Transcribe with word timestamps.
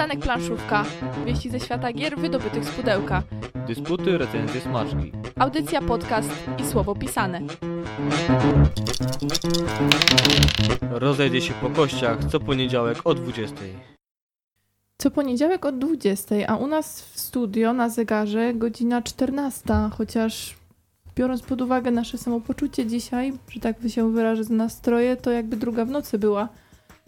Przystanek 0.00 0.24
Planszówka. 0.24 0.84
Wieści 1.26 1.50
ze 1.50 1.60
świata 1.60 1.92
gier 1.92 2.18
wydobytych 2.18 2.64
z 2.64 2.70
pudełka. 2.70 3.22
Dysputy, 3.66 4.18
recenzje, 4.18 4.60
smaczki. 4.60 5.12
Audycja, 5.38 5.82
podcast 5.82 6.30
i 6.58 6.66
słowo 6.66 6.94
pisane. 6.94 7.40
Rozejdzie 10.90 11.40
się 11.40 11.54
po 11.54 11.70
kościach 11.70 12.18
co 12.24 12.40
poniedziałek 12.40 12.98
o 13.04 13.14
20. 13.14 13.56
Co 14.98 15.10
poniedziałek 15.10 15.66
od 15.66 15.78
20, 15.78 16.34
a 16.48 16.56
u 16.56 16.66
nas 16.66 17.02
w 17.02 17.20
studio 17.20 17.72
na 17.72 17.88
zegarze 17.88 18.54
godzina 18.54 19.02
14, 19.02 19.74
chociaż 19.98 20.56
biorąc 21.16 21.42
pod 21.42 21.60
uwagę 21.60 21.90
nasze 21.90 22.18
samopoczucie 22.18 22.86
dzisiaj, 22.86 23.32
że 23.48 23.60
tak 23.60 23.76
się 23.88 24.12
wyrażę 24.12 24.44
z 24.44 24.50
nastroje, 24.50 25.16
to 25.16 25.30
jakby 25.30 25.56
druga 25.56 25.84
w 25.84 25.90
nocy 25.90 26.18
była. 26.18 26.48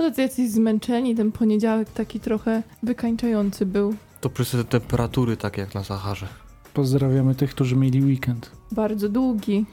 No 0.02 0.10
jacyś 0.22 0.50
zmęczeni, 0.50 1.14
ten 1.14 1.32
poniedziałek 1.32 1.90
taki 1.90 2.20
trochę 2.20 2.62
wykańczający 2.82 3.66
był. 3.66 3.94
To 4.20 4.30
przez 4.30 4.50
te 4.50 4.64
temperatury 4.64 5.36
tak 5.36 5.58
jak 5.58 5.74
na 5.74 5.84
Saharze. 5.84 6.26
Pozdrawiamy 6.74 7.34
tych, 7.34 7.50
którzy 7.50 7.76
mieli 7.76 8.02
weekend. 8.02 8.50
Bardzo 8.72 9.08
długi. 9.08 9.64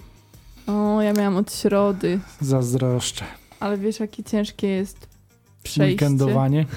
O, 0.67 1.01
ja 1.01 1.13
miałam 1.13 1.37
od 1.37 1.53
środy, 1.53 2.19
Zazdroszczę. 2.41 3.25
ale 3.59 3.77
wiesz 3.77 3.99
jakie 3.99 4.23
ciężkie 4.23 4.67
jest 4.67 5.07
przejście. 5.63 6.05
Weekendowanie. 6.05 6.65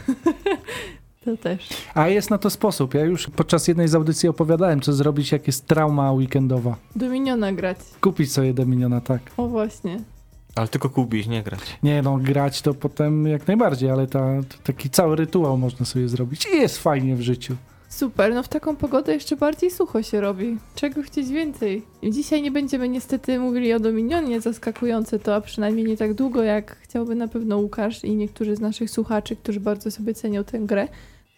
To 1.25 1.37
też. 1.37 1.69
A 1.95 2.09
jest 2.09 2.31
na 2.31 2.39
to 2.39 2.51
sposób. 2.51 2.95
Ja 2.95 3.05
już 3.05 3.27
podczas 3.37 3.69
jednej 3.69 3.89
z 3.89 3.95
audycji 3.95 4.29
opowiadałem, 4.29 4.81
co 4.81 4.93
zrobić, 4.93 5.33
jak 5.33 5.47
jest 5.47 5.67
trauma 5.67 6.13
weekendowa. 6.13 6.77
Dominiona 6.97 7.53
grać. 7.53 7.77
Kupić 8.01 8.33
sobie 8.33 8.55
Dominiona, 8.55 9.01
tak. 9.01 9.21
O 9.37 9.49
właśnie. 9.49 10.01
Ale 10.55 10.69
tylko 10.69 10.91
kupić, 10.91 11.27
nie 11.27 11.43
grać. 11.43 11.61
Nie 11.83 12.03
no, 12.03 12.17
grać 12.17 12.63
to 12.63 12.75
potem 12.75 13.27
jak 13.27 13.47
najbardziej, 13.47 13.91
ale 13.91 14.07
ta, 14.07 14.29
taki 14.63 14.91
cały 14.91 15.17
rytuał 15.17 15.59
można 15.59 15.87
sobie 15.87 16.09
zrobić. 16.09 16.47
I 16.55 16.57
jest 16.57 16.79
fajnie 16.79 17.17
w 17.17 17.21
życiu. 17.21 17.57
Super, 17.89 18.35
no 18.35 18.43
w 18.43 18.49
taką 18.49 18.77
pogodę 18.77 19.15
jeszcze 19.15 19.37
bardziej 19.37 19.71
sucho 19.71 20.03
się 20.03 20.21
robi. 20.21 20.59
Czego 20.75 21.03
chcieć 21.03 21.29
więcej? 21.29 21.83
Dzisiaj 22.11 22.43
nie 22.43 22.51
będziemy 22.51 22.89
niestety 22.89 23.39
mówili 23.39 23.73
o 23.73 23.81
Dominionie, 23.81 24.41
zaskakujące 24.41 25.19
to, 25.19 25.35
a 25.35 25.41
przynajmniej 25.41 25.87
nie 25.87 25.97
tak 25.97 26.15
długo, 26.15 26.43
jak 26.43 26.77
chciałby 26.77 27.15
na 27.15 27.29
pewno 27.29 27.59
Łukasz 27.59 28.05
i 28.05 28.17
niektórzy 28.17 28.57
z 28.57 28.61
naszych 28.61 28.91
słuchaczy, 28.91 29.37
którzy 29.37 29.61
bardzo 29.61 29.91
sobie 29.91 30.15
cenią 30.15 30.45
tę 30.45 30.59
grę. 30.59 30.89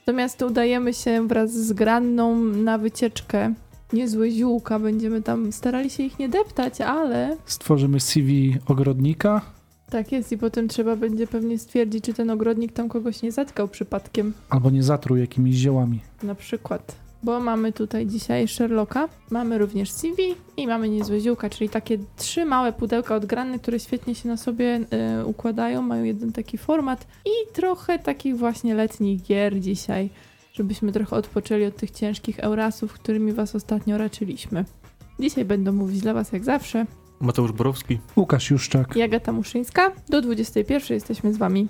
Natomiast 0.07 0.43
udajemy 0.43 0.95
się 0.95 1.29
wraz 1.29 1.53
z 1.53 1.73
Granną 1.73 2.39
na 2.39 2.79
wycieczkę. 2.79 3.55
Niezłe 3.95 4.31
ziółka, 4.31 4.79
będziemy 4.79 5.23
tam 5.23 5.53
starali 5.53 5.91
się 5.91 6.03
ich 6.03 6.19
nie 6.19 6.29
deptać, 6.29 6.81
ale 6.81 7.37
Stworzymy 7.47 8.01
CV 8.01 8.57
ogrodnika. 8.67 9.41
tak 9.91 10.13
jest 10.13 10.33
i 10.33 10.39
potem 10.39 10.69
trzeba 10.69 10.97
będzie 10.97 11.27
pewnie 11.27 11.59
stwierdzić, 11.59 12.05
czy 12.05 12.15
ten 12.15 12.31
ogrodnik 12.31 12.73
tam 12.73 12.89
kogoś 12.89 13.23
nie 13.23 13.33
zatkał 13.33 13.69
przypadkiem. 13.69 14.33
Albo 14.51 14.71
nie 14.71 14.83
zatruł 14.83 15.17
jakimiś 15.19 15.55
ziołami. 15.57 16.01
na 16.23 16.35
przykład. 16.35 16.97
Bo 17.23 17.41
mamy 17.41 17.73
tutaj 17.73 18.07
dzisiaj 18.07 18.49
Sherlocka, 18.49 19.09
mamy 19.31 19.59
również 19.59 19.91
CV 19.91 20.23
i 20.57 20.67
mamy 20.67 20.89
niezłe 20.89 21.21
ziółka, 21.21 21.51
czyli 21.51 21.69
takie 21.71 21.99
trzy 22.17 22.45
małe 22.45 22.73
pudełka 22.73 23.15
odgrane, 23.15 23.59
które 23.59 23.81
świetnie 23.81 24.15
się 24.15 24.29
na 24.29 24.37
sobie 24.37 24.81
e, 24.91 25.27
układają, 25.27 25.83
mają 25.83 26.05
jeden 26.05 26.33
taki 26.33 26.59
format 26.59 27.07
i 27.27 27.53
trochę 27.55 27.99
takich 27.99 28.37
właśnie 28.37 28.75
letnich 28.75 29.23
gier 29.23 29.61
dzisiaj, 29.61 30.11
żebyśmy 30.55 30.93
trochę 30.93 31.17
odpoczęli 31.17 31.65
od 31.65 31.77
tych 31.77 31.91
ciężkich 31.91 32.39
eurasów, 32.39 32.93
którymi 32.93 33.33
was 33.33 33.55
ostatnio 33.55 33.99
raczyliśmy. 33.99 34.65
Dzisiaj 35.21 35.45
będą 35.45 35.73
mówić 35.73 36.01
dla 36.01 36.15
was 36.15 36.33
jak 36.33 36.45
zawsze 36.45 36.87
Mateusz 37.21 37.53
Borowski. 37.53 37.99
Łukasz 38.17 38.51
Juszczak. 38.51 38.97
i 38.97 39.03
Agata 39.03 39.33
Muszyńska. 39.33 39.93
Do 40.09 40.23
21 40.23 40.95
jesteśmy 40.95 41.35
z 41.35 41.37
wami. 41.37 41.69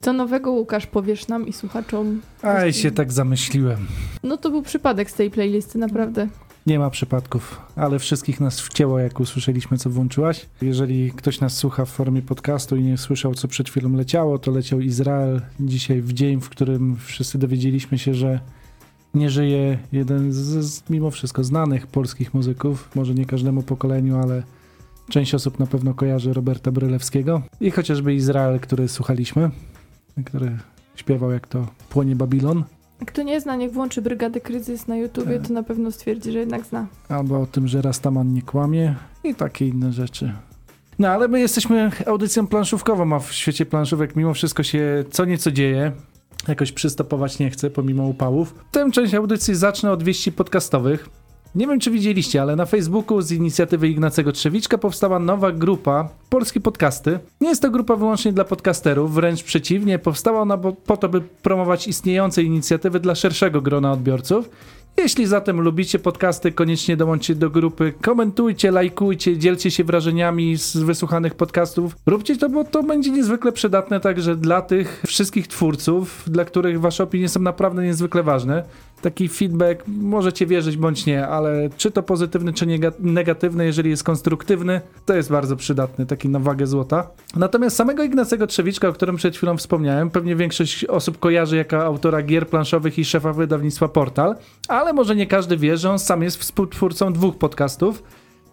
Co 0.00 0.12
nowego 0.12 0.52
Łukasz 0.52 0.86
powiesz 0.86 1.28
nam 1.28 1.46
i 1.46 1.52
słuchaczom? 1.52 2.20
Aj, 2.42 2.72
się 2.72 2.90
tak 2.90 3.12
zamyśliłem. 3.12 3.86
No 4.22 4.36
to 4.36 4.50
był 4.50 4.62
przypadek 4.62 5.10
z 5.10 5.14
tej 5.14 5.30
playlisty, 5.30 5.78
naprawdę. 5.78 6.28
Nie 6.66 6.78
ma 6.78 6.90
przypadków, 6.90 7.60
ale 7.76 7.98
wszystkich 7.98 8.40
nas 8.40 8.60
wcięło, 8.60 8.98
jak 8.98 9.20
usłyszeliśmy, 9.20 9.78
co 9.78 9.90
włączyłaś. 9.90 10.46
Jeżeli 10.62 11.12
ktoś 11.12 11.40
nas 11.40 11.56
słucha 11.56 11.84
w 11.84 11.90
formie 11.90 12.22
podcastu 12.22 12.76
i 12.76 12.82
nie 12.82 12.98
słyszał, 12.98 13.34
co 13.34 13.48
przed 13.48 13.68
chwilą 13.68 13.92
leciało, 13.92 14.38
to 14.38 14.50
leciał 14.50 14.80
Izrael 14.80 15.40
dzisiaj 15.60 16.02
w 16.02 16.12
dzień, 16.12 16.40
w 16.40 16.48
którym 16.48 16.96
wszyscy 16.96 17.38
dowiedzieliśmy 17.38 17.98
się, 17.98 18.14
że 18.14 18.40
nie 19.14 19.30
żyje 19.30 19.78
jeden 19.92 20.32
z, 20.32 20.64
z 20.64 20.90
mimo 20.90 21.10
wszystko 21.10 21.44
znanych 21.44 21.86
polskich 21.86 22.34
muzyków. 22.34 22.90
Może 22.94 23.14
nie 23.14 23.26
każdemu 23.26 23.62
pokoleniu, 23.62 24.16
ale 24.16 24.42
część 25.08 25.34
osób 25.34 25.58
na 25.58 25.66
pewno 25.66 25.94
kojarzy 25.94 26.32
Roberta 26.32 26.72
Brylewskiego. 26.72 27.42
I 27.60 27.70
chociażby 27.70 28.14
Izrael, 28.14 28.60
który 28.60 28.88
słuchaliśmy, 28.88 29.50
który 30.24 30.58
śpiewał 30.94 31.30
jak 31.30 31.48
to 31.48 31.66
Płonie 31.90 32.16
Babilon. 32.16 32.64
Kto 33.06 33.22
nie 33.22 33.40
zna, 33.40 33.56
niech 33.56 33.72
włączy 33.72 34.02
Brygadę 34.02 34.40
Kryzys 34.40 34.88
na 34.88 34.96
YouTubie, 34.96 35.38
Tak. 35.38 35.48
to 35.48 35.54
na 35.54 35.62
pewno 35.62 35.92
stwierdzi, 35.92 36.32
że 36.32 36.38
jednak 36.38 36.64
zna. 36.64 36.86
albo 37.08 37.40
o 37.40 37.46
tym, 37.46 37.68
że 37.68 37.82
Rastaman 37.82 38.32
nie 38.32 38.42
kłamie 38.42 38.94
i 39.24 39.34
takie 39.34 39.68
inne 39.68 39.92
rzeczy. 39.92 40.32
No 40.98 41.08
ale 41.08 41.28
my 41.28 41.40
jesteśmy 41.40 41.90
audycją 42.06 42.46
planszówkową, 42.46 43.12
a 43.16 43.18
w 43.18 43.32
świecie 43.32 43.66
planszówek 43.66 44.16
mimo 44.16 44.34
wszystko 44.34 44.62
się 44.62 45.04
co 45.10 45.24
nieco 45.24 45.50
dzieje. 45.50 45.92
Jakoś 46.48 46.72
przystopować 46.72 47.38
nie 47.38 47.50
chcę, 47.50 47.70
pomimo 47.70 48.06
upałów. 48.06 48.54
Tę 48.72 48.90
część 48.90 49.14
audycji 49.14 49.54
zacznę 49.54 49.90
od 49.92 50.02
wieści 50.02 50.32
podcastowych. 50.32 51.08
Nie 51.54 51.66
wiem, 51.66 51.80
czy 51.80 51.90
widzieliście, 51.90 52.42
ale 52.42 52.56
na 52.56 52.66
Facebooku 52.66 53.20
z 53.22 53.32
inicjatywy 53.32 53.88
Ignacego 53.88 54.32
Trzewiczka 54.32 54.78
powstała 54.78 55.18
nowa 55.18 55.52
grupa 55.52 56.08
Polskie 56.30 56.60
Podcasty. 56.60 57.18
Nie 57.40 57.48
jest 57.48 57.62
to 57.62 57.70
grupa 57.70 57.96
wyłącznie 57.96 58.32
dla 58.32 58.44
podcasterów, 58.44 59.14
wręcz 59.14 59.42
przeciwnie, 59.42 59.98
powstała 59.98 60.40
ona 60.40 60.56
bo- 60.56 60.72
po 60.72 60.96
to, 60.96 61.08
by 61.08 61.20
promować 61.20 61.88
istniejące 61.88 62.42
inicjatywy 62.42 63.00
dla 63.00 63.14
szerszego 63.14 63.60
grona 63.60 63.92
odbiorców. 63.92 64.50
Jeśli 64.96 65.26
zatem 65.26 65.60
lubicie 65.60 65.98
podcasty, 65.98 66.52
koniecznie 66.52 66.96
dołączcie 66.96 67.34
do 67.34 67.50
grupy, 67.50 67.92
komentujcie, 68.02 68.70
lajkujcie, 68.70 69.38
dzielcie 69.38 69.70
się 69.70 69.84
wrażeniami 69.84 70.56
z 70.56 70.76
wysłuchanych 70.76 71.34
podcastów. 71.34 71.96
Róbcie 72.06 72.36
to, 72.36 72.48
bo 72.48 72.64
to 72.64 72.82
będzie 72.82 73.10
niezwykle 73.10 73.52
przydatne 73.52 74.00
także 74.00 74.36
dla 74.36 74.62
tych 74.62 75.02
wszystkich 75.06 75.48
twórców, 75.48 76.24
dla 76.26 76.44
których 76.44 76.80
wasze 76.80 77.04
opinie 77.04 77.28
są 77.28 77.40
naprawdę 77.40 77.82
niezwykle 77.82 78.22
ważne. 78.22 78.64
Taki 79.02 79.28
feedback 79.28 79.84
możecie 79.86 80.46
wierzyć 80.46 80.76
bądź 80.76 81.06
nie, 81.06 81.26
ale 81.26 81.70
czy 81.76 81.90
to 81.90 82.02
pozytywny, 82.02 82.52
czy 82.52 82.66
negatywny, 82.98 83.64
jeżeli 83.64 83.90
jest 83.90 84.04
konstruktywny, 84.04 84.80
to 85.06 85.14
jest 85.14 85.30
bardzo 85.30 85.56
przydatny, 85.56 86.06
taki 86.06 86.28
na 86.28 86.38
wagę 86.38 86.66
złota. 86.66 87.10
Natomiast 87.36 87.76
samego 87.76 88.02
Ignacego 88.02 88.46
Trzewiczka, 88.46 88.88
o 88.88 88.92
którym 88.92 89.16
przed 89.16 89.36
chwilą 89.36 89.56
wspomniałem, 89.56 90.10
pewnie 90.10 90.36
większość 90.36 90.84
osób 90.84 91.18
kojarzy 91.18 91.56
jako 91.56 91.84
autora 91.84 92.22
gier 92.22 92.48
planszowych 92.48 92.98
i 92.98 93.04
szefa 93.04 93.32
wydawnictwa 93.32 93.88
Portal, 93.88 94.36
ale 94.82 94.92
może 94.92 95.16
nie 95.16 95.26
każdy 95.26 95.56
wie, 95.56 95.76
że 95.76 95.90
on 95.90 95.98
sam 95.98 96.22
jest 96.22 96.36
współtwórcą 96.36 97.12
dwóch 97.12 97.36
podcastów. 97.38 98.02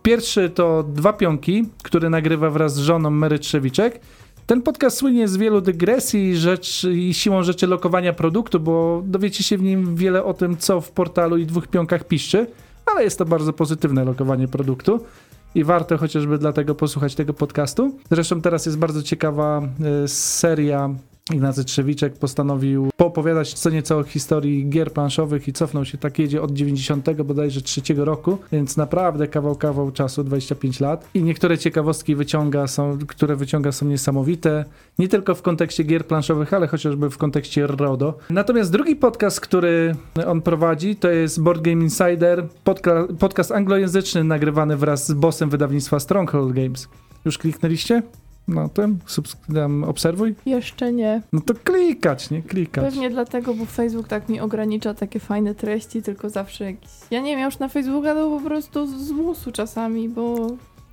Pierwszy 0.04 0.50
to 0.50 0.84
Dwa 0.84 1.14
Pionki, 1.14 1.70
który 1.84 2.10
nagrywa 2.10 2.50
wraz 2.50 2.76
z 2.76 2.78
żoną 2.78 3.10
Mary 3.10 3.40
Trzewiczek. 3.40 4.00
Ten 4.46 4.62
podcast 4.62 4.98
słynie 4.98 5.28
z 5.28 5.38
wielu 5.38 5.62
dygresji 5.62 6.38
rzecz, 6.38 6.84
i 6.84 7.14
siłą 7.14 7.44
rzeczy 7.44 7.68
lokowania 7.68 8.14
produktu, 8.14 8.60
bo 8.60 9.04
dowiecie 9.06 9.44
się 9.44 9.58
w 9.58 9.62
nim 9.62 9.96
wiele 9.96 10.24
o 10.24 10.34
tym, 10.34 10.58
co 10.58 10.82
w 10.82 10.92
portalu 10.92 11.38
i 11.38 11.46
dwóch 11.46 11.68
pionkach 11.68 12.04
piszczy, 12.04 12.48
ale 12.86 13.04
jest 13.04 13.18
to 13.18 13.26
bardzo 13.26 13.54
pozytywne 13.54 14.06
lokowanie 14.06 14.48
produktu 14.48 15.00
i 15.56 15.64
warto 15.64 15.98
chociażby 15.98 16.38
dlatego 16.38 16.76
posłuchać 16.76 17.16
tego 17.16 17.34
podcastu. 17.34 17.98
Zresztą 18.12 18.42
teraz 18.42 18.66
jest 18.66 18.78
bardzo 18.78 19.04
ciekawa 19.04 19.62
e, 20.04 20.08
seria. 20.08 20.90
Ignacy 21.34 21.66
Trzewiczek 21.66 22.14
postanowił 22.14 22.90
poopowiadać 22.98 23.54
co 23.54 23.70
nieco 23.70 23.98
o 23.98 24.04
historii 24.04 24.70
gier 24.70 24.94
planszowych 24.94 25.48
i 25.48 25.54
cofnął 25.54 25.86
się, 25.86 25.98
tak 25.98 26.20
jedzie 26.20 26.42
od 26.42 26.52
90 26.52 27.22
bodajże 27.22 27.62
trzeciego 27.62 28.06
roku, 28.06 28.38
więc 28.52 28.78
naprawdę 28.78 29.28
kawał, 29.28 29.56
kawał 29.56 29.92
czasu, 29.92 30.24
25 30.24 30.80
lat. 30.80 31.10
I 31.14 31.24
niektóre 31.24 31.58
ciekawostki 31.58 32.16
wyciąga 32.16 32.68
są, 32.68 32.98
które 33.08 33.36
wyciąga 33.36 33.72
są 33.72 33.86
niesamowite, 33.86 34.66
nie 35.00 35.08
tylko 35.08 35.36
w 35.36 35.42
kontekście 35.42 35.84
gier 35.84 36.06
planszowych, 36.06 36.54
ale 36.54 36.68
chociażby 36.68 37.10
w 37.10 37.18
kontekście 37.18 37.68
RODO. 37.68 38.18
Natomiast 38.30 38.72
drugi 38.72 38.96
podcast, 38.96 39.40
który 39.42 39.96
on 40.28 40.42
prowadzi, 40.42 40.96
to 40.96 41.10
jest 41.10 41.42
Board 41.42 41.62
Game 41.62 41.84
Insider, 41.84 42.48
podca- 42.66 43.18
podcast 43.20 43.52
anglojęzyczny 43.52 44.24
nagrywany 44.24 44.78
wraz 44.78 45.08
z 45.08 45.14
bossem 45.14 45.50
wydawnictwa 45.50 46.00
Stronghold 46.00 46.54
Games. 46.54 46.88
Już 47.26 47.38
kliknęliście? 47.38 48.02
No 48.50 48.70
ten, 48.70 48.98
subsk- 49.08 49.54
tam 49.56 49.84
obserwuj. 49.84 50.36
Jeszcze 50.46 50.94
nie. 50.94 51.22
No 51.34 51.42
to 51.42 51.54
klikać, 51.54 52.30
nie? 52.30 52.42
Klikać. 52.42 52.86
Pewnie 52.86 53.10
dlatego, 53.10 53.54
bo 53.54 53.66
Facebook 53.66 54.08
tak 54.08 54.30
mi 54.30 54.40
ogranicza 54.40 54.94
takie 54.94 55.20
fajne 55.20 55.56
treści, 55.56 56.02
tylko 56.02 56.30
zawsze 56.30 56.64
jakieś... 56.66 56.90
Ja 57.12 57.22
nie 57.22 57.32
wiem, 57.32 57.40
ja 57.40 57.46
już 57.46 57.60
na 57.60 57.70
Facebooka 57.70 58.14
to 58.14 58.30
po 58.30 58.46
prostu 58.46 58.88
z 58.88 59.08
zmusu 59.08 59.52
czasami, 59.52 60.10
bo 60.10 60.48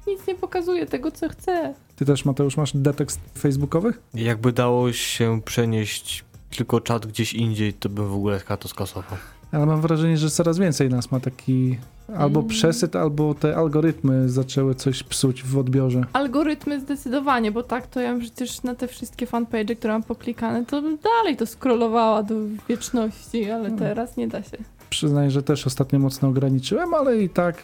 nic 0.06 0.26
nie 0.29 0.35
pokazuje 0.35 0.87
tego, 0.87 1.11
co 1.11 1.29
chcę. 1.29 1.75
Ty 1.97 2.05
też, 2.05 2.25
Mateusz, 2.25 2.56
masz 2.56 2.76
detekst 2.76 3.20
facebookowych? 3.38 4.03
Jakby 4.14 4.53
dało 4.53 4.93
się 4.93 5.41
przenieść 5.44 6.25
tylko 6.56 6.81
czat 6.81 7.06
gdzieś 7.06 7.35
indziej, 7.35 7.73
to 7.73 7.88
bym 7.88 8.08
w 8.08 8.14
ogóle 8.14 8.41
to 8.61 8.69
skasował. 8.69 9.19
Ale 9.53 9.67
mam 9.67 9.81
wrażenie, 9.81 10.19
że 10.19 10.31
coraz 10.31 10.58
więcej 10.58 10.88
nas 10.88 11.12
ma 11.12 11.20
taki 11.20 11.79
Albo 12.19 12.43
przesyt, 12.43 12.97
albo 12.97 13.35
te 13.35 13.56
algorytmy 13.56 14.29
zaczęły 14.29 14.75
coś 14.75 15.03
psuć 15.03 15.43
w 15.43 15.58
odbiorze. 15.58 16.05
Algorytmy 16.12 16.81
zdecydowanie, 16.81 17.53
bo 17.53 17.62
tak 17.62 17.87
to 17.87 18.00
ja 18.00 18.19
przecież 18.19 18.62
na 18.62 18.75
te 18.75 18.88
wszystkie 18.88 19.26
fanpage, 19.26 19.76
które 19.76 19.93
mam 19.93 20.03
poklikane, 20.03 20.64
to 20.67 20.82
dalej 20.82 21.37
to 21.37 21.47
scrollowała 21.47 22.23
do 22.23 22.35
wieczności, 22.69 23.50
ale 23.50 23.62
Hmm. 23.62 23.79
teraz 23.79 24.17
nie 24.17 24.29
da 24.29 24.43
się. 24.43 24.56
Przyznaję, 24.91 25.31
że 25.31 25.43
też 25.43 25.67
ostatnio 25.67 25.99
mocno 25.99 26.29
ograniczyłem, 26.29 26.94
ale 26.94 27.23
i 27.23 27.29
tak 27.29 27.62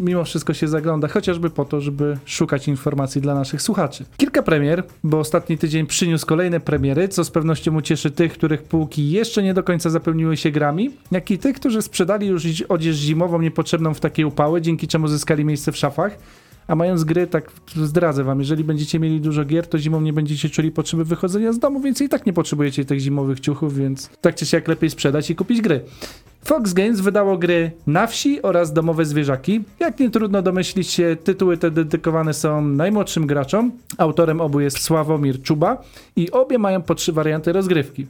mimo 0.00 0.24
wszystko 0.24 0.54
się 0.54 0.68
zagląda, 0.68 1.08
chociażby 1.08 1.50
po 1.50 1.64
to, 1.64 1.80
żeby 1.80 2.18
szukać 2.24 2.68
informacji 2.68 3.20
dla 3.20 3.34
naszych 3.34 3.62
słuchaczy. 3.62 4.04
Kilka 4.16 4.42
premier, 4.42 4.82
bo 5.04 5.18
ostatni 5.18 5.58
tydzień 5.58 5.86
przyniósł 5.86 6.26
kolejne 6.26 6.60
premiery, 6.60 7.08
co 7.08 7.24
z 7.24 7.30
pewnością 7.30 7.76
ucieszy 7.76 8.10
tych, 8.10 8.32
których 8.32 8.62
półki 8.62 9.10
jeszcze 9.10 9.42
nie 9.42 9.54
do 9.54 9.62
końca 9.62 9.90
zapełniły 9.90 10.36
się 10.36 10.50
grami, 10.50 10.90
jak 11.10 11.30
i 11.30 11.38
tych, 11.38 11.56
którzy 11.56 11.82
sprzedali 11.82 12.26
już 12.26 12.44
odzież 12.68 12.96
zimową 12.96 13.40
niepotrzebną 13.40 13.94
w 13.94 14.00
takie 14.00 14.26
upały, 14.26 14.60
dzięki 14.60 14.88
czemu 14.88 15.08
zyskali 15.08 15.44
miejsce 15.44 15.72
w 15.72 15.76
szafach. 15.76 16.18
A 16.68 16.74
mając 16.74 17.04
gry, 17.04 17.26
tak 17.26 17.50
zdradzę 17.76 18.24
wam, 18.24 18.40
jeżeli 18.40 18.64
będziecie 18.64 19.00
mieli 19.00 19.20
dużo 19.20 19.44
gier, 19.44 19.66
to 19.66 19.78
zimą 19.78 20.00
nie 20.00 20.12
będziecie 20.12 20.50
czuli 20.50 20.70
potrzeby 20.70 21.04
wychodzenia 21.04 21.52
z 21.52 21.58
domu, 21.58 21.80
więc 21.80 22.00
i 22.00 22.08
tak 22.08 22.26
nie 22.26 22.32
potrzebujecie 22.32 22.84
tych 22.84 23.00
zimowych 23.00 23.40
ciuchów, 23.40 23.76
więc 23.76 24.10
tak 24.20 24.34
czy 24.34 24.46
siak 24.46 24.68
lepiej 24.68 24.90
sprzedać 24.90 25.30
i 25.30 25.34
kupić 25.34 25.60
gry. 25.60 25.80
Fox 26.44 26.72
Games 26.72 27.00
wydało 27.00 27.38
gry 27.38 27.70
Na 27.86 28.06
wsi 28.06 28.42
oraz 28.42 28.72
Domowe 28.72 29.04
Zwierzaki. 29.04 29.64
Jak 29.80 30.00
nie 30.00 30.10
trudno 30.10 30.42
domyślić 30.42 30.90
się, 30.90 31.16
tytuły 31.24 31.56
te 31.56 31.70
dedykowane 31.70 32.34
są 32.34 32.64
najmłodszym 32.64 33.26
graczom. 33.26 33.72
Autorem 33.98 34.40
obu 34.40 34.60
jest 34.60 34.82
Sławomir 34.82 35.42
Czuba 35.42 35.82
i 36.16 36.30
obie 36.30 36.58
mają 36.58 36.82
po 36.82 36.94
trzy 36.94 37.12
warianty 37.12 37.52
rozgrywki. 37.52 38.06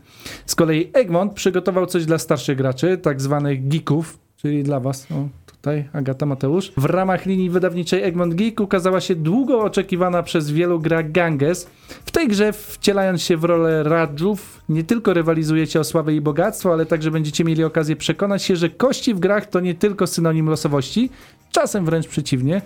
Z 0.46 0.54
kolei 0.54 0.90
Egmont 0.92 1.32
przygotował 1.32 1.86
coś 1.86 2.06
dla 2.06 2.18
starszych 2.18 2.56
graczy, 2.56 2.98
tak 2.98 3.20
zwanych 3.20 3.68
geeków, 3.68 4.18
czyli 4.44 4.62
dla 4.62 4.81
was. 4.81 5.06
O, 5.12 5.29
tutaj 5.46 5.85
Agata 5.93 6.26
Mateusz. 6.26 6.73
W 6.76 6.85
ramach 6.85 7.26
linii 7.26 7.50
wydawniczej 7.50 8.02
Egmont 8.02 8.35
Geek 8.35 8.61
ukazała 8.61 9.00
się 9.00 9.14
długo 9.14 9.61
oczekiwana 9.61 10.23
przez 10.23 10.50
wielu 10.50 10.81
gra 10.81 11.02
Ganges. 11.02 11.70
W 12.06 12.11
tej 12.11 12.29
grze 12.29 12.52
wcielając 12.52 13.23
się 13.23 13.37
w 13.37 13.44
rolę 13.44 13.82
Radżów, 13.82 14.61
nie 14.69 14.85
tylko 14.85 15.14
rywalizujecie 15.14 15.81
o 15.81 15.85
sławę 15.85 16.14
i 16.14 16.20
bogactwo, 16.20 16.73
ale 16.73 16.87
także 16.87 17.11
będziecie 17.11 17.44
mieli 17.44 17.64
okazję 17.64 17.96
przekonać 17.96 18.43
się, 18.43 18.56
że 18.56 18.69
kości 18.69 19.14
w 19.14 19.20
grach 19.20 19.46
to 19.46 19.61
nie 19.61 19.75
tylko 19.75 20.06
synonim 20.06 20.49
losowości, 20.49 21.11
czasem 21.52 21.85
wręcz 21.85 22.08
przeciwnie. 22.08 22.62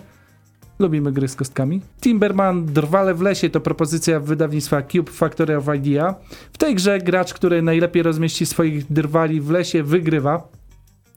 Lubimy 0.79 1.11
gry 1.11 1.27
z 1.27 1.35
kostkami. 1.35 1.81
Timberman 2.01 2.65
Drwale 2.65 3.13
w 3.13 3.21
lesie 3.21 3.49
to 3.49 3.59
propozycja 3.59 4.19
wydawnictwa 4.19 4.81
Cube 4.81 5.11
Factory 5.11 5.57
of 5.57 5.65
Idea. 5.75 6.15
W 6.53 6.57
tej 6.57 6.75
grze 6.75 6.99
gracz, 6.99 7.33
który 7.33 7.61
najlepiej 7.61 8.03
rozmieści 8.03 8.45
swoich 8.45 8.91
drwali 8.93 9.41
w 9.41 9.49
lesie, 9.49 9.83
wygrywa. 9.83 10.58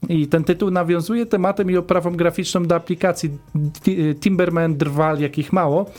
I 0.08 0.26
ten 0.26 0.44
tytuł 0.44 0.70
nawiązuje 0.70 1.26
tematem 1.26 1.70
i 1.70 1.76
oprawą 1.76 2.10
graficzną 2.10 2.64
do 2.64 2.74
aplikacji 2.74 3.30
Ti- 3.82 4.14
Timberman 4.20 4.76
Drwal, 4.76 5.20
jakich 5.20 5.52
mało. 5.52 5.90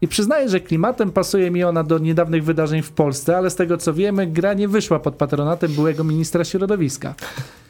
I 0.00 0.08
przyznaję, 0.08 0.48
że 0.48 0.60
klimatem 0.60 1.10
pasuje 1.12 1.50
mi 1.50 1.64
ona 1.64 1.84
do 1.84 1.98
niedawnych 1.98 2.44
wydarzeń 2.44 2.82
w 2.82 2.90
Polsce, 2.92 3.36
ale 3.36 3.50
z 3.50 3.56
tego 3.56 3.76
co 3.78 3.94
wiemy, 3.94 4.26
gra 4.26 4.54
nie 4.54 4.68
wyszła 4.68 4.98
pod 5.00 5.14
patronatem 5.14 5.72
byłego 5.72 6.04
ministra 6.04 6.44
środowiska. 6.44 7.14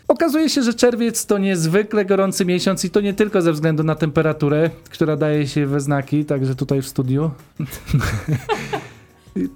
Okazuje 0.08 0.48
się, 0.48 0.62
że 0.62 0.74
czerwiec 0.74 1.26
to 1.26 1.38
niezwykle 1.38 2.04
gorący 2.04 2.44
miesiąc 2.44 2.84
i 2.84 2.90
to 2.90 3.00
nie 3.00 3.14
tylko 3.14 3.42
ze 3.42 3.52
względu 3.52 3.82
na 3.84 3.94
temperaturę, 3.94 4.70
która 4.90 5.16
daje 5.16 5.46
się 5.46 5.66
we 5.66 5.80
znaki, 5.80 6.24
także 6.24 6.54
tutaj 6.54 6.82
w 6.82 6.88
studiu. 6.88 7.30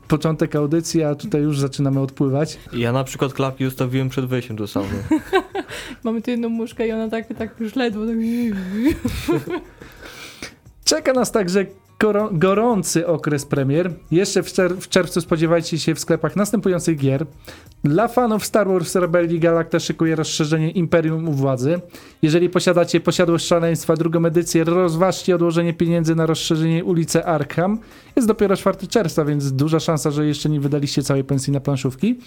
Początek 0.09 0.57
audycji, 0.57 1.03
a 1.03 1.15
tutaj 1.15 1.43
już 1.43 1.61
zaczynamy 1.61 2.01
odpływać. 2.01 2.59
Ja 2.73 2.93
na 2.93 3.05
przykład 3.05 3.35
klapki 3.35 3.67
ustawiłem 3.67 4.09
przed 4.09 4.25
wejściem 4.25 4.57
do 4.57 4.67
sauny. 4.67 5.03
Mamy 6.05 6.23
tu 6.23 6.31
jedną 6.31 6.49
muszkę 6.49 6.89
i 6.89 6.93
ona 6.93 7.09
tak, 7.09 7.27
tak 7.39 7.61
już 7.61 7.77
ledwo. 7.77 8.01
Tak... 8.07 8.17
Czeka 10.85 11.13
nas 11.13 11.33
także 11.33 11.67
gorący 12.33 13.07
okres 13.07 13.47
premier. 13.47 13.93
Jeszcze 14.11 14.43
w, 14.43 14.47
czer- 14.47 14.77
w 14.81 14.89
czerwcu 14.89 15.21
spodziewajcie 15.21 15.79
się 15.79 15.95
w 15.95 16.01
sklepach 16.01 16.37
następujących 16.37 16.99
gier. 16.99 17.27
Dla 17.85 18.09
fanów 18.09 18.47
Star 18.47 18.69
Wars 18.69 18.95
Rebelli 18.95 19.41
Galacta 19.41 19.81
szykuje 19.81 20.17
rozszerzenie 20.17 20.71
Imperium 20.71 21.29
u 21.29 21.33
władzy. 21.33 21.81
Jeżeli 22.23 22.51
posiadacie 22.51 23.01
Posiadłość 23.01 23.47
Szaleństwa 23.47 23.97
drugą 23.97 24.25
edycję, 24.25 24.65
rozważcie 24.65 25.35
odłożenie 25.35 25.75
pieniędzy 25.75 26.15
na 26.15 26.27
rozszerzenie 26.27 26.85
ulicy 26.85 27.25
Arkham. 27.25 27.79
Jest 28.17 28.29
dopiero 28.29 28.57
4 28.57 28.87
czerwca, 28.87 29.25
więc 29.25 29.53
duża 29.53 29.81
szansa, 29.81 30.11
że 30.11 30.27
jeszcze 30.27 30.49
nie 30.49 30.61
wydaliście 30.61 31.03
całej 31.03 31.25
pensji 31.25 31.53
na 31.53 31.61
planszówki. 31.61 32.19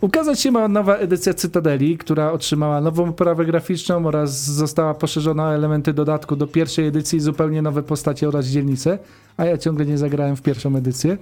Ukazać 0.00 0.40
się 0.40 0.50
ma 0.50 0.68
nowa 0.68 0.96
edycja 0.96 1.34
Cytadeli, 1.34 1.98
która 1.98 2.32
otrzymała 2.32 2.80
nową 2.80 3.08
oprawę 3.08 3.44
graficzną 3.44 4.06
oraz 4.06 4.44
została 4.44 4.94
poszerzona 4.94 5.44
o 5.44 5.54
elementy 5.54 5.92
dodatku 5.92 6.36
do 6.36 6.46
pierwszej 6.46 6.86
edycji, 6.86 7.20
zupełnie 7.20 7.62
nowe 7.62 7.82
postacie 7.82 8.28
oraz 8.28 8.46
dzielnice, 8.46 8.98
a 9.36 9.44
ja 9.44 9.58
ciągle 9.58 9.86
nie 9.86 9.98
zagrałem 9.98 10.36
w 10.36 10.42
pierwszą 10.42 10.76
edycję. 10.76 11.16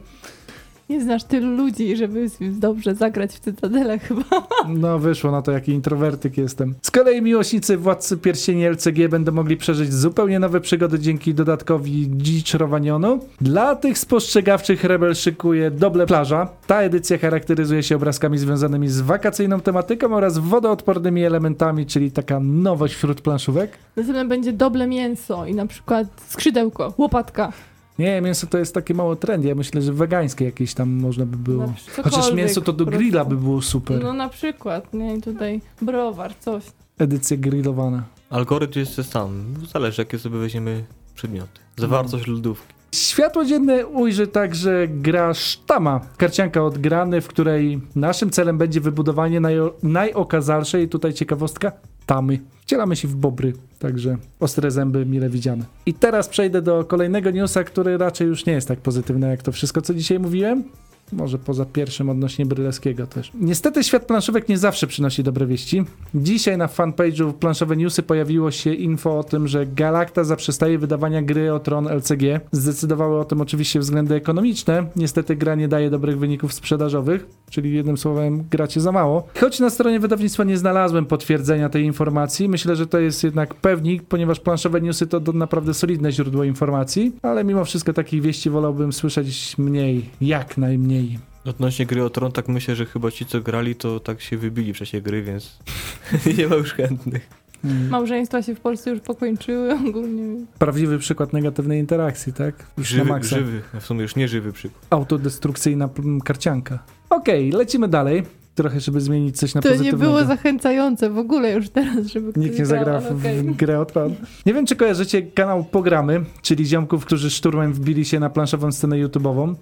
Nie 0.90 1.00
znasz 1.00 1.24
tylu 1.24 1.56
ludzi, 1.56 1.96
żeby 1.96 2.26
dobrze 2.40 2.94
zagrać 2.94 3.32
w 3.32 3.40
Cytadelę 3.40 3.98
chyba. 3.98 4.22
No 4.68 4.98
wyszło 4.98 5.30
na 5.30 5.42
to, 5.42 5.52
jaki 5.52 5.72
introwertyk 5.72 6.38
jestem. 6.38 6.74
Z 6.82 6.90
kolei 6.90 7.22
miłośnicy 7.22 7.76
Władcy 7.76 8.16
Pierścieni 8.16 8.66
LCG 8.68 9.08
będą 9.08 9.32
mogli 9.32 9.56
przeżyć 9.56 9.92
zupełnie 9.92 10.38
nowe 10.38 10.60
przygody 10.60 10.98
dzięki 10.98 11.34
dodatkowi 11.34 12.08
Dzicz 12.16 12.54
Rowagnonu. 12.54 13.20
Dla 13.40 13.76
tych 13.76 13.98
spostrzegawczych 13.98 14.84
Rebel 14.84 15.14
szykuje 15.14 15.70
Doble 15.70 16.06
Plaża. 16.06 16.48
Ta 16.66 16.82
edycja 16.82 17.18
charakteryzuje 17.18 17.82
się 17.82 17.96
obrazkami 17.96 18.38
związanymi 18.38 18.88
z 18.88 19.00
wakacyjną 19.00 19.60
tematyką 19.60 20.14
oraz 20.14 20.38
wodoodpornymi 20.38 21.24
elementami, 21.24 21.86
czyli 21.86 22.10
taka 22.12 22.40
nowość 22.40 22.94
wśród 22.94 23.20
planszówek. 23.20 23.70
Następne 23.96 24.24
będzie 24.24 24.52
doble 24.52 24.86
mięso 24.86 25.46
i 25.46 25.54
na 25.54 25.66
przykład 25.66 26.06
skrzydełko, 26.28 26.94
łopatka. 26.98 27.52
Nie, 27.98 28.20
mięso 28.20 28.46
to 28.46 28.58
jest 28.58 28.74
takie 28.74 28.94
mało 28.94 29.16
trendy. 29.16 29.48
Ja 29.48 29.54
myślę, 29.54 29.82
że 29.82 29.92
wegańskie 29.92 30.44
jakieś 30.44 30.74
tam 30.74 30.90
można 30.90 31.26
by 31.26 31.36
było. 31.36 31.72
Chociaż 32.02 32.32
mięso 32.32 32.60
to 32.60 32.72
do 32.72 32.86
grilla 32.86 33.24
by 33.24 33.36
było 33.36 33.62
super. 33.62 34.02
No 34.04 34.12
na 34.12 34.28
przykład, 34.28 34.94
nie? 34.94 35.16
I 35.16 35.22
tutaj 35.22 35.60
browar, 35.82 36.34
coś. 36.40 36.64
Edycja 36.98 37.36
grillowana. 37.36 38.02
Algorytm 38.30 38.78
jest 38.78 38.96
ten 38.96 39.04
sam. 39.04 39.44
Zależy, 39.72 40.02
jakie 40.02 40.18
sobie 40.18 40.38
weźmiemy 40.38 40.84
przedmioty. 41.14 41.60
Zawartość 41.76 42.26
lodówki. 42.26 42.74
Światło 42.94 43.44
dzienne 43.44 43.86
ujrzy 43.86 44.26
także 44.26 44.86
gra 44.88 45.34
Sztama, 45.34 46.00
karcianka 46.16 46.62
od 46.64 46.78
grany, 46.78 47.20
w 47.20 47.28
której 47.28 47.80
naszym 47.94 48.30
celem 48.30 48.58
będzie 48.58 48.80
wybudowanie 48.80 49.40
najo- 49.40 49.72
najokazalszej, 49.82 50.88
tutaj 50.88 51.12
ciekawostka, 51.14 51.72
tamy. 52.06 52.38
Wcielamy 52.60 52.96
się 52.96 53.08
w 53.08 53.16
bobry, 53.16 53.52
także 53.78 54.16
ostre 54.40 54.70
zęby 54.70 55.06
mile 55.06 55.30
widziane. 55.30 55.64
I 55.86 55.94
teraz 55.94 56.28
przejdę 56.28 56.62
do 56.62 56.84
kolejnego 56.84 57.30
newsa, 57.30 57.64
który 57.64 57.98
raczej 57.98 58.26
już 58.28 58.46
nie 58.46 58.52
jest 58.52 58.68
tak 58.68 58.80
pozytywny 58.80 59.28
jak 59.28 59.42
to 59.42 59.52
wszystko, 59.52 59.82
co 59.82 59.94
dzisiaj 59.94 60.18
mówiłem. 60.18 60.64
Może 61.12 61.38
poza 61.38 61.64
pierwszym 61.64 62.10
odnośnie 62.10 62.46
Brylewskiego 62.46 63.06
też. 63.06 63.32
Niestety 63.40 63.84
świat 63.84 64.06
planszówek 64.06 64.48
nie 64.48 64.58
zawsze 64.58 64.86
przynosi 64.86 65.22
dobre 65.22 65.46
wieści. 65.46 65.84
Dzisiaj 66.14 66.58
na 66.58 66.66
fanpage'u 66.66 67.32
Planszowe 67.32 67.76
Newsy 67.76 68.02
pojawiło 68.02 68.50
się 68.50 68.74
info 68.74 69.18
o 69.18 69.24
tym, 69.24 69.48
że 69.48 69.66
Galacta 69.66 70.24
zaprzestaje 70.24 70.78
wydawania 70.78 71.22
gry 71.22 71.52
o 71.52 71.60
Tron 71.60 71.88
LCG. 71.88 72.40
Zdecydowały 72.52 73.20
o 73.20 73.24
tym 73.24 73.40
oczywiście 73.40 73.80
względy 73.80 74.14
ekonomiczne. 74.14 74.86
Niestety 74.96 75.36
gra 75.36 75.54
nie 75.54 75.68
daje 75.68 75.90
dobrych 75.90 76.18
wyników 76.18 76.52
sprzedażowych, 76.52 77.26
czyli 77.50 77.74
jednym 77.74 77.96
słowem 77.96 78.44
gracie 78.50 78.80
za 78.80 78.92
mało. 78.92 79.28
Choć 79.40 79.60
na 79.60 79.70
stronie 79.70 80.00
wydawnictwa 80.00 80.44
nie 80.44 80.58
znalazłem 80.58 81.06
potwierdzenia 81.06 81.68
tej 81.68 81.84
informacji, 81.84 82.48
myślę, 82.48 82.76
że 82.76 82.86
to 82.86 82.98
jest 82.98 83.24
jednak 83.24 83.54
pewnik, 83.54 84.02
ponieważ 84.02 84.40
Planszowe 84.40 84.80
Newsy 84.80 85.06
to 85.06 85.20
naprawdę 85.34 85.74
solidne 85.74 86.12
źródło 86.12 86.44
informacji, 86.44 87.12
ale 87.22 87.44
mimo 87.44 87.64
wszystko 87.64 87.92
takich 87.92 88.22
wieści 88.22 88.50
wolałbym 88.50 88.92
słyszeć 88.92 89.58
mniej, 89.58 90.04
jak 90.20 90.58
najmniej. 90.58 90.95
Odnośnie 91.44 91.86
gry 91.86 92.04
o 92.04 92.10
tron, 92.10 92.32
tak 92.32 92.48
myślę, 92.48 92.76
że 92.76 92.86
chyba 92.86 93.10
ci, 93.10 93.26
co 93.26 93.40
grali, 93.40 93.74
to 93.74 94.00
tak 94.00 94.20
się 94.20 94.36
wybili 94.36 94.74
w 94.74 94.76
czasie 94.76 95.00
gry, 95.00 95.22
więc 95.22 95.58
nie 96.38 96.46
ma 96.48 96.56
już 96.56 96.72
chętnych. 96.72 97.28
Mm. 97.64 97.88
Małżeństwa 97.88 98.42
się 98.42 98.54
w 98.54 98.60
Polsce 98.60 98.90
już 98.90 99.00
pokończyły 99.00 99.74
ogólnie. 99.88 100.46
Prawdziwy 100.58 100.98
przykład 100.98 101.32
negatywnej 101.32 101.80
interakcji, 101.80 102.32
tak? 102.32 102.54
Już 102.78 102.92
na 102.92 102.96
Żywy, 102.98 103.10
maksa. 103.10 103.36
żywy, 103.36 103.60
a 103.76 103.80
w 103.80 103.86
sumie 103.86 104.02
już 104.02 104.16
nie 104.16 104.28
żywy 104.28 104.52
przykład. 104.52 104.86
Autodestrukcyjna 104.90 105.88
karcianka. 106.24 106.78
Okej, 107.10 107.50
lecimy 107.52 107.88
dalej. 107.88 108.22
Trochę, 108.54 108.80
żeby 108.80 109.00
zmienić 109.00 109.36
coś 109.38 109.54
na 109.54 109.62
To 109.62 109.68
nie 109.68 109.74
pozytywnego. 109.74 110.12
było 110.12 110.24
zachęcające 110.24 111.10
w 111.10 111.18
ogóle 111.18 111.52
już 111.52 111.68
teraz, 111.68 112.06
żeby 112.06 112.32
ktoś 112.32 112.44
Nikt 112.44 112.58
nie 112.58 112.64
grał, 112.64 112.78
zagra 112.78 112.96
ale 112.96 113.14
w, 113.14 113.20
okej. 113.20 113.42
w 113.42 113.56
grę 113.56 113.80
o 113.80 113.84
tron. 113.84 114.14
Nie 114.46 114.54
wiem, 114.54 114.66
czy 114.66 114.76
kojarzycie 114.76 115.22
kanał 115.22 115.64
Pogramy, 115.64 116.24
czyli 116.42 116.66
ziomków, 116.66 117.04
którzy 117.06 117.30
szturmem 117.30 117.72
wbili 117.72 118.04
się 118.04 118.20
na 118.20 118.30
planszową 118.30 118.72
scenę 118.72 118.96
YouTube'ową. 118.96 119.54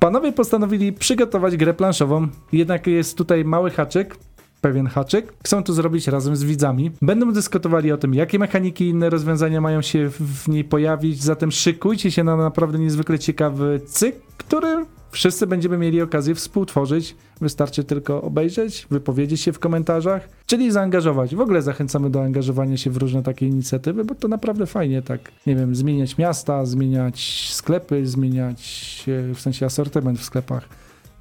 Panowie 0.00 0.32
postanowili 0.32 0.92
przygotować 0.92 1.56
grę 1.56 1.74
planszową, 1.74 2.28
jednak 2.52 2.86
jest 2.86 3.18
tutaj 3.18 3.44
mały 3.44 3.70
haczyk. 3.70 4.16
pewien 4.60 4.86
haczyk. 4.86 5.34
Chcą 5.44 5.62
to 5.62 5.72
zrobić 5.72 6.06
razem 6.06 6.36
z 6.36 6.44
widzami. 6.44 6.90
Będą 7.02 7.32
dyskutowali 7.32 7.92
o 7.92 7.96
tym, 7.96 8.14
jakie 8.14 8.38
mechaniki 8.38 8.84
i 8.84 8.88
inne 8.88 9.10
rozwiązania 9.10 9.60
mają 9.60 9.82
się 9.82 10.10
w 10.10 10.48
niej 10.48 10.64
pojawić, 10.64 11.22
zatem 11.22 11.52
szykujcie 11.52 12.10
się 12.10 12.24
na 12.24 12.36
naprawdę 12.36 12.78
niezwykle 12.78 13.18
ciekawy 13.18 13.80
cykl, 13.86 14.18
który 14.36 14.84
wszyscy 15.10 15.46
będziemy 15.46 15.78
mieli 15.78 16.02
okazję 16.02 16.34
współtworzyć. 16.34 17.16
Wystarczy 17.40 17.84
tylko 17.84 18.22
obejrzeć, 18.22 18.86
wypowiedzieć 18.90 19.40
się 19.40 19.52
w 19.52 19.58
komentarzach, 19.58 20.28
czyli 20.46 20.70
zaangażować. 20.70 21.34
W 21.34 21.40
ogóle 21.40 21.62
zachęcamy 21.62 22.10
do 22.10 22.22
angażowania 22.22 22.76
się 22.76 22.90
w 22.90 22.96
różne 22.96 23.22
takie 23.22 23.46
inicjatywy, 23.46 24.04
bo 24.04 24.14
to 24.14 24.28
naprawdę 24.28 24.66
fajnie 24.66 25.02
tak, 25.02 25.20
nie 25.46 25.56
wiem, 25.56 25.74
zmieniać 25.74 26.18
miasta, 26.18 26.66
zmieniać 26.66 27.48
sklepy, 27.52 28.06
zmieniać 28.06 29.04
e, 29.30 29.34
w 29.34 29.40
sensie 29.40 29.66
asortyment 29.66 30.18
w 30.18 30.24
sklepach, 30.24 30.68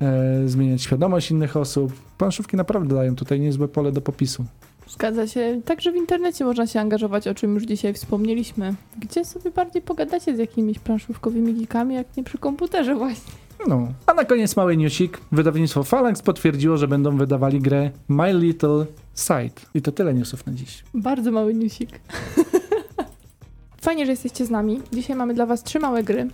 e, 0.01 0.47
zmieniać 0.47 0.81
świadomość 0.81 1.31
innych 1.31 1.57
osób. 1.57 1.93
Planszówki 2.17 2.57
naprawdę 2.57 2.95
dają 2.95 3.15
tutaj 3.15 3.39
niezłe 3.39 3.67
pole 3.67 3.91
do 3.91 4.01
popisu. 4.01 4.45
Zgadza 4.89 5.27
się. 5.27 5.61
Także 5.65 5.91
w 5.91 5.95
internecie 5.95 6.45
można 6.45 6.67
się 6.67 6.79
angażować, 6.79 7.27
o 7.27 7.35
czym 7.35 7.53
już 7.53 7.63
dzisiaj 7.63 7.93
wspomnieliśmy. 7.93 8.75
Gdzie 8.99 9.25
sobie 9.25 9.51
bardziej 9.51 9.81
pogadacie 9.81 10.35
z 10.35 10.39
jakimiś 10.39 10.79
planszówkowymi 10.79 11.53
geekami, 11.53 11.95
jak 11.95 12.17
nie 12.17 12.23
przy 12.23 12.37
komputerze 12.37 12.95
właśnie. 12.95 13.46
No. 13.67 13.87
A 14.05 14.13
na 14.13 14.25
koniec 14.25 14.55
mały 14.55 14.77
newsik. 14.77 15.19
Wydawnictwo 15.31 15.83
Phalanx 15.83 16.21
potwierdziło, 16.21 16.77
że 16.77 16.87
będą 16.87 17.17
wydawali 17.17 17.59
grę 17.59 17.91
My 18.07 18.33
Little 18.33 18.85
Sight. 19.13 19.65
I 19.73 19.81
to 19.81 19.91
tyle 19.91 20.13
newsów 20.13 20.45
na 20.45 20.53
dziś. 20.53 20.83
Bardzo 20.93 21.31
mały 21.31 21.53
newsik. 21.53 21.99
Fajnie, 23.81 24.05
że 24.05 24.11
jesteście 24.11 24.45
z 24.45 24.49
nami. 24.49 24.81
Dzisiaj 24.93 25.15
mamy 25.15 25.33
dla 25.33 25.45
was 25.45 25.63
trzy 25.63 25.79
małe 25.79 26.03
gry. 26.03 26.27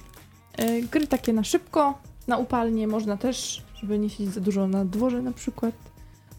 E, 0.57 0.81
Gry 0.81 1.07
takie 1.07 1.33
na 1.33 1.43
szybko, 1.43 1.93
na 2.27 2.37
upalnie, 2.37 2.87
można 2.87 3.17
też, 3.17 3.63
żeby 3.75 3.99
nie 3.99 4.09
siedzieć 4.09 4.33
za 4.33 4.41
dużo 4.41 4.67
na 4.67 4.85
dworze 4.85 5.21
na 5.21 5.31
przykład. 5.31 5.75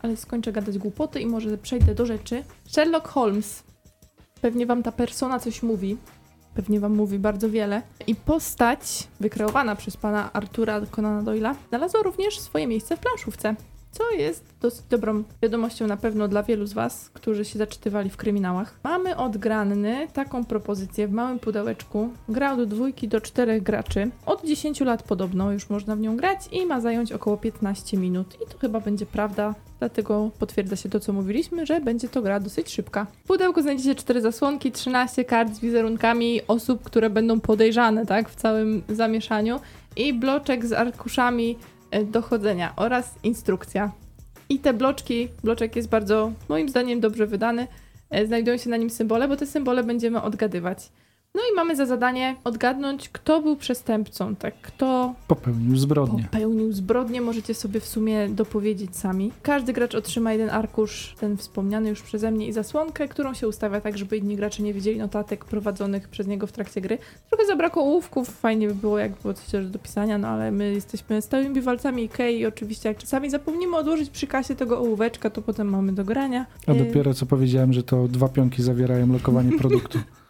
Ale 0.03 0.17
skończę 0.17 0.53
gadać 0.53 0.79
głupoty 0.79 1.21
i 1.21 1.27
może 1.27 1.59
przejdę 1.59 1.95
do 1.95 2.07
rzeczy. 2.07 2.45
Sherlock 2.69 3.09
Holmes. 3.09 3.63
Pewnie 4.41 4.67
wam 4.67 4.83
ta 4.83 4.93
persona 4.93 5.39
coś 5.41 5.63
mówi. 5.63 5.97
Pewnie 6.55 6.81
wam 6.81 6.95
mówi 6.95 7.19
bardzo 7.19 7.51
wiele. 7.51 7.83
I 8.07 8.15
postać 8.15 9.09
wykreowana 9.21 9.77
przez 9.77 9.97
pana 9.97 10.33
Artura 10.33 10.81
Conana 10.91 11.23
Doyle'a 11.23 11.55
znalazła 11.69 12.03
również 12.03 12.41
swoje 12.41 12.67
miejsce 12.67 12.97
w 12.97 13.01
planszówce. 13.01 13.55
Co 13.95 14.11
jest 14.11 14.45
dosyć 14.61 14.83
dobrą 14.91 15.25
wiadomością 15.43 15.87
na 15.87 15.97
pewno 15.97 16.29
dla 16.29 16.43
wielu 16.43 16.67
z 16.67 16.73
Was, 16.73 17.11
którzy 17.13 17.45
się 17.45 17.59
zaczytywali 17.59 18.11
w 18.11 18.17
kryminałach. 18.17 18.79
Mamy 18.85 19.17
od 19.17 19.37
Granny 19.37 20.09
taką 20.13 20.45
propozycję 20.45 21.09
w 21.09 21.13
małym 21.13 21.39
pudełeczku. 21.39 22.11
Gra 22.29 22.53
od 22.53 22.65
dwójki 22.65 23.09
do 23.09 23.21
czterech 23.21 23.63
graczy. 23.63 24.11
Od 24.27 24.45
10 24.45 24.81
lat 24.81 25.03
podobno 25.03 25.53
już 25.53 25.71
można 25.71 25.97
w 25.97 26.01
nią 26.01 26.17
grać 26.17 26.39
i 26.53 26.67
ma 26.67 26.81
zająć 26.81 27.13
około 27.13 27.37
15 27.37 27.97
minut. 27.97 28.35
I 28.35 28.53
to 28.53 28.59
chyba 28.59 28.81
będzie 28.81 29.07
prawda, 29.07 29.55
dlatego 29.79 30.31
potwierdza 30.39 30.77
się 30.77 30.89
to, 30.89 31.01
co 31.01 31.13
mówiliśmy, 31.13 31.67
że 31.67 31.81
będzie 31.81 32.09
to 32.09 32.23
gra 32.23 32.41
dosyć 32.41 32.71
szybka. 32.71 33.07
W 33.25 33.27
pudełku 33.27 33.63
znajdziecie 33.63 33.95
cztery 33.95 34.21
zasłonki, 34.21 34.73
13 34.73 35.25
kart 35.25 35.55
z 35.55 35.61
wizerunkami 35.61 36.41
osób, 36.49 36.83
które 36.83 37.11
będą 37.11 37.41
podejrzane, 37.41 38.07
tak, 38.07 38.29
w 38.29 38.35
całym 38.35 38.83
zamieszaniu 38.89 39.61
i 39.97 40.13
bloczek 40.13 40.67
z 40.67 40.73
arkuszami 40.73 41.57
dochodzenia 42.03 42.73
oraz 42.77 43.15
instrukcja. 43.23 43.93
I 44.49 44.59
te 44.59 44.73
bloczki, 44.73 45.29
bloczek 45.45 45.77
jest 45.77 45.89
bardzo, 45.89 46.33
moim 46.49 46.69
zdaniem, 46.69 47.01
dobrze 47.01 47.27
wydany. 47.27 47.67
E, 48.11 48.27
Znajdują 48.27 48.57
się 48.57 48.71
na 48.71 48.77
nim 48.77 48.91
symbole, 48.91 49.29
bo 49.29 49.37
te 49.37 49.47
symbole 49.47 49.85
będziemy 49.85 50.23
odgadywać. 50.23 50.79
No 51.37 51.43
i 51.53 51.57
mamy 51.57 51.77
za 51.77 51.87
zadanie 51.87 52.37
odgadnąć, 52.45 53.09
kto 53.09 53.41
był 53.43 53.57
przestępcą, 53.57 54.37
tak, 54.37 54.55
kto 54.63 55.15
Popełnił 55.29 55.77
zbrodnię. 55.77 56.23
popełnił 56.33 56.73
zbrodnię, 56.73 57.21
możecie 57.21 57.55
sobie 57.55 57.81
w 57.81 57.87
sumie 57.87 58.29
dopowiedzieć 58.29 58.97
sami. 58.97 59.33
Każdy 59.43 59.73
gracz 59.73 59.95
otrzyma 59.95 60.33
jeden 60.33 60.51
arkusz, 60.51 61.15
ten 61.21 61.37
wspomniany 61.37 61.89
już 61.89 62.03
przeze 62.03 62.31
mnie, 62.31 62.47
i 62.49 62.53
zasłonkę, 62.53 63.09
którą 63.09 63.35
się 63.35 63.49
ustawia 63.49 63.81
tak, 63.81 63.99
żeby 63.99 64.17
inni 64.17 64.37
gracze 64.37 64.63
nie 64.63 64.75
widzieli 64.75 64.99
notatek 64.99 65.45
prowadzonych 65.45 66.09
przez 66.09 66.27
niego 66.27 66.47
w 66.47 66.53
trakcie 66.53 66.81
gry. 66.81 66.99
Trochę 67.31 67.47
zabrakło 67.47 67.83
ołówków, 67.83 68.29
fajnie 68.29 68.69
by 68.69 68.75
było, 68.75 68.99
jak 68.99 69.13
było 69.23 69.35
coś 69.35 69.47
też 69.47 69.67
do 69.67 69.79
pisania, 69.79 70.19
no 70.19 70.29
ale 70.29 70.51
my 70.51 70.73
jesteśmy 70.73 71.23
stałymi 71.23 71.55
bywalcami 71.55 72.03
Ikei 72.05 72.39
i 72.39 72.47
oczywiście 72.47 72.89
jak 72.89 72.99
czasami 72.99 73.31
zapomnimy 73.31 73.77
odłożyć 73.77 74.11
przy 74.11 74.27
kasie 74.27 74.55
tego 74.55 74.79
ołóweczka, 74.79 75.31
to 75.31 75.43
potem 75.43 75.69
mamy 75.69 75.93
do 75.93 76.05
grania. 76.05 76.47
A 76.67 76.75
dopiero 76.75 77.15
co 77.15 77.27
powiedziałem, 77.27 77.73
że 77.73 77.83
to 77.83 78.09
dwa 78.09 78.29
pionki 78.29 78.63
zawierają 78.63 79.13
lokowanie 79.13 79.59
produktu. 79.59 79.99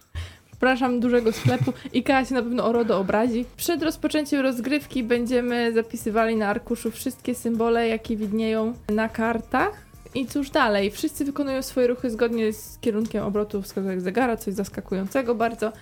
przepraszam, 0.64 1.00
dużego 1.00 1.32
sklepu. 1.32 1.72
IKEA 1.94 2.24
się 2.24 2.34
na 2.34 2.42
pewno 2.42 2.64
o 2.64 2.72
RODO 2.72 2.98
obrazi. 2.98 3.44
Przed 3.56 3.82
rozpoczęciem 3.82 4.40
rozgrywki 4.40 5.02
będziemy 5.02 5.72
zapisywali 5.72 6.36
na 6.36 6.48
arkuszu 6.48 6.90
wszystkie 6.90 7.34
symbole, 7.34 7.88
jakie 7.88 8.16
widnieją 8.16 8.74
na 8.88 9.08
kartach. 9.08 9.84
I 10.14 10.26
cóż 10.26 10.50
dalej? 10.50 10.90
Wszyscy 10.90 11.24
wykonują 11.24 11.62
swoje 11.62 11.86
ruchy 11.86 12.10
zgodnie 12.10 12.52
z 12.52 12.78
kierunkiem 12.78 13.24
obrotu 13.24 13.62
wskazówek 13.62 14.00
zegara, 14.00 14.36
coś 14.36 14.54
zaskakującego 14.54 15.34
bardzo. 15.34 15.72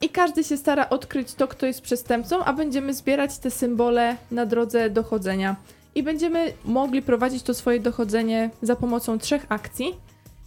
I 0.00 0.08
każdy 0.08 0.44
się 0.44 0.56
stara 0.56 0.88
odkryć 0.88 1.34
to, 1.34 1.48
kto 1.48 1.66
jest 1.66 1.80
przestępcą, 1.80 2.44
a 2.44 2.52
będziemy 2.52 2.94
zbierać 2.94 3.38
te 3.38 3.50
symbole 3.50 4.16
na 4.30 4.46
drodze 4.46 4.90
dochodzenia. 4.90 5.56
I 5.94 6.02
będziemy 6.02 6.52
mogli 6.64 7.02
prowadzić 7.02 7.42
to 7.42 7.54
swoje 7.54 7.80
dochodzenie 7.80 8.50
za 8.62 8.76
pomocą 8.76 9.18
trzech 9.18 9.46
akcji. 9.48 9.94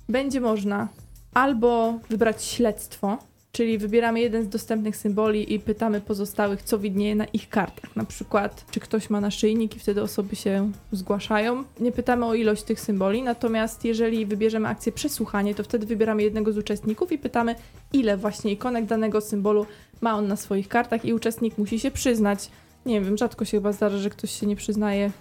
Będzie 0.09 0.41
można 0.41 0.87
albo 1.33 1.99
wybrać 2.09 2.43
śledztwo, 2.43 3.17
Czyli 3.55 3.77
wybieramy 3.77 4.19
jeden 4.19 4.43
z 4.43 4.49
dostępnych 4.49 4.97
symboli 4.97 5.53
i 5.53 5.59
pytamy 5.59 6.01
pozostałych, 6.01 6.61
co 6.61 6.79
widnieje 6.79 7.15
na 7.15 7.25
ich 7.25 7.49
kartach. 7.49 7.95
Na 7.95 8.05
przykład, 8.05 8.65
czy 8.71 8.79
ktoś 8.79 9.09
ma 9.09 9.21
naszyjnik 9.21 9.75
i 9.75 9.79
wtedy 9.79 10.01
osoby 10.01 10.35
się 10.35 10.71
zgłaszają. 10.91 11.63
Nie 11.79 11.91
pytamy 11.91 12.25
o 12.25 12.33
ilość 12.33 12.63
tych 12.63 12.79
symboli, 12.79 13.23
natomiast 13.23 13.85
jeżeli 13.85 14.25
wybierzemy 14.25 14.67
akcję 14.67 14.91
przesłuchanie, 14.91 15.55
to 15.55 15.63
wtedy 15.63 15.85
wybieramy 15.85 16.23
jednego 16.23 16.53
z 16.53 16.57
uczestników 16.57 17.11
i 17.11 17.17
pytamy, 17.17 17.55
ile 17.93 18.17
właśnie 18.17 18.51
ikonek 18.51 18.85
danego 18.85 19.21
symbolu 19.21 19.65
ma 20.01 20.15
on 20.15 20.27
na 20.27 20.35
swoich 20.35 20.67
kartach 20.67 21.05
i 21.05 21.13
uczestnik 21.13 21.57
musi 21.57 21.79
się 21.79 21.91
przyznać. 21.91 22.49
Nie 22.85 23.01
wiem, 23.01 23.17
rzadko 23.17 23.45
się 23.45 23.57
chyba 23.57 23.71
zdarza, 23.71 23.97
że 23.97 24.09
ktoś 24.09 24.31
się 24.31 24.47
nie 24.47 24.55
przyznaje. 24.55 25.11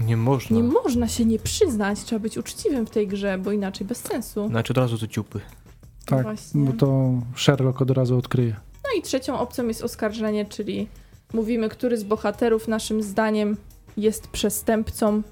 Nie 0.00 0.16
można. 0.16 0.56
Nie 0.56 0.62
można 0.62 1.08
się 1.08 1.24
nie 1.24 1.38
przyznać, 1.38 2.04
trzeba 2.04 2.18
być 2.18 2.38
uczciwym 2.38 2.86
w 2.86 2.90
tej 2.90 3.08
grze, 3.08 3.38
bo 3.38 3.52
inaczej 3.52 3.86
bez 3.86 3.98
sensu. 3.98 4.48
Znaczy 4.48 4.72
od 4.72 4.78
razu 4.78 4.98
to 4.98 5.06
ciupy. 5.06 5.40
Tak, 6.06 6.22
Właśnie. 6.22 6.64
bo 6.64 6.72
to 6.72 7.12
Sherlock 7.36 7.82
od 7.82 7.90
razu 7.90 8.18
odkryje. 8.18 8.56
No 8.84 8.98
i 8.98 9.02
trzecią 9.02 9.38
opcją 9.38 9.66
jest 9.68 9.82
oskarżenie, 9.82 10.44
czyli 10.44 10.88
mówimy, 11.32 11.68
który 11.68 11.98
z 11.98 12.04
bohaterów 12.04 12.68
naszym 12.68 13.02
zdaniem 13.02 13.56
jest 13.96 14.28
przestępcą, 14.28 15.22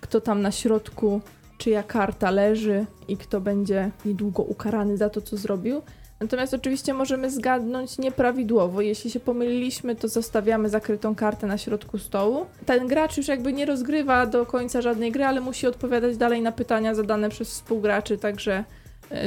kto 0.00 0.20
tam 0.20 0.42
na 0.42 0.52
środku, 0.52 1.20
czyja 1.58 1.82
karta 1.82 2.30
leży 2.30 2.86
i 3.08 3.16
kto 3.16 3.40
będzie 3.40 3.90
niedługo 4.04 4.42
ukarany 4.42 4.96
za 4.96 5.10
to, 5.10 5.20
co 5.20 5.36
zrobił. 5.36 5.82
Natomiast 6.20 6.54
oczywiście 6.54 6.94
możemy 6.94 7.30
zgadnąć 7.30 7.98
nieprawidłowo. 7.98 8.80
Jeśli 8.80 9.10
się 9.10 9.20
pomyliliśmy, 9.20 9.96
to 9.96 10.08
zostawiamy 10.08 10.68
zakrytą 10.68 11.14
kartę 11.14 11.46
na 11.46 11.58
środku 11.58 11.98
stołu. 11.98 12.46
Ten 12.66 12.86
gracz 12.86 13.16
już 13.16 13.28
jakby 13.28 13.52
nie 13.52 13.66
rozgrywa 13.66 14.26
do 14.26 14.46
końca 14.46 14.82
żadnej 14.82 15.12
gry, 15.12 15.24
ale 15.24 15.40
musi 15.40 15.66
odpowiadać 15.66 16.16
dalej 16.16 16.42
na 16.42 16.52
pytania 16.52 16.94
zadane 16.94 17.28
przez 17.28 17.48
współgraczy, 17.50 18.18
także 18.18 18.64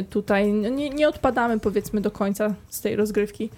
tutaj 0.10 0.52
nie, 0.54 0.90
nie 0.90 1.10
odpadamy 1.10 1.60
powiedzmy 1.60 2.02
do 2.02 2.12
końca 2.12 2.54
z 2.70 2.82
tej 2.82 2.96
rozgrywki. 2.96 3.50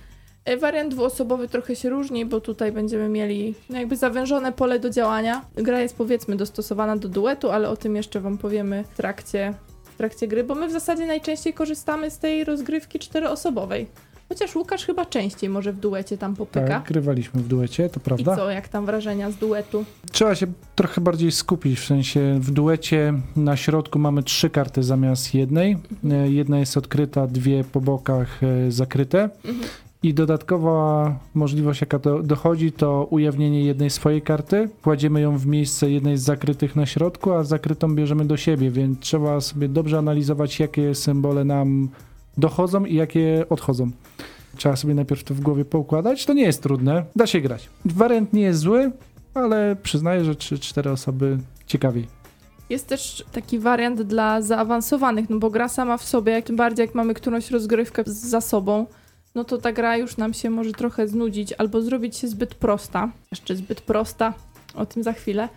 E, 0.46 0.58
Wariant 0.58 0.94
dwuosobowy 0.94 1.48
trochę 1.48 1.76
się 1.76 1.90
różni, 1.90 2.26
bo 2.26 2.42
tutaj 2.42 2.72
będziemy 2.72 3.10
mieli 3.10 3.56
no 3.70 3.80
jakby 3.80 3.98
zawężone 3.98 4.52
pole 4.52 4.80
do 4.80 4.90
działania. 4.90 5.46
Gra 5.56 5.80
jest 5.82 5.96
powiedzmy 5.96 6.36
dostosowana 6.36 6.98
do 6.98 7.10
duetu, 7.10 7.52
ale 7.52 7.70
o 7.70 7.78
tym 7.78 7.96
jeszcze 7.96 8.20
wam 8.20 8.38
powiemy 8.38 8.84
w 8.84 8.98
trakcie, 8.98 9.54
w 9.84 9.98
trakcie 9.98 10.28
gry, 10.28 10.44
bo 10.44 10.56
my 10.56 10.68
w 10.68 10.72
zasadzie 10.72 11.06
najczęściej 11.06 11.54
korzystamy 11.54 12.12
z 12.12 12.20
tej 12.20 12.44
rozgrywki 12.44 13.00
czteroosobowej. 13.00 13.88
Chociaż 14.30 14.56
Łukasz 14.56 14.86
chyba 14.86 15.06
częściej 15.06 15.50
może 15.50 15.74
w 15.74 15.80
duecie 15.80 16.18
tam 16.18 16.36
popyka. 16.36 16.68
Tak, 16.68 16.84
grywaliśmy 16.88 17.42
w 17.42 17.48
duecie, 17.48 17.90
to 17.90 18.00
I 18.00 18.04
prawda. 18.04 18.36
co, 18.36 18.50
jak 18.52 18.68
tam 18.68 18.86
wrażenia 18.86 19.32
z 19.32 19.36
duetu? 19.36 19.86
Trzeba 20.12 20.36
się 20.36 20.48
trochę 20.76 21.02
bardziej 21.02 21.32
skupić, 21.32 21.80
w 21.80 21.86
sensie 21.86 22.40
w 22.42 22.52
duecie 22.52 23.14
na 23.36 23.58
środku 23.58 24.00
mamy 24.00 24.24
trzy 24.24 24.50
karty 24.50 24.84
zamiast 24.84 25.34
jednej. 25.34 25.78
E, 26.12 26.30
Jedna 26.32 26.60
jest 26.60 26.78
odkryta, 26.78 27.28
dwie 27.28 27.64
po 27.64 27.82
bokach 27.82 28.44
e, 28.44 28.72
zakryte. 28.72 29.30
Mhm. 29.46 29.70
I 30.04 30.14
dodatkowa 30.14 31.16
możliwość, 31.34 31.82
jaka 31.82 32.00
do, 32.00 32.24
dochodzi, 32.24 32.72
to 32.72 33.08
ujawnienie 33.10 33.64
jednej 33.64 33.90
swojej 33.90 34.22
karty. 34.22 34.70
Kładziemy 34.84 35.22
ją 35.22 35.38
w 35.38 35.46
miejsce 35.46 35.92
jednej 35.92 36.18
z 36.18 36.22
zakrytych 36.22 36.76
na 36.76 36.86
środku, 36.86 37.32
a 37.32 37.44
zakrytą 37.44 37.96
bierzemy 37.96 38.26
do 38.26 38.38
siebie, 38.38 38.72
więc 38.72 39.00
trzeba 39.00 39.42
sobie 39.42 39.70
dobrze 39.70 39.98
analizować, 39.98 40.60
jakie 40.60 40.96
symbole 40.96 41.44
nam 41.44 41.90
dochodzą 42.40 42.86
i 42.86 42.96
jakie 42.96 43.46
odchodzą. 43.50 43.92
Trzeba 44.58 44.76
sobie 44.76 44.94
najpierw 44.94 45.24
to 45.24 45.34
w 45.34 45.40
głowie 45.40 45.66
poukładać. 45.66 46.26
To 46.26 46.34
nie 46.34 46.44
jest 46.44 46.64
trudne, 46.64 47.06
da 47.16 47.28
się 47.28 47.42
grać. 47.42 47.70
Wariant 47.86 48.34
nie 48.34 48.42
jest 48.42 48.60
zły, 48.60 48.92
ale 49.34 49.76
przyznaję, 49.84 50.26
że 50.26 50.34
3-4 50.34 50.90
osoby 50.90 51.38
ciekawiej. 51.68 52.08
Jest 52.70 52.88
też 52.88 53.26
taki 53.32 53.60
wariant 53.60 54.02
dla 54.02 54.42
zaawansowanych, 54.42 55.30
no 55.30 55.40
bo 55.40 55.50
gra 55.50 55.70
sama 55.70 55.98
w 55.98 56.04
sobie, 56.04 56.34
jak 56.34 56.46
tym 56.46 56.56
bardziej 56.56 56.86
jak 56.86 56.96
mamy 56.96 57.14
którąś 57.14 57.52
rozgrywkę 57.52 58.04
za 58.06 58.42
sobą, 58.42 58.86
no 59.36 59.44
to 59.44 59.58
ta 59.58 59.72
gra 59.72 59.98
już 59.98 60.18
nam 60.18 60.34
się 60.34 60.50
może 60.50 60.72
trochę 60.72 61.08
znudzić 61.08 61.54
albo 61.54 61.82
zrobić 61.82 62.18
się 62.18 62.28
zbyt 62.28 62.56
prosta. 62.56 63.12
Jeszcze 63.32 63.56
zbyt 63.56 63.82
prosta, 63.82 64.34
o 64.76 64.86
tym 64.86 65.04
za 65.04 65.14
chwilę. 65.14 65.50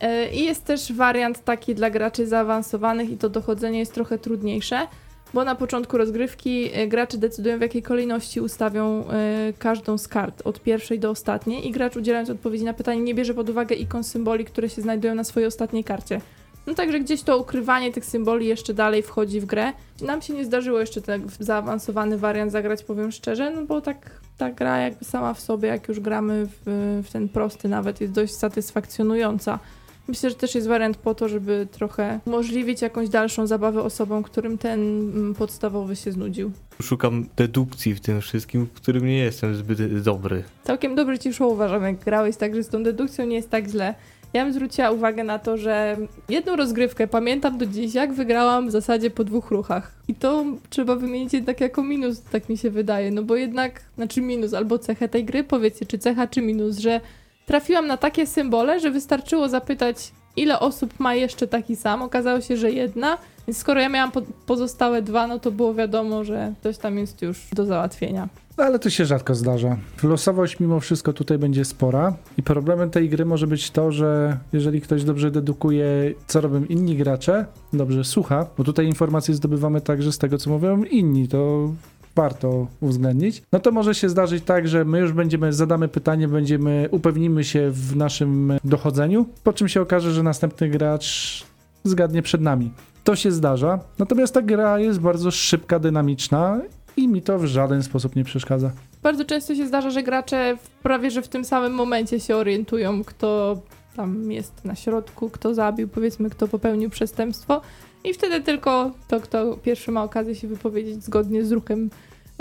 E, 0.00 0.34
I 0.34 0.44
jest 0.44 0.64
też 0.64 0.92
wariant 0.92 1.44
taki 1.44 1.74
dla 1.74 1.90
graczy 1.90 2.26
zaawansowanych 2.26 3.10
i 3.10 3.16
to 3.16 3.28
dochodzenie 3.28 3.78
jest 3.78 3.94
trochę 3.94 4.18
trudniejsze, 4.18 4.86
bo 5.34 5.44
na 5.44 5.54
początku 5.54 5.98
rozgrywki 5.98 6.70
e, 6.72 6.86
gracze 6.86 7.18
decydują 7.18 7.58
w 7.58 7.60
jakiej 7.60 7.82
kolejności 7.82 8.40
ustawią 8.40 9.04
e, 9.08 9.52
każdą 9.58 9.98
z 9.98 10.08
kart, 10.08 10.42
od 10.44 10.62
pierwszej 10.62 10.98
do 10.98 11.10
ostatniej 11.10 11.68
i 11.68 11.70
gracz 11.70 11.96
udzielając 11.96 12.30
odpowiedzi 12.30 12.64
na 12.64 12.74
pytanie 12.74 13.00
nie 13.00 13.14
bierze 13.14 13.34
pod 13.34 13.50
uwagę 13.50 13.74
ikon 13.74 14.04
symboli, 14.04 14.44
które 14.44 14.68
się 14.68 14.82
znajdują 14.82 15.14
na 15.14 15.24
swojej 15.24 15.46
ostatniej 15.46 15.84
karcie. 15.84 16.20
No 16.66 16.74
także 16.74 17.00
gdzieś 17.00 17.22
to 17.22 17.38
ukrywanie 17.38 17.92
tych 17.92 18.04
symboli 18.04 18.46
jeszcze 18.46 18.74
dalej 18.74 19.02
wchodzi 19.02 19.40
w 19.40 19.44
grę. 19.44 19.72
Nam 20.02 20.22
się 20.22 20.34
nie 20.34 20.44
zdarzyło 20.44 20.80
jeszcze 20.80 21.02
ten 21.02 21.26
zaawansowany 21.40 22.18
wariant 22.18 22.52
zagrać, 22.52 22.84
powiem 22.84 23.12
szczerze, 23.12 23.50
no 23.50 23.62
bo 23.62 23.80
tak 23.80 24.10
ta 24.38 24.50
gra 24.50 24.78
jakby 24.78 25.04
sama 25.04 25.34
w 25.34 25.40
sobie, 25.40 25.68
jak 25.68 25.88
już 25.88 26.00
gramy 26.00 26.46
w, 26.46 27.02
w 27.06 27.12
ten 27.12 27.28
prosty 27.28 27.68
nawet, 27.68 28.00
jest 28.00 28.12
dość 28.12 28.34
satysfakcjonująca. 28.34 29.58
Myślę, 30.08 30.30
że 30.30 30.36
też 30.36 30.54
jest 30.54 30.66
wariant 30.66 30.96
po 30.96 31.14
to, 31.14 31.28
żeby 31.28 31.66
trochę 31.72 32.20
umożliwić 32.26 32.82
jakąś 32.82 33.08
dalszą 33.08 33.46
zabawę 33.46 33.82
osobom, 33.82 34.22
którym 34.22 34.58
ten 34.58 34.80
mm, 34.80 35.34
podstawowy 35.34 35.96
się 35.96 36.12
znudził. 36.12 36.52
Szukam 36.82 37.26
dedukcji 37.36 37.94
w 37.94 38.00
tym 38.00 38.20
wszystkim, 38.20 38.66
w 38.66 38.72
którym 38.72 39.06
nie 39.06 39.18
jestem 39.18 39.54
zbyt 39.54 40.02
dobry. 40.02 40.44
Całkiem 40.64 40.94
dobrze 40.94 41.18
ci 41.18 41.32
szło, 41.32 41.48
uważam, 41.48 41.82
jak 41.82 41.96
grałeś, 41.96 42.36
także 42.36 42.62
z 42.62 42.68
tą 42.68 42.82
dedukcją 42.82 43.26
nie 43.26 43.36
jest 43.36 43.50
tak 43.50 43.68
źle. 43.68 43.94
Ja 44.32 44.44
bym 44.44 44.52
zwróciła 44.52 44.90
uwagę 44.90 45.24
na 45.24 45.38
to, 45.38 45.56
że 45.56 45.96
jedną 46.28 46.56
rozgrywkę 46.56 47.06
pamiętam 47.06 47.58
do 47.58 47.66
dziś, 47.66 47.94
jak 47.94 48.12
wygrałam 48.12 48.68
w 48.68 48.70
zasadzie 48.70 49.10
po 49.10 49.24
dwóch 49.24 49.50
ruchach. 49.50 49.92
I 50.08 50.14
to 50.14 50.44
trzeba 50.70 50.96
wymienić 50.96 51.32
jednak 51.32 51.60
jako 51.60 51.82
minus, 51.82 52.22
tak 52.22 52.48
mi 52.48 52.58
się 52.58 52.70
wydaje, 52.70 53.10
no 53.10 53.22
bo 53.22 53.36
jednak, 53.36 53.82
znaczy 53.96 54.20
minus 54.20 54.54
albo 54.54 54.78
cechę 54.78 55.08
tej 55.08 55.24
gry, 55.24 55.44
powiedzcie, 55.44 55.86
czy 55.86 55.98
cecha, 55.98 56.26
czy 56.26 56.42
minus, 56.42 56.78
że 56.78 57.00
trafiłam 57.46 57.86
na 57.86 57.96
takie 57.96 58.26
symbole, 58.26 58.80
że 58.80 58.90
wystarczyło 58.90 59.48
zapytać, 59.48 60.12
ile 60.36 60.60
osób 60.60 61.00
ma 61.00 61.14
jeszcze 61.14 61.46
taki 61.46 61.76
sam. 61.76 62.02
Okazało 62.02 62.40
się, 62.40 62.56
że 62.56 62.70
jedna. 62.70 63.18
Więc 63.46 63.58
skoro 63.58 63.80
ja 63.80 63.88
miałam 63.88 64.12
po 64.12 64.22
pozostałe 64.46 65.02
dwa, 65.02 65.26
no 65.26 65.38
to 65.38 65.50
było 65.50 65.74
wiadomo, 65.74 66.24
że 66.24 66.52
coś 66.62 66.78
tam 66.78 66.98
jest 66.98 67.22
już 67.22 67.46
do 67.52 67.64
załatwienia. 67.66 68.28
No, 68.58 68.64
ale 68.64 68.78
to 68.78 68.90
się 68.90 69.04
rzadko 69.04 69.34
zdarza. 69.34 69.76
Losowość 70.02 70.60
mimo 70.60 70.80
wszystko 70.80 71.12
tutaj 71.12 71.38
będzie 71.38 71.64
spora 71.64 72.16
i 72.38 72.42
problemem 72.42 72.90
tej 72.90 73.08
gry 73.08 73.24
może 73.24 73.46
być 73.46 73.70
to, 73.70 73.92
że 73.92 74.38
jeżeli 74.52 74.80
ktoś 74.80 75.04
dobrze 75.04 75.30
dedukuje, 75.30 76.14
co 76.26 76.40
robią 76.40 76.64
inni 76.64 76.96
gracze, 76.96 77.46
dobrze 77.72 78.04
słucha, 78.04 78.46
bo 78.58 78.64
tutaj 78.64 78.86
informacje 78.86 79.34
zdobywamy 79.34 79.80
także 79.80 80.12
z 80.12 80.18
tego, 80.18 80.38
co 80.38 80.50
mówią 80.50 80.84
inni, 80.84 81.28
to 81.28 81.70
warto 82.16 82.66
uwzględnić, 82.80 83.42
no 83.52 83.60
to 83.60 83.72
może 83.72 83.94
się 83.94 84.08
zdarzyć 84.08 84.44
tak, 84.44 84.68
że 84.68 84.84
my 84.84 84.98
już 84.98 85.12
będziemy, 85.12 85.52
zadamy 85.52 85.88
pytanie, 85.88 86.28
będziemy, 86.28 86.88
upewnimy 86.90 87.44
się 87.44 87.70
w 87.70 87.96
naszym 87.96 88.52
dochodzeniu, 88.64 89.26
po 89.44 89.52
czym 89.52 89.68
się 89.68 89.80
okaże, 89.80 90.12
że 90.12 90.22
następny 90.22 90.68
gracz 90.68 91.44
zgadnie 91.84 92.22
przed 92.22 92.40
nami. 92.40 92.72
To 93.04 93.16
się 93.16 93.32
zdarza, 93.32 93.78
natomiast 93.98 94.34
ta 94.34 94.42
gra 94.42 94.78
jest 94.78 95.00
bardzo 95.00 95.30
szybka, 95.30 95.78
dynamiczna 95.78 96.60
i 96.96 97.08
mi 97.08 97.22
to 97.22 97.38
w 97.38 97.44
żaden 97.44 97.82
sposób 97.82 98.16
nie 98.16 98.24
przeszkadza. 98.24 98.70
Bardzo 99.02 99.24
często 99.24 99.54
się 99.54 99.66
zdarza, 99.66 99.90
że 99.90 100.02
gracze 100.02 100.56
prawie 100.82 101.10
że 101.10 101.22
w 101.22 101.28
tym 101.28 101.44
samym 101.44 101.72
momencie 101.72 102.20
się 102.20 102.36
orientują, 102.36 103.04
kto 103.04 103.58
tam 103.96 104.32
jest 104.32 104.64
na 104.64 104.74
środku, 104.74 105.30
kto 105.30 105.54
zabił, 105.54 105.88
powiedzmy, 105.88 106.30
kto 106.30 106.48
popełnił 106.48 106.90
przestępstwo. 106.90 107.60
I 108.06 108.14
wtedy 108.14 108.40
tylko 108.40 108.90
to, 109.08 109.20
kto 109.20 109.56
pierwszy 109.56 109.92
ma 109.92 110.04
okazję 110.04 110.34
się 110.34 110.48
wypowiedzieć 110.48 111.04
zgodnie 111.04 111.44
z 111.44 111.52
ruchem 111.52 111.90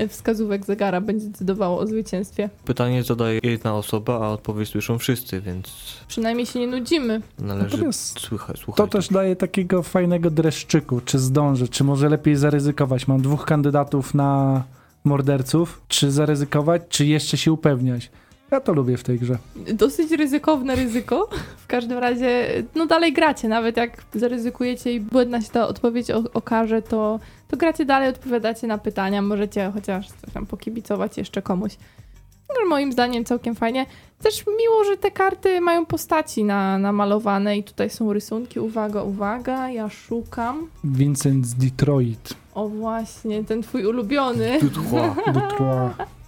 wskazówek 0.10 0.66
zegara, 0.66 1.02
będzie 1.02 1.28
decydowało 1.28 1.80
o 1.80 1.88
zwycięstwie. 1.88 2.50
Pytanie 2.66 3.04
zadaje 3.04 3.40
jedna 3.44 3.76
osoba, 3.76 4.14
a 4.16 4.30
odpowiedź 4.30 4.70
słyszą 4.70 4.98
wszyscy, 4.98 5.42
więc 5.42 5.68
Przynajmniej 6.08 6.46
się 6.46 6.60
nie 6.60 6.68
nudzimy. 6.68 7.22
należy 7.40 7.76
Natomiast 7.76 8.20
słuchać. 8.20 8.60
To 8.60 8.64
słuchać. 8.64 8.92
też 8.92 9.08
daje 9.08 9.36
takiego 9.36 9.84
fajnego 9.84 10.30
dreszczyku, 10.30 11.02
czy 11.06 11.20
zdążę, 11.20 11.68
czy 11.68 11.84
może 11.84 12.10
lepiej 12.10 12.36
zaryzykować. 12.36 13.08
Mam 13.08 13.22
dwóch 13.22 13.46
kandydatów 13.46 14.14
na 14.14 14.64
morderców, 15.04 15.82
czy 15.88 16.12
zaryzykować, 16.12 16.82
czy 16.90 17.06
jeszcze 17.06 17.38
się 17.38 17.52
upewniać. 17.52 18.10
Ja 18.52 18.60
to 18.60 18.74
lubię 18.74 18.98
w 18.98 19.04
tej 19.04 19.20
grze. 19.20 19.38
Dosyć 19.74 20.12
ryzykowne 20.12 20.76
ryzyko. 20.76 21.30
W 21.58 21.68
każdym 21.68 21.98
razie, 21.98 22.48
no 22.76 22.86
dalej 22.86 23.14
gracie, 23.14 23.48
nawet 23.48 23.78
jak 23.78 24.04
zaryzykujecie 24.16 24.94
i 24.94 25.00
błędna 25.00 25.42
się 25.42 25.50
ta 25.50 25.68
odpowiedź 25.68 26.12
okaże, 26.34 26.82
to, 26.82 27.20
to 27.48 27.58
gracie 27.58 27.86
dalej, 27.86 28.10
odpowiadacie 28.10 28.68
na 28.68 28.78
pytania, 28.78 29.22
możecie 29.22 29.72
chociaż 29.74 30.08
coś 30.08 30.34
tam 30.34 30.46
pokibicować 30.46 31.18
jeszcze 31.18 31.42
komuś. 31.42 31.78
No, 32.50 32.70
moim 32.70 32.92
zdaniem 32.92 33.26
całkiem 33.26 33.56
fajnie. 33.56 33.86
Też 34.24 34.44
miło, 34.48 34.84
że 34.84 34.98
te 34.98 35.12
karty 35.12 35.62
mają 35.62 35.86
postaci 35.86 36.44
na, 36.44 36.78
namalowane 36.78 37.58
i 37.58 37.64
tutaj 37.64 37.90
są 37.90 38.14
rysunki. 38.14 38.60
Uwaga, 38.60 39.04
uwaga, 39.04 39.70
ja 39.70 39.90
szukam. 39.90 40.68
Vincent 40.84 41.46
z 41.46 41.54
Detroit. 41.56 42.34
O 42.54 42.70
właśnie, 42.70 43.44
ten 43.44 43.62
twój 43.62 43.86
ulubiony. 43.86 44.60
Detroit. 44.62 45.94